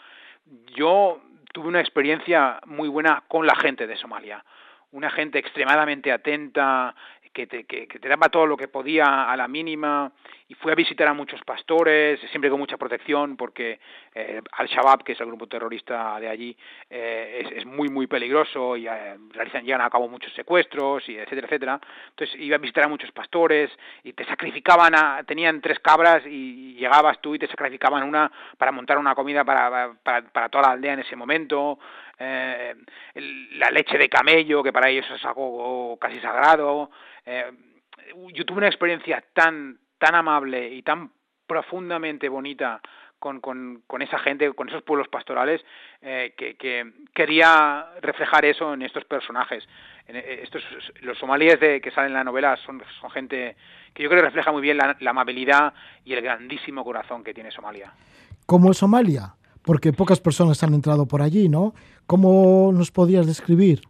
yo 0.75 1.23
tuve 1.53 1.69
una 1.69 1.81
experiencia 1.81 2.61
muy 2.67 2.89
buena 2.89 3.25
con 3.29 3.47
la 3.47 3.55
gente 3.57 3.87
de 3.87 3.97
Somalia. 3.97 4.45
Una 4.91 5.11
gente 5.11 5.39
extremadamente 5.39 6.11
atenta, 6.11 6.95
que 7.33 7.47
te, 7.47 7.65
que, 7.65 7.87
te 7.87 8.09
daba 8.09 8.29
todo 8.29 8.47
lo 8.47 8.57
que 8.57 8.69
podía 8.69 9.31
a 9.31 9.37
la 9.37 9.49
mínima 9.49 10.13
y 10.49 10.55
fui 10.55 10.73
a 10.73 10.75
visitar 10.75 11.07
a 11.07 11.13
muchos 11.13 11.43
pastores, 11.45 12.19
siempre 12.31 12.49
con 12.49 12.59
mucha 12.59 12.79
protección 12.79 13.37
porque 13.37 13.79
eh, 14.15 14.41
Al-Shabaab, 14.53 15.05
que 15.05 15.13
es 15.13 15.21
el 15.21 15.27
grupo 15.27 15.47
terrorista 15.47 16.19
de 16.19 16.29
allí, 16.29 16.57
eh, 16.89 17.43
es, 17.45 17.59
es, 17.59 17.67
muy, 17.67 17.89
muy 17.89 18.07
peligroso 18.07 18.75
y 18.75 18.89
eh, 18.89 19.19
realizan, 19.31 19.65
llegan 19.65 19.83
a 19.83 19.91
cabo 19.91 20.09
muchos 20.09 20.33
secuestros, 20.33 21.07
y 21.09 21.19
etcétera, 21.19 21.47
etcétera. 21.47 21.81
Entonces 22.11 22.41
iba 22.41 22.57
a 22.57 22.59
visitar 22.59 22.85
a 22.85 22.89
muchos 22.89 23.13
pastores 23.13 23.71
y 24.03 24.15
te 24.15 24.25
sacrificaban, 24.25 24.95
a, 24.95 25.23
tenían 25.25 25.61
tres 25.61 25.81
cabras 25.81 26.23
y 26.27 26.75
llegabas 26.75 27.21
tú 27.21 27.35
y 27.35 27.39
te 27.39 27.47
sacrificaban 27.47 28.03
una 28.03 28.33
para 28.57 28.73
montar 28.73 28.97
una 28.97 29.15
comida 29.15 29.45
para, 29.45 29.93
para, 30.03 30.23
para 30.31 30.49
toda 30.49 30.69
la 30.69 30.73
aldea 30.73 30.95
en 30.95 31.01
ese 31.01 31.15
momento. 31.15 31.79
Eh, 32.19 32.75
la 33.53 33.71
leche 33.71 33.99
de 33.99 34.09
camello, 34.09 34.63
que 34.63 34.73
para 34.73 34.89
ellos 34.89 35.07
es 35.15 35.25
algo 35.25 35.97
casi 36.01 36.19
sagrado, 36.21 36.91
eh, 37.25 37.53
yo 38.33 38.45
tuve 38.45 38.59
una 38.59 38.69
experiencia 38.69 39.23
tan, 39.33 39.79
tan 39.99 40.15
amable 40.15 40.73
y 40.73 40.83
tan 40.83 41.11
profundamente 41.47 42.29
bonita 42.29 42.81
con, 43.19 43.41
con, 43.41 43.83
con 43.87 44.03
esa 44.03 44.19
gente, 44.19 44.53
con 44.53 44.69
esos 44.69 44.83
pueblos 44.83 45.09
pastorales, 45.09 45.61
eh, 46.03 46.35
que, 46.37 46.57
que, 46.57 46.93
quería 47.13 47.87
reflejar 48.01 48.45
eso 48.45 48.75
en 48.75 48.83
estos 48.83 49.05
personajes. 49.05 49.65
En 50.07 50.17
eh, 50.17 50.43
estos, 50.43 50.63
los 51.01 51.19
somalíes 51.19 51.59
de, 51.59 51.81
que 51.81 51.91
salen 51.91 52.11
en 52.11 52.15
la 52.15 52.25
novela 52.25 52.57
son, 52.65 52.83
son 53.01 53.11
gente 53.11 53.57
que 53.93 54.03
yo 54.03 54.09
creo 54.09 54.21
que 54.21 54.27
refleja 54.27 54.53
muy 54.53 54.63
bien 54.63 54.77
la, 54.77 54.97
la 55.01 55.11
amabilidad 55.11 55.75
y 56.05 56.13
el 56.13 56.23
grandísimo 56.23 56.85
corazón 56.85 57.25
que 57.25 57.35
tiene 57.35 57.51
Somalia. 57.51 57.93
¿Cómo 58.47 58.71
es 58.71 58.79
Somalia? 58.79 59.35
Porque 59.63 59.93
pocas 59.93 60.21
personas 60.21 60.63
han 60.63 60.75
entrado 60.75 61.07
por 61.07 61.21
allí, 61.21 61.49
¿no? 61.49 61.75
¿Cómo 62.07 62.71
nos 62.73 62.91
podías 62.91 63.27
describir? 63.27 63.81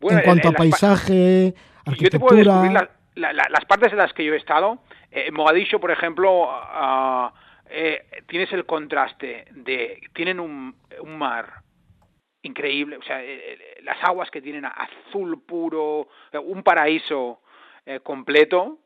en 0.00 0.20
cuanto 0.20 0.48
a 0.48 0.52
paisaje, 0.52 1.54
yo 1.98 2.10
te 2.10 2.18
puedo 2.18 2.36
descubrir 2.36 2.72
las 3.14 3.64
partes 3.66 3.92
en 3.92 3.98
las 3.98 4.12
que 4.12 4.24
yo 4.24 4.34
he 4.34 4.36
estado. 4.36 4.78
Eh, 5.14 5.28
en 5.28 5.34
Mogadiscio, 5.34 5.78
por 5.78 5.92
ejemplo, 5.92 6.42
uh, 6.42 7.30
eh, 7.70 8.04
tienes 8.26 8.52
el 8.52 8.66
contraste 8.66 9.46
de... 9.52 10.00
Tienen 10.12 10.40
un, 10.40 10.74
un 11.00 11.16
mar 11.16 11.62
increíble, 12.42 12.98
o 12.98 13.02
sea, 13.02 13.22
eh, 13.22 13.78
las 13.84 14.02
aguas 14.02 14.30
que 14.30 14.42
tienen 14.42 14.66
azul 14.66 15.42
puro, 15.46 16.08
un 16.42 16.62
paraíso 16.62 17.40
completo, 18.02 18.78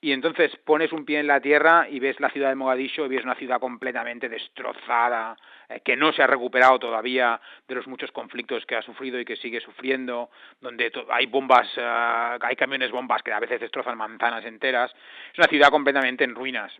y 0.00 0.12
entonces 0.12 0.54
pones 0.64 0.92
un 0.92 1.04
pie 1.04 1.18
en 1.18 1.26
la 1.26 1.40
tierra 1.40 1.88
y 1.88 1.98
ves 1.98 2.20
la 2.20 2.30
ciudad 2.30 2.50
de 2.50 2.54
Mogadiscio 2.54 3.06
y 3.06 3.08
ves 3.08 3.24
una 3.24 3.34
ciudad 3.34 3.58
completamente 3.58 4.28
destrozada, 4.28 5.36
eh, 5.68 5.80
que 5.84 5.96
no 5.96 6.12
se 6.12 6.22
ha 6.22 6.26
recuperado 6.28 6.78
todavía 6.78 7.40
de 7.66 7.74
los 7.74 7.88
muchos 7.88 8.12
conflictos 8.12 8.64
que 8.64 8.76
ha 8.76 8.82
sufrido 8.82 9.18
y 9.18 9.24
que 9.24 9.36
sigue 9.36 9.60
sufriendo, 9.60 10.30
donde 10.60 10.92
hay 11.10 11.26
bombas, 11.26 11.68
eh, 11.76 12.38
hay 12.40 12.54
camiones 12.54 12.92
bombas 12.92 13.22
que 13.22 13.32
a 13.32 13.40
veces 13.40 13.60
destrozan 13.60 13.98
manzanas 13.98 14.44
enteras. 14.44 14.92
Es 15.32 15.38
una 15.38 15.48
ciudad 15.48 15.70
completamente 15.70 16.22
en 16.22 16.34
ruinas. 16.34 16.72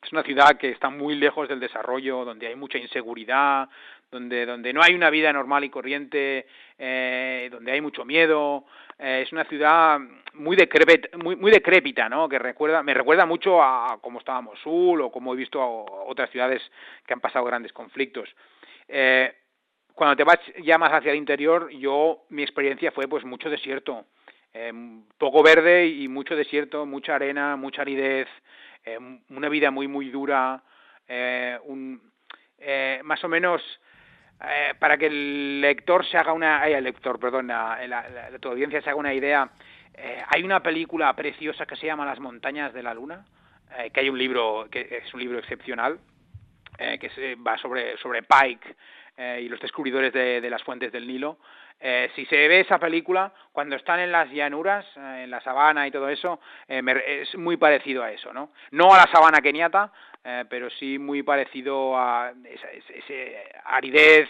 Es 0.00 0.12
una 0.12 0.22
ciudad 0.22 0.56
que 0.56 0.70
está 0.70 0.88
muy 0.90 1.16
lejos 1.16 1.48
del 1.48 1.60
desarrollo, 1.60 2.24
donde 2.24 2.48
hay 2.48 2.56
mucha 2.56 2.78
inseguridad, 2.78 3.68
donde, 4.12 4.44
donde 4.44 4.72
no 4.74 4.82
hay 4.82 4.94
una 4.94 5.08
vida 5.10 5.32
normal 5.32 5.64
y 5.64 5.70
corriente, 5.70 6.46
eh, 6.78 7.48
donde 7.50 7.72
hay 7.72 7.80
mucho 7.80 8.04
miedo. 8.04 8.66
Eh, 8.98 9.22
es 9.26 9.32
una 9.32 9.44
ciudad 9.46 9.98
muy 10.34 10.54
decrépita, 10.54 11.16
muy, 11.16 11.34
muy 11.34 11.50
decrépita, 11.50 12.08
¿no? 12.10 12.28
Que 12.28 12.38
recuerda, 12.38 12.82
me 12.82 12.92
recuerda 12.92 13.24
mucho 13.24 13.62
a 13.62 13.98
cómo 14.02 14.18
estaba 14.18 14.42
Mosul 14.42 15.00
o 15.00 15.10
como 15.10 15.32
he 15.32 15.36
visto 15.36 15.60
a 15.60 15.66
otras 16.04 16.30
ciudades 16.30 16.62
que 17.06 17.14
han 17.14 17.20
pasado 17.20 17.46
grandes 17.46 17.72
conflictos. 17.72 18.28
Eh, 18.86 19.34
cuando 19.94 20.14
te 20.14 20.24
vas 20.24 20.38
ya 20.62 20.76
más 20.76 20.92
hacia 20.92 21.12
el 21.12 21.18
interior, 21.18 21.70
yo 21.70 22.24
mi 22.28 22.42
experiencia 22.42 22.92
fue 22.92 23.08
pues 23.08 23.24
mucho 23.24 23.48
desierto, 23.48 24.04
eh, 24.52 24.72
poco 25.16 25.42
verde 25.42 25.86
y 25.86 26.06
mucho 26.08 26.36
desierto, 26.36 26.84
mucha 26.84 27.14
arena, 27.14 27.56
mucha 27.56 27.82
aridez, 27.82 28.28
eh, 28.84 28.98
una 29.30 29.48
vida 29.48 29.70
muy 29.70 29.88
muy 29.88 30.10
dura, 30.10 30.62
un, 31.64 32.00
más 33.04 33.22
o 33.24 33.28
menos 33.28 33.62
eh, 34.44 34.74
para 34.78 34.96
que 34.98 35.06
el 35.06 35.60
lector 35.60 36.04
se 36.06 36.16
haga 36.18 36.32
una, 36.32 36.66
lector, 36.80 37.18
perdón, 37.18 37.48
la, 37.48 37.78
tu 38.40 38.48
audiencia 38.48 38.80
se 38.80 38.90
haga 38.90 38.98
una 38.98 39.14
idea, 39.14 39.50
eh, 39.94 40.22
hay 40.28 40.42
una 40.42 40.60
película 40.60 41.14
preciosa 41.14 41.66
que 41.66 41.76
se 41.76 41.86
llama 41.86 42.06
Las 42.06 42.20
montañas 42.20 42.72
de 42.72 42.82
la 42.82 42.94
luna, 42.94 43.24
eh, 43.78 43.90
que 43.90 44.00
hay 44.00 44.08
un 44.08 44.18
libro 44.18 44.66
que 44.70 45.02
es 45.04 45.14
un 45.14 45.20
libro 45.20 45.38
excepcional, 45.38 45.98
que 46.78 47.10
se 47.10 47.36
va 47.36 47.56
sobre 47.58 47.96
sobre 47.98 48.22
Pike 48.22 49.40
y 49.40 49.48
los 49.48 49.60
descubridores 49.60 50.12
de, 50.12 50.40
de 50.40 50.50
las 50.50 50.64
fuentes 50.64 50.90
del 50.90 51.06
Nilo. 51.06 51.38
Eh, 51.84 52.10
si 52.14 52.24
se 52.26 52.36
ve 52.46 52.60
esa 52.60 52.78
película, 52.78 53.32
cuando 53.50 53.74
están 53.74 53.98
en 53.98 54.12
las 54.12 54.30
llanuras, 54.30 54.86
en 54.96 55.28
la 55.28 55.40
sabana 55.40 55.84
y 55.84 55.90
todo 55.90 56.08
eso, 56.08 56.38
eh, 56.68 56.80
es 57.22 57.34
muy 57.34 57.56
parecido 57.56 58.04
a 58.04 58.12
eso, 58.12 58.32
¿no? 58.32 58.52
No 58.70 58.94
a 58.94 58.98
la 58.98 59.12
sabana 59.12 59.40
keniata, 59.40 59.90
eh, 60.24 60.44
pero 60.48 60.70
sí 60.70 60.98
muy 60.98 61.22
parecido 61.22 61.96
a 61.96 62.32
esa, 62.44 62.70
esa, 62.70 62.92
esa 62.92 63.14
aridez, 63.64 64.28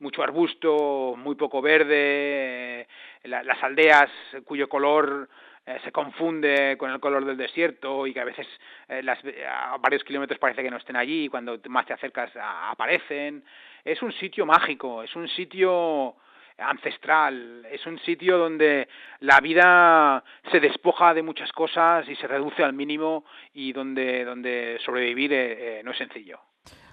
mucho 0.00 0.22
arbusto, 0.22 1.14
muy 1.16 1.34
poco 1.34 1.62
verde, 1.62 2.80
eh, 2.82 2.86
la, 3.24 3.42
las 3.42 3.62
aldeas 3.62 4.10
cuyo 4.44 4.68
color 4.68 5.28
eh, 5.66 5.80
se 5.82 5.92
confunde 5.92 6.76
con 6.76 6.90
el 6.90 7.00
color 7.00 7.24
del 7.24 7.38
desierto 7.38 8.06
y 8.06 8.12
que 8.12 8.20
a 8.20 8.24
veces 8.24 8.46
eh, 8.86 9.02
las, 9.02 9.18
a 9.48 9.78
varios 9.78 10.04
kilómetros 10.04 10.38
parece 10.38 10.62
que 10.62 10.70
no 10.70 10.76
estén 10.76 10.96
allí 10.96 11.24
y 11.24 11.28
cuando 11.28 11.58
más 11.70 11.86
te 11.86 11.94
acercas 11.94 12.36
a, 12.36 12.70
aparecen. 12.70 13.42
Es 13.82 14.02
un 14.02 14.12
sitio 14.12 14.44
mágico, 14.44 15.02
es 15.02 15.16
un 15.16 15.26
sitio 15.26 16.16
ancestral, 16.58 17.66
es 17.70 17.84
un 17.86 17.98
sitio 18.00 18.38
donde 18.38 18.88
la 19.20 19.40
vida 19.40 20.22
se 20.50 20.60
despoja 20.60 21.14
de 21.14 21.22
muchas 21.22 21.50
cosas 21.52 22.08
y 22.08 22.14
se 22.16 22.26
reduce 22.26 22.62
al 22.62 22.72
mínimo 22.72 23.24
y 23.52 23.72
donde, 23.72 24.24
donde 24.24 24.78
sobrevivir 24.84 25.32
eh, 25.32 25.78
eh, 25.78 25.82
no 25.84 25.90
es 25.90 25.98
sencillo. 25.98 26.38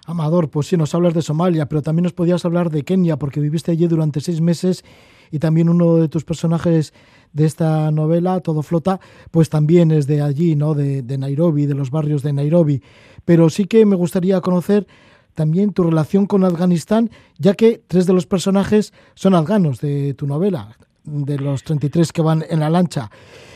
Amador, 0.06 0.50
pues 0.50 0.66
sí, 0.66 0.76
nos 0.76 0.94
hablas 0.94 1.14
de 1.14 1.22
Somalia, 1.22 1.66
pero 1.66 1.80
también 1.80 2.02
nos 2.02 2.12
podías 2.12 2.44
hablar 2.44 2.70
de 2.70 2.82
Kenia, 2.82 3.18
porque 3.18 3.40
viviste 3.40 3.70
allí 3.70 3.86
durante 3.86 4.20
seis 4.20 4.40
meses 4.40 4.84
y 5.30 5.38
también 5.38 5.68
uno 5.68 5.96
de 5.96 6.08
tus 6.08 6.24
personajes 6.24 6.92
de 7.32 7.46
esta 7.46 7.90
novela, 7.92 8.40
Todo 8.40 8.62
Flota, 8.62 8.98
pues 9.30 9.48
también 9.48 9.92
es 9.92 10.08
de 10.08 10.20
allí, 10.20 10.56
¿no? 10.56 10.74
De, 10.74 11.02
de 11.02 11.18
Nairobi, 11.18 11.66
de 11.66 11.74
los 11.74 11.90
barrios 11.90 12.22
de 12.22 12.32
Nairobi. 12.32 12.82
Pero 13.24 13.48
sí 13.48 13.66
que 13.66 13.86
me 13.86 13.94
gustaría 13.94 14.40
conocer 14.40 14.86
también 15.34 15.72
tu 15.72 15.82
relación 15.82 16.26
con 16.26 16.44
Afganistán, 16.44 17.10
ya 17.38 17.54
que 17.54 17.80
tres 17.86 18.06
de 18.06 18.12
los 18.12 18.26
personajes 18.26 18.92
son 19.14 19.34
afganos 19.34 19.80
de 19.80 20.14
tu 20.14 20.26
novela, 20.26 20.76
de 21.04 21.38
los 21.38 21.62
33 21.62 22.12
que 22.12 22.22
van 22.22 22.44
en 22.48 22.60
la 22.60 22.70
lancha. 22.70 23.10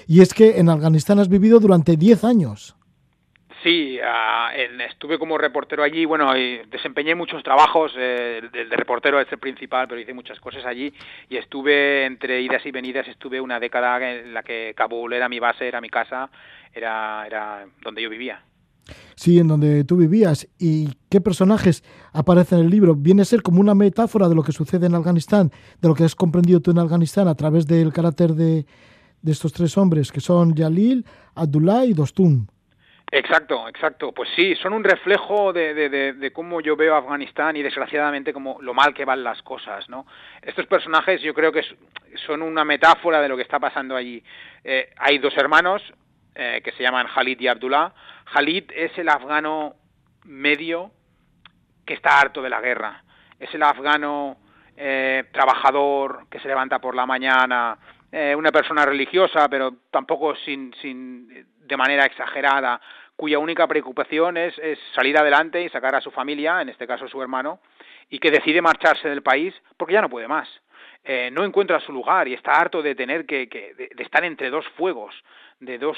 Y 0.07 0.21
es 0.21 0.35
que 0.35 0.59
en 0.59 0.69
Afganistán 0.69 1.19
has 1.19 1.29
vivido 1.29 1.61
durante 1.61 1.97
10 1.97 2.25
años. 2.25 2.77
Sí, 3.63 3.99
en, 4.55 4.81
estuve 4.81 5.19
como 5.19 5.39
reportero 5.39 5.83
allí, 5.83 6.05
bueno, 6.05 6.33
desempeñé 6.71 7.17
muchos 7.17 7.43
trabajos, 7.43 7.93
eh, 7.97 8.41
de, 8.53 8.67
de, 8.67 8.77
reportero 8.77 9.19
es 9.19 9.27
el 9.33 9.39
principal, 9.39 9.89
pero 9.89 10.01
hice 10.01 10.15
muchas 10.15 10.39
cosas 10.39 10.65
allí 10.65 10.93
y 11.29 11.37
estuve 11.37 12.05
entre 12.05 12.41
idas 12.41 12.65
y 12.65 12.71
venidas, 12.71 13.09
estuve 13.09 13.41
una 13.41 13.59
década 13.59 14.09
en 14.09 14.33
la 14.33 14.45
que 14.45 14.73
Kabul 14.77 15.15
era 15.15 15.29
mi 15.29 15.41
base, 15.41 15.67
era 15.67 15.81
mi 15.81 15.89
casa, 15.89 16.31
era, 16.73 17.27
era 17.27 17.67
donde 17.83 18.03
yo 18.03 18.11
vivía. 18.11 18.41
Sí, 19.15 19.39
en 19.39 19.49
donde 19.49 19.85
tú 19.85 19.97
vivías. 19.97 20.49
¿Y 20.59 20.89
qué 21.11 21.21
personajes 21.21 21.83
aparecen 22.13 22.59
en 22.59 22.65
el 22.67 22.71
libro? 22.71 22.95
Viene 22.95 23.23
a 23.23 23.25
ser 23.25 23.43
como 23.43 23.61
una 23.61 23.75
metáfora 23.75 24.29
de 24.29 24.35
lo 24.35 24.43
que 24.43 24.53
sucede 24.53 24.87
en 24.87 24.95
Afganistán, 24.95 25.51
de 25.81 25.89
lo 25.89 25.95
que 25.95 26.05
has 26.05 26.15
comprendido 26.15 26.61
tú 26.61 26.71
en 26.71 26.79
Afganistán 26.79 27.29
a 27.29 27.35
través 27.35 27.67
del 27.67 27.93
carácter 27.93 28.35
de, 28.35 28.67
de 29.23 29.33
estos 29.33 29.53
tres 29.53 29.77
hombres, 29.77 30.13
que 30.13 30.21
son 30.21 30.55
Yalil, 30.55 31.05
Abdullah 31.35 31.85
y 31.85 31.95
Dostum. 31.95 32.47
Exacto, 33.13 33.69
exacto. 33.69 34.13
Pues 34.13 34.29
sí, 34.35 34.57
son 34.57 34.73
un 34.73 34.83
reflejo 34.83 35.53
de, 35.53 35.75
de, 35.75 36.33
cómo 36.33 36.61
yo 36.61 36.77
veo 36.77 36.97
Afganistán 36.97 37.57
y 37.57 37.63
desgraciadamente 37.63 38.33
como 38.33 38.61
lo 38.61 38.75
mal 38.75 38.95
que 38.95 39.05
van 39.05 39.23
las 39.23 39.41
cosas, 39.43 39.89
¿no? 39.89 40.07
Estos 40.43 40.67
personajes 40.67 41.23
yo 41.23 41.33
creo 41.33 41.53
que 41.53 41.63
son 42.27 42.43
una 42.43 42.65
metáfora 42.65 43.21
de 43.21 43.29
lo 43.29 43.37
que 43.37 43.43
está 43.43 43.61
pasando 43.61 43.95
allí. 43.95 44.23
Eh, 44.65 44.91
hay 44.97 45.19
dos 45.19 45.37
hermanos 45.37 45.83
eh, 46.35 46.61
que 46.65 46.73
se 46.73 46.83
llaman 46.83 47.07
Khalid 47.07 47.41
y 47.41 47.47
Abdullah. 47.47 47.93
Khalid 48.33 48.71
es 48.75 48.97
el 48.99 49.09
afgano 49.09 49.75
medio 50.25 50.91
que 51.85 51.95
está 51.95 52.21
harto 52.21 52.43
de 52.43 52.51
la 52.51 52.61
guerra. 52.61 53.03
Es 53.39 53.53
el 53.55 53.63
afgano 53.63 54.39
eh, 54.77 55.25
trabajador 55.33 56.27
que 56.31 56.41
se 56.41 56.49
levanta 56.49 56.79
por 56.81 56.95
la 56.95 57.07
mañana, 57.07 57.79
eh, 58.11 58.35
una 58.35 58.51
persona 58.51 58.85
religiosa, 58.85 59.49
pero 59.49 59.75
tampoco 59.91 60.35
sin, 60.37 60.75
sin, 60.81 61.47
de 61.61 61.77
manera 61.77 62.05
exagerada, 62.05 62.81
cuya 63.15 63.39
única 63.39 63.67
preocupación 63.67 64.37
es, 64.37 64.59
es 64.59 64.79
salir 64.95 65.17
adelante 65.17 65.63
y 65.63 65.69
sacar 65.69 65.95
a 65.95 66.01
su 66.01 66.11
familia, 66.11 66.61
en 66.61 66.69
este 66.69 66.87
caso 66.87 67.09
su 67.09 67.23
hermano, 67.23 67.61
y 68.11 68.19
que 68.19 68.31
decide 68.31 68.61
marcharse 68.61 69.09
del 69.09 69.23
país 69.23 69.55
porque 69.77 69.95
ya 69.95 70.03
no 70.03 70.11
puede 70.11 70.29
más. 70.29 70.49
Eh, 71.05 71.31
no 71.33 71.45
encuentra 71.45 71.81
su 71.81 71.93
lugar 71.93 72.27
y 72.27 72.35
está 72.35 72.53
harto 72.53 72.83
de 72.83 72.95
tener 72.95 73.27
que, 73.27 73.49
que 73.49 73.75
de, 73.75 73.91
de, 73.95 74.03
estar 74.03 74.25
entre 74.25 74.51
dos 74.51 74.67
fuegos, 74.77 75.15
de 75.61 75.79
dos 75.79 75.97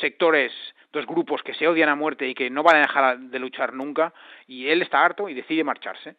sectores, 0.00 0.52
dos 0.92 1.06
grupos 1.06 1.42
que 1.42 1.54
se 1.54 1.68
odian 1.68 1.88
a 1.88 1.94
muerte 1.94 2.28
y 2.28 2.34
que 2.34 2.50
no 2.50 2.62
van 2.62 2.76
a 2.76 2.80
dejar 2.80 3.18
de 3.18 3.38
luchar 3.38 3.72
nunca, 3.74 4.12
y 4.46 4.68
él 4.68 4.82
está 4.82 5.04
harto 5.04 5.28
y 5.28 5.34
decide 5.34 5.64
marcharse. 5.64 6.16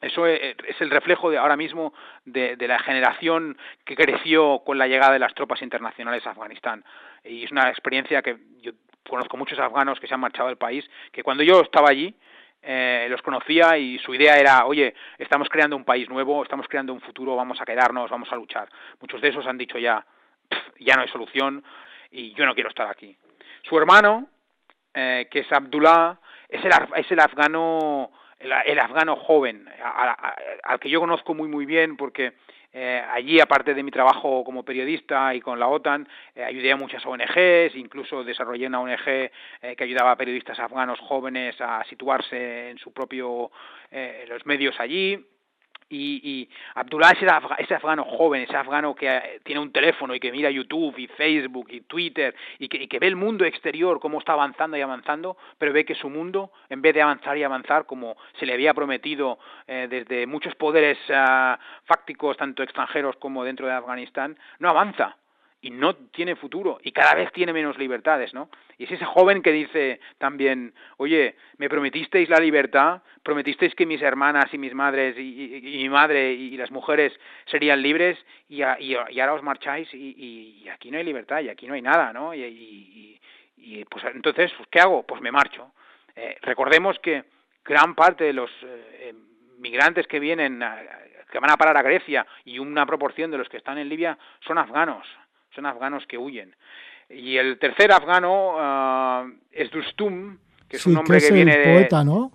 Eso 0.00 0.26
es 0.26 0.80
el 0.80 0.90
reflejo 0.90 1.28
de 1.28 1.38
ahora 1.38 1.56
mismo 1.56 1.92
de, 2.24 2.54
de, 2.54 2.68
la 2.68 2.78
generación 2.78 3.58
que 3.84 3.96
creció 3.96 4.62
con 4.64 4.78
la 4.78 4.86
llegada 4.86 5.12
de 5.12 5.18
las 5.18 5.34
tropas 5.34 5.60
internacionales 5.60 6.24
a 6.24 6.30
Afganistán. 6.30 6.84
Y 7.24 7.42
es 7.42 7.50
una 7.50 7.68
experiencia 7.68 8.22
que 8.22 8.38
yo 8.60 8.72
conozco 9.08 9.36
muchos 9.36 9.58
afganos 9.58 9.98
que 9.98 10.06
se 10.06 10.14
han 10.14 10.20
marchado 10.20 10.48
del 10.48 10.56
país, 10.56 10.88
que 11.10 11.24
cuando 11.24 11.42
yo 11.42 11.62
estaba 11.62 11.90
allí, 11.90 12.14
eh, 12.62 13.06
los 13.10 13.22
conocía 13.22 13.78
y 13.78 13.98
su 13.98 14.14
idea 14.14 14.36
era, 14.36 14.66
oye, 14.66 14.94
estamos 15.18 15.48
creando 15.48 15.76
un 15.76 15.84
país 15.84 16.08
nuevo, 16.08 16.42
estamos 16.42 16.66
creando 16.68 16.92
un 16.92 17.00
futuro, 17.00 17.36
vamos 17.36 17.60
a 17.60 17.64
quedarnos, 17.64 18.10
vamos 18.10 18.30
a 18.32 18.36
luchar. 18.36 18.68
Muchos 19.00 19.20
de 19.20 19.28
esos 19.28 19.46
han 19.46 19.58
dicho 19.58 19.78
ya, 19.78 20.04
ya 20.78 20.94
no 20.94 21.02
hay 21.02 21.08
solución 21.08 21.64
y 22.10 22.32
yo 22.34 22.46
no 22.46 22.54
quiero 22.54 22.70
estar 22.70 22.88
aquí. 22.88 23.16
Su 23.62 23.78
hermano, 23.78 24.28
eh, 24.94 25.28
que 25.30 25.40
es 25.40 25.52
Abdullah, 25.52 26.18
es 26.48 26.64
el, 26.64 26.72
es 26.96 27.10
el 27.10 27.20
afgano 27.20 28.10
el, 28.38 28.78
afgano 28.78 29.16
joven, 29.16 29.68
al, 29.82 30.14
al, 30.62 30.80
que 30.80 30.88
yo 30.88 31.00
conozco 31.00 31.34
muy 31.34 31.48
muy 31.48 31.66
bien 31.66 31.96
porque 31.96 32.34
eh, 32.72 33.02
allí, 33.10 33.40
aparte 33.40 33.74
de 33.74 33.82
mi 33.82 33.90
trabajo 33.90 34.44
como 34.44 34.62
periodista 34.62 35.34
y 35.34 35.40
con 35.40 35.58
la 35.58 35.68
OTAN, 35.68 36.06
eh, 36.34 36.44
ayudé 36.44 36.72
a 36.72 36.76
muchas 36.76 37.04
ONGs, 37.04 37.74
incluso 37.74 38.22
desarrollé 38.22 38.66
una 38.66 38.80
ONG 38.80 39.08
eh, 39.08 39.30
que 39.76 39.84
ayudaba 39.84 40.12
a 40.12 40.16
periodistas 40.16 40.58
afganos 40.58 41.00
jóvenes 41.00 41.58
a 41.60 41.82
situarse 41.84 42.70
en 42.70 42.78
su 42.78 42.92
propio, 42.92 43.50
eh, 43.90 44.26
los 44.28 44.44
medios 44.46 44.78
allí 44.78 45.18
y, 45.88 46.20
y 46.22 46.48
Abdullah 46.74 47.12
es 47.12 47.18
ese 47.58 47.74
afgano 47.74 48.04
joven, 48.04 48.42
ese 48.42 48.56
afgano 48.56 48.94
que 48.94 49.08
eh, 49.08 49.40
tiene 49.42 49.60
un 49.60 49.72
teléfono 49.72 50.14
y 50.14 50.20
que 50.20 50.30
mira 50.30 50.50
YouTube 50.50 50.98
y 50.98 51.06
Facebook 51.06 51.68
y 51.70 51.80
Twitter 51.82 52.34
y 52.58 52.68
que, 52.68 52.82
y 52.82 52.88
que 52.88 52.98
ve 52.98 53.06
el 53.06 53.16
mundo 53.16 53.44
exterior 53.44 54.00
cómo 54.00 54.18
está 54.18 54.32
avanzando 54.32 54.76
y 54.76 54.80
avanzando, 54.80 55.36
pero 55.56 55.72
ve 55.72 55.84
que 55.84 55.94
su 55.94 56.10
mundo, 56.10 56.52
en 56.68 56.82
vez 56.82 56.94
de 56.94 57.02
avanzar 57.02 57.36
y 57.38 57.42
avanzar 57.42 57.86
como 57.86 58.16
se 58.38 58.46
le 58.46 58.54
había 58.54 58.74
prometido 58.74 59.38
eh, 59.66 59.86
desde 59.88 60.26
muchos 60.26 60.54
poderes 60.54 60.98
uh, 61.08 61.56
fácticos, 61.84 62.36
tanto 62.36 62.62
extranjeros 62.62 63.16
como 63.16 63.44
dentro 63.44 63.66
de 63.66 63.72
Afganistán, 63.72 64.38
no 64.58 64.68
avanza 64.68 65.16
y 65.60 65.70
no 65.70 65.96
tiene 65.96 66.36
futuro 66.36 66.78
y 66.82 66.92
cada 66.92 67.14
vez 67.14 67.32
tiene 67.32 67.52
menos 67.52 67.76
libertades, 67.78 68.32
¿no? 68.32 68.48
Y 68.76 68.84
es 68.84 68.92
ese 68.92 69.04
joven 69.04 69.42
que 69.42 69.52
dice 69.52 70.00
también, 70.18 70.72
oye, 70.98 71.34
me 71.56 71.68
prometisteis 71.68 72.28
la 72.28 72.38
libertad, 72.38 73.02
prometisteis 73.24 73.74
que 73.74 73.84
mis 73.84 74.00
hermanas 74.00 74.46
y 74.52 74.58
mis 74.58 74.72
madres 74.72 75.16
y, 75.18 75.60
mi 75.62 75.88
madre 75.88 76.32
y, 76.32 76.56
las 76.56 76.70
mujeres 76.70 77.12
serían 77.46 77.82
libres 77.82 78.16
y, 78.48 78.62
a, 78.62 78.78
ahora 79.10 79.34
os 79.34 79.42
marcháis 79.42 79.88
y, 79.92 80.68
aquí 80.72 80.90
no 80.90 80.98
hay 80.98 81.04
libertad 81.04 81.40
y 81.40 81.48
aquí 81.48 81.66
no 81.66 81.74
hay 81.74 81.82
nada, 81.82 82.12
¿no? 82.12 82.34
Y, 82.34 83.20
pues 83.90 84.04
entonces, 84.14 84.52
¿qué 84.70 84.80
hago? 84.80 85.02
Pues 85.02 85.20
me 85.20 85.32
marcho. 85.32 85.72
Eh, 86.14 86.38
recordemos 86.42 86.98
que 87.00 87.24
gran 87.64 87.94
parte 87.94 88.24
de 88.24 88.32
los 88.32 88.50
eh, 88.62 89.12
migrantes 89.58 90.06
que 90.06 90.20
vienen, 90.20 90.64
que 91.30 91.38
van 91.38 91.50
a 91.50 91.56
parar 91.56 91.76
a 91.76 91.82
Grecia 91.82 92.26
y 92.44 92.60
una 92.60 92.86
proporción 92.86 93.30
de 93.30 93.38
los 93.38 93.48
que 93.48 93.56
están 93.56 93.76
en 93.78 93.88
Libia 93.88 94.16
son 94.40 94.58
afganos 94.58 95.06
son 95.58 95.66
afganos 95.66 96.06
que 96.06 96.16
huyen. 96.16 96.54
Y 97.10 97.36
el 97.36 97.58
tercer 97.58 97.90
afgano 97.90 98.54
uh, 98.54 99.32
es 99.50 99.68
Dustum, 99.72 100.38
que 100.68 100.76
es 100.76 100.82
sí, 100.82 100.90
un 100.90 100.98
hombre 100.98 101.18
que, 101.18 101.24
es 101.24 101.28
que 101.28 101.34
viene 101.34 101.54
el 101.54 101.74
poeta, 101.74 102.04
¿no? 102.04 102.30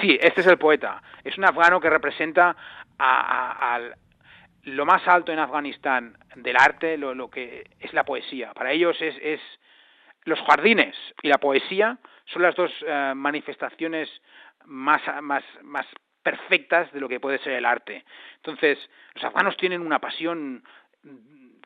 Sí, 0.00 0.16
este 0.22 0.42
es 0.42 0.46
el 0.46 0.56
poeta. 0.56 1.02
Es 1.24 1.36
un 1.36 1.44
afgano 1.44 1.80
que 1.80 1.90
representa 1.90 2.54
a, 2.96 3.10
a, 3.10 3.74
a 3.74 3.80
lo 4.62 4.86
más 4.86 5.06
alto 5.08 5.32
en 5.32 5.40
Afganistán 5.40 6.16
del 6.36 6.56
arte, 6.56 6.96
lo, 6.96 7.12
lo, 7.12 7.28
que 7.28 7.64
es 7.80 7.92
la 7.92 8.04
poesía. 8.04 8.52
Para 8.52 8.70
ellos 8.70 8.96
es, 9.00 9.16
es 9.20 9.40
los 10.24 10.38
jardines 10.42 10.94
y 11.22 11.28
la 11.28 11.38
poesía 11.38 11.98
son 12.26 12.42
las 12.42 12.54
dos 12.54 12.70
uh, 12.82 13.16
manifestaciones 13.16 14.08
más, 14.66 15.02
más, 15.22 15.42
más 15.62 15.86
perfectas 16.22 16.92
de 16.92 17.00
lo 17.00 17.08
que 17.08 17.18
puede 17.18 17.38
ser 17.38 17.54
el 17.54 17.64
arte. 17.64 18.04
Entonces, 18.36 18.78
los 19.14 19.24
afganos 19.24 19.56
tienen 19.56 19.80
una 19.80 19.98
pasión 19.98 20.62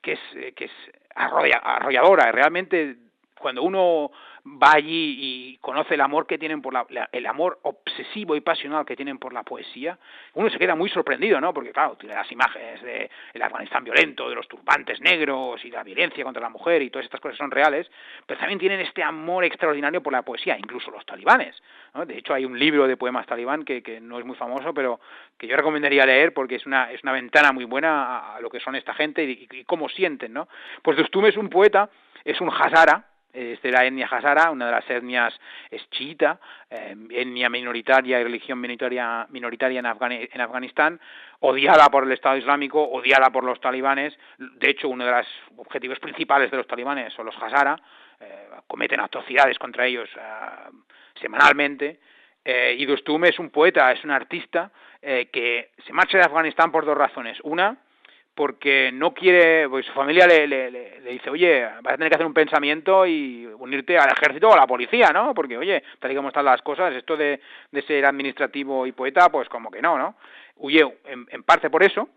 que 0.06 0.12
es, 0.12 0.20
eh, 0.36 0.52
que 0.52 0.66
es 0.66 0.70
arrolladora. 1.16 2.30
Realmente, 2.30 2.94
cuando 3.38 3.62
uno 3.62 4.10
va 4.46 4.72
allí 4.74 5.16
y 5.18 5.58
conoce 5.58 5.94
el 5.94 6.00
amor 6.00 6.26
que 6.26 6.38
tienen 6.38 6.62
por 6.62 6.72
la, 6.72 6.86
la, 6.90 7.08
el 7.12 7.26
amor 7.26 7.58
obsesivo 7.62 8.36
y 8.36 8.40
pasional 8.40 8.86
que 8.86 8.96
tienen 8.96 9.18
por 9.18 9.32
la 9.32 9.42
poesía, 9.42 9.98
uno 10.34 10.48
se 10.50 10.58
queda 10.58 10.74
muy 10.74 10.88
sorprendido, 10.88 11.40
¿no? 11.40 11.52
Porque 11.52 11.72
claro, 11.72 11.96
tiene 11.96 12.14
las 12.14 12.30
imágenes 12.30 12.82
de 12.82 13.10
el 13.34 13.42
Afganistán 13.42 13.84
violento, 13.84 14.28
de 14.28 14.36
los 14.36 14.46
turbantes 14.46 15.00
negros 15.00 15.64
y 15.64 15.70
la 15.70 15.82
violencia 15.82 16.24
contra 16.24 16.42
la 16.42 16.48
mujer 16.48 16.82
y 16.82 16.90
todas 16.90 17.04
estas 17.04 17.20
cosas 17.20 17.38
son 17.38 17.50
reales, 17.50 17.90
pero 18.24 18.38
también 18.38 18.58
tienen 18.58 18.80
este 18.80 19.02
amor 19.02 19.44
extraordinario 19.44 20.02
por 20.02 20.12
la 20.12 20.22
poesía, 20.22 20.56
incluso 20.58 20.90
los 20.90 21.04
talibanes. 21.04 21.60
¿no? 21.94 22.06
De 22.06 22.18
hecho, 22.18 22.34
hay 22.34 22.44
un 22.44 22.58
libro 22.58 22.86
de 22.86 22.96
poemas 22.96 23.26
talibán 23.26 23.64
que, 23.64 23.82
que 23.82 24.00
no 24.00 24.18
es 24.18 24.24
muy 24.24 24.36
famoso, 24.36 24.72
pero 24.72 25.00
que 25.36 25.46
yo 25.46 25.56
recomendaría 25.56 26.06
leer 26.06 26.32
porque 26.32 26.56
es 26.56 26.66
una, 26.66 26.90
es 26.92 27.02
una 27.02 27.12
ventana 27.12 27.52
muy 27.52 27.64
buena 27.64 28.34
a, 28.34 28.40
lo 28.40 28.50
que 28.50 28.60
son 28.60 28.76
esta 28.76 28.94
gente 28.94 29.24
y 29.24 29.64
cómo 29.64 29.88
sienten, 29.88 30.32
¿no? 30.32 30.48
Pues 30.82 30.96
Dostum 30.96 31.26
es 31.26 31.36
un 31.36 31.48
poeta, 31.48 31.90
es 32.24 32.40
un 32.40 32.50
hazara, 32.50 33.04
es 33.36 33.60
de 33.62 33.70
la 33.70 33.84
etnia 33.84 34.08
hazara, 34.10 34.50
una 34.50 34.66
de 34.66 34.72
las 34.72 34.88
etnias 34.90 35.38
es 35.70 35.88
chiita, 35.90 36.40
eh, 36.70 36.96
etnia 37.10 37.48
minoritaria 37.50 38.20
y 38.20 38.24
religión 38.24 38.60
minoritaria, 38.60 39.26
minoritaria 39.30 39.80
en, 39.80 39.86
Afgan 39.86 40.12
en, 40.12 40.40
Afganistán, 40.40 41.00
odiada 41.40 41.88
por 41.88 42.04
el 42.04 42.12
Estado 42.12 42.36
Islámico, 42.36 42.82
odiada 42.82 43.30
por 43.30 43.44
los 43.44 43.60
talibanes. 43.60 44.16
De 44.38 44.70
hecho, 44.70 44.88
uno 44.88 45.04
de 45.04 45.10
los 45.10 45.26
objetivos 45.56 45.98
principales 46.00 46.50
de 46.50 46.56
los 46.56 46.66
talibanes 46.66 47.12
son 47.12 47.26
los 47.26 47.36
hazara, 47.36 47.78
eh, 48.20 48.48
cometen 48.66 49.00
atrocidades 49.00 49.58
contra 49.58 49.86
ellos 49.86 50.08
eh, 50.16 50.70
semanalmente. 51.20 52.00
Eh, 52.48 52.76
y 52.78 52.86
Dostum 52.86 53.24
es 53.24 53.40
un 53.40 53.50
poeta, 53.50 53.90
es 53.90 54.04
un 54.04 54.12
artista 54.12 54.70
eh, 55.02 55.28
que 55.32 55.70
se 55.84 55.92
marcha 55.92 56.16
de 56.16 56.24
Afganistán 56.24 56.70
por 56.70 56.86
dos 56.86 56.96
razones. 56.96 57.36
Una, 57.42 57.76
porque 58.36 58.92
no 58.92 59.14
quiere, 59.14 59.66
pues 59.66 59.86
su 59.86 59.92
familia 59.92 60.26
le, 60.26 60.46
le, 60.46 60.70
le, 60.70 61.10
dice, 61.10 61.30
oye, 61.30 61.64
vas 61.82 61.94
a 61.94 61.96
tener 61.96 62.10
que 62.10 62.16
hacer 62.16 62.26
un 62.26 62.34
pensamiento 62.34 63.06
y 63.06 63.46
unirte 63.46 63.96
al 63.96 64.10
ejército 64.10 64.50
o 64.50 64.52
a 64.52 64.58
la 64.58 64.66
policía, 64.66 65.08
¿no? 65.10 65.32
Porque, 65.32 65.56
oye, 65.56 65.82
tal 65.98 66.12
y 66.12 66.14
como 66.16 66.28
están 66.28 66.44
las 66.44 66.60
cosas, 66.60 66.94
esto 66.94 67.16
de, 67.16 67.40
de 67.72 67.82
ser 67.82 68.04
administrativo 68.04 68.86
y 68.86 68.92
poeta, 68.92 69.30
pues 69.30 69.48
como 69.48 69.70
que 69.70 69.80
no, 69.80 69.96
¿no? 69.96 70.16
Huye 70.56 70.82
en, 71.06 71.26
en 71.30 71.42
parte 71.44 71.70
por 71.70 71.82
eso 71.82 72.10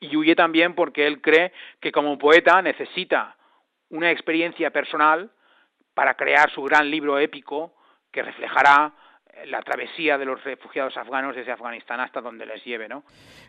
y 0.00 0.16
huye 0.16 0.34
también 0.34 0.74
porque 0.74 1.06
él 1.06 1.20
cree 1.20 1.52
que 1.80 1.92
como 1.92 2.18
poeta 2.18 2.60
necesita 2.60 3.36
una 3.90 4.10
experiencia 4.10 4.72
personal 4.72 5.30
para 5.94 6.14
crear 6.14 6.50
su 6.50 6.62
gran 6.64 6.90
libro 6.90 7.20
épico 7.20 7.72
que 8.10 8.22
reflejará 8.24 8.92
la 9.46 9.62
travesía 9.62 10.18
de 10.18 10.24
los 10.24 10.42
refugiados 10.44 10.96
afganos 10.96 11.34
desde 11.34 11.52
Afganistán 11.52 12.00
hasta 12.00 12.20
donde 12.20 12.46
les 12.46 12.64
lleve, 12.64 12.88
¿no? 12.88 13.02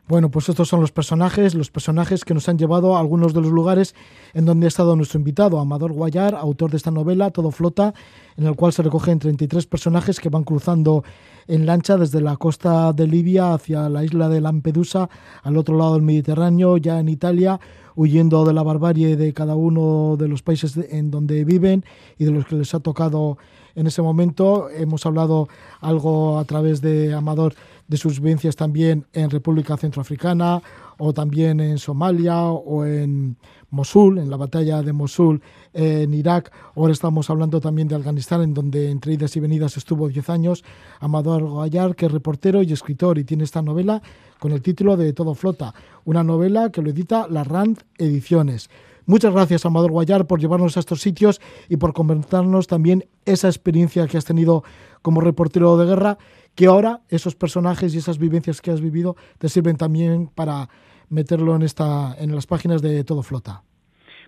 Bueno, 0.08 0.30
pues 0.30 0.50
estos 0.50 0.68
son 0.68 0.82
los 0.82 0.92
personajes, 0.92 1.56
los 1.56 1.70
personajes 1.70 2.26
que 2.26 2.34
nos 2.34 2.50
han 2.50 2.58
llevado 2.58 2.96
a 2.96 3.00
algunos 3.00 3.34
de 3.34 3.42
los 3.42 3.52
lugares 3.52 3.96
en 4.34 4.46
donde 4.46 4.66
ha 4.66 4.70
estado 4.70 4.96
nuestro 4.96 5.20
invitado, 5.20 5.60
Amador 5.60 5.92
Guayar, 5.92 6.36
autor 6.36 6.72
de 6.72 6.78
esta 6.78 6.92
novela, 6.92 7.32
Todo 7.32 7.52
Flota, 7.52 7.94
en 8.38 8.48
el 8.48 8.56
cual 8.56 8.74
se 8.74 8.82
recogen 8.82 9.20
33 9.20 9.68
personajes 9.68 10.20
que 10.20 10.30
van 10.30 10.44
cruzando 10.44 11.04
en 11.48 11.66
lancha 11.66 11.98
desde 11.98 12.22
la 12.22 12.38
costa 12.38 12.94
de 12.94 13.08
Libia 13.08 13.54
hacia 13.54 13.90
la 13.90 14.04
isla 14.04 14.30
de 14.30 14.42
Lampedusa, 14.42 15.10
al 15.44 15.58
otro 15.58 15.78
lado 15.78 15.94
del 15.94 16.04
Mediterráneo, 16.04 16.78
ya 16.78 17.00
en 17.00 17.10
Italia, 17.10 17.60
huyendo 17.96 18.46
de 18.46 18.54
la 18.54 18.64
barbarie 18.64 19.16
de 19.16 19.34
cada 19.34 19.56
uno 19.56 20.16
de 20.18 20.28
los 20.28 20.42
países 20.42 20.78
en 20.78 21.12
donde 21.12 21.44
viven 21.44 21.84
y 22.18 22.26
de 22.26 22.32
los 22.32 22.46
que 22.46 22.56
les 22.56 22.74
ha 22.74 22.80
tocado 22.80 23.38
en 23.76 23.88
ese 23.88 24.02
momento. 24.02 24.70
Hemos 24.70 25.06
hablado 25.06 25.48
algo 25.82 26.40
a 26.40 26.46
través 26.46 26.82
de 26.82 27.14
Amador 27.14 27.54
de 27.88 27.98
sus 27.98 28.20
vivencias 28.20 28.56
también 28.56 29.06
en 29.14 29.30
República 29.30 29.78
Centroafricana 29.78 30.62
o 30.98 31.14
también 31.14 31.60
en 31.60 31.78
Somalia 31.78 32.44
o 32.44 32.86
en 32.86 33.36
Mosul, 33.72 34.20
en 34.20 34.30
la 34.30 34.38
batalla 34.38 34.82
de 34.82 34.94
Mosul 34.94 35.42
en 35.74 36.14
Irak. 36.14 36.52
Ahora 36.76 36.94
estamos 36.94 37.30
hablando 37.30 37.60
también 37.60 37.88
de 37.88 37.96
Afganistán, 37.96 38.42
en 38.42 38.54
donde 38.54 38.90
entre 38.92 39.14
idas 39.14 39.36
y 39.36 39.40
venidas 39.40 39.76
estuvo 39.78 40.08
10 40.08 40.30
años. 40.30 40.64
Amador 41.00 41.44
Goyar, 41.44 41.96
que 41.96 42.06
es 42.06 42.12
reportero 42.12 42.62
y 42.62 42.72
escritor 42.72 43.18
y 43.18 43.24
tiene 43.24 43.44
esta 43.44 43.62
novela 43.62 44.02
con 44.40 44.52
el 44.52 44.62
título 44.62 44.96
de 44.96 45.14
Todo 45.14 45.36
Flota, 45.36 45.74
una 46.06 46.24
novela 46.24 46.70
que 46.70 46.82
lo 46.82 46.92
edita 46.92 47.28
la 47.30 47.44
Rand 47.44 47.80
Ediciones. 47.98 48.70
Muchas 49.06 49.34
gracias, 49.34 49.66
Amador 49.66 49.92
Guayar, 49.92 50.28
por 50.28 50.40
llevarnos 50.40 50.78
a 50.78 50.80
estos 50.80 51.02
sitios 51.02 51.42
y 51.70 51.78
por 51.78 51.94
comentarnos 51.94 52.68
también 52.68 53.06
esa 53.26 53.48
experiencia 53.48 54.08
que 54.08 54.18
has 54.18 54.26
tenido 54.26 54.64
como 55.02 55.22
reportero 55.22 55.78
de 55.78 55.86
guerra, 55.86 56.18
que 56.56 56.68
ahora 56.68 57.02
esos 57.10 57.36
personajes 57.36 57.94
y 57.94 57.98
esas 57.98 58.18
vivencias 58.18 58.62
que 58.62 58.72
has 58.72 58.82
vivido 58.82 59.16
te 59.38 59.50
sirven 59.50 59.78
también 59.78 60.28
para 60.28 60.70
meterlo 61.10 61.56
en, 61.56 61.64
esta, 61.64 62.16
en 62.18 62.34
las 62.34 62.48
páginas 62.48 62.82
de 62.82 63.04
Todo 63.04 63.24
Flota. 63.24 63.64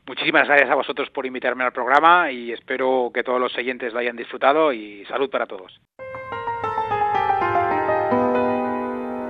Muchísimas 0.07 0.47
gracias 0.47 0.69
a 0.69 0.75
vosotros 0.75 1.09
por 1.09 1.25
invitarme 1.25 1.63
al 1.63 1.71
programa 1.71 2.31
y 2.31 2.51
espero 2.51 3.09
que 3.13 3.23
todos 3.23 3.39
los 3.39 3.55
oyentes 3.57 3.91
lo 3.91 3.99
hayan 3.99 4.15
disfrutado 4.15 4.71
y 4.71 5.03
salud 5.05 5.29
para 5.29 5.47
todos. 5.47 5.81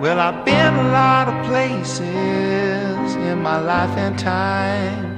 Well, 0.01 0.19
I've 0.19 0.43
been 0.43 0.75
a 0.75 0.91
lot 0.91 1.29
of 1.29 1.47
places 1.47 3.15
in 3.15 3.41
my 3.41 3.57
life 3.61 3.97
and 3.97 4.19
time. 4.19 5.14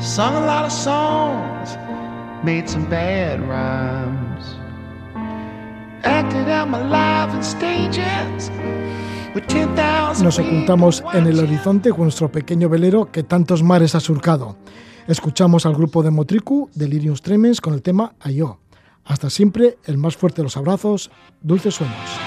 Sung 0.00 0.34
a 0.36 0.46
lot 0.46 0.64
of 0.64 0.72
songs, 0.72 1.76
made 2.44 2.68
some 2.68 2.84
bad 2.88 3.40
rhymes. 3.40 4.56
Acted 6.04 6.48
out 6.48 6.68
my 6.68 6.82
life 6.82 7.34
in 7.34 7.42
stages. 7.42 8.50
Nos 10.22 10.38
ocultamos 10.38 11.04
en 11.12 11.26
el 11.26 11.38
horizonte 11.38 11.90
con 11.90 12.04
nuestro 12.04 12.32
pequeño 12.32 12.70
velero 12.70 13.12
que 13.12 13.22
tantos 13.22 13.62
mares 13.62 13.94
ha 13.94 14.00
surcado. 14.00 14.56
Escuchamos 15.08 15.66
al 15.66 15.74
grupo 15.74 16.02
de 16.02 16.10
Motricu, 16.10 16.70
Delirium 16.74 17.16
Tremens, 17.16 17.60
con 17.60 17.74
el 17.74 17.82
tema 17.82 18.14
Ayo. 18.20 18.60
Hasta 19.04 19.28
siempre, 19.28 19.76
el 19.84 19.98
más 19.98 20.16
fuerte 20.16 20.38
de 20.38 20.44
los 20.44 20.56
abrazos, 20.56 21.10
dulces 21.42 21.74
sueños. 21.74 22.25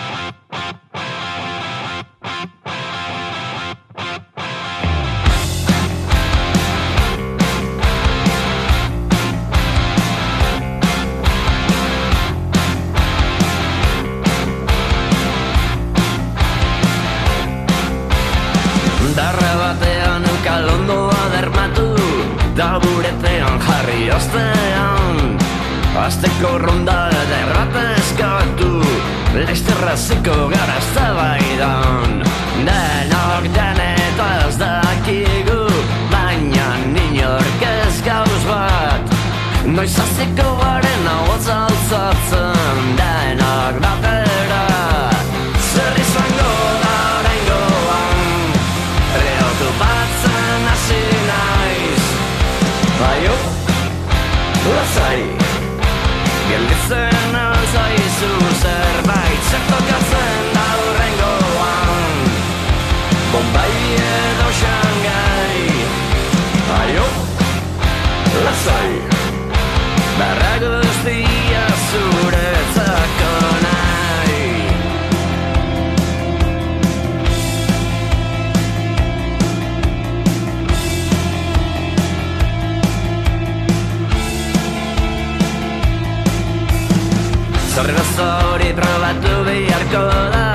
Zorrera 87.79 88.03
zori 88.17 88.73
probatu 88.75 89.35
beharko 89.47 90.01
da 90.33 90.47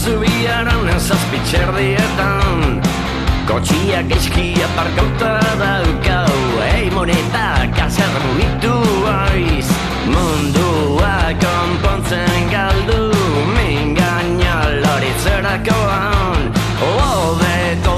Zubian 0.00 0.66
honen 0.66 0.98
zazpitzer 0.98 1.70
dietan 1.76 2.80
Kotxiak 3.46 4.10
eizkia 4.16 4.66
parkauta 4.74 5.30
daukau 5.60 6.40
Ei 6.66 6.90
moneta 6.90 7.46
kazer 7.76 8.18
mugitu 8.24 8.74
aiz. 9.12 9.70
Mundua 10.10 11.14
konpontzen 11.44 12.50
galdu 12.50 13.14
Mingaina 13.54 14.58
loritzerakoan. 14.82 16.50
Obeto 16.90 17.95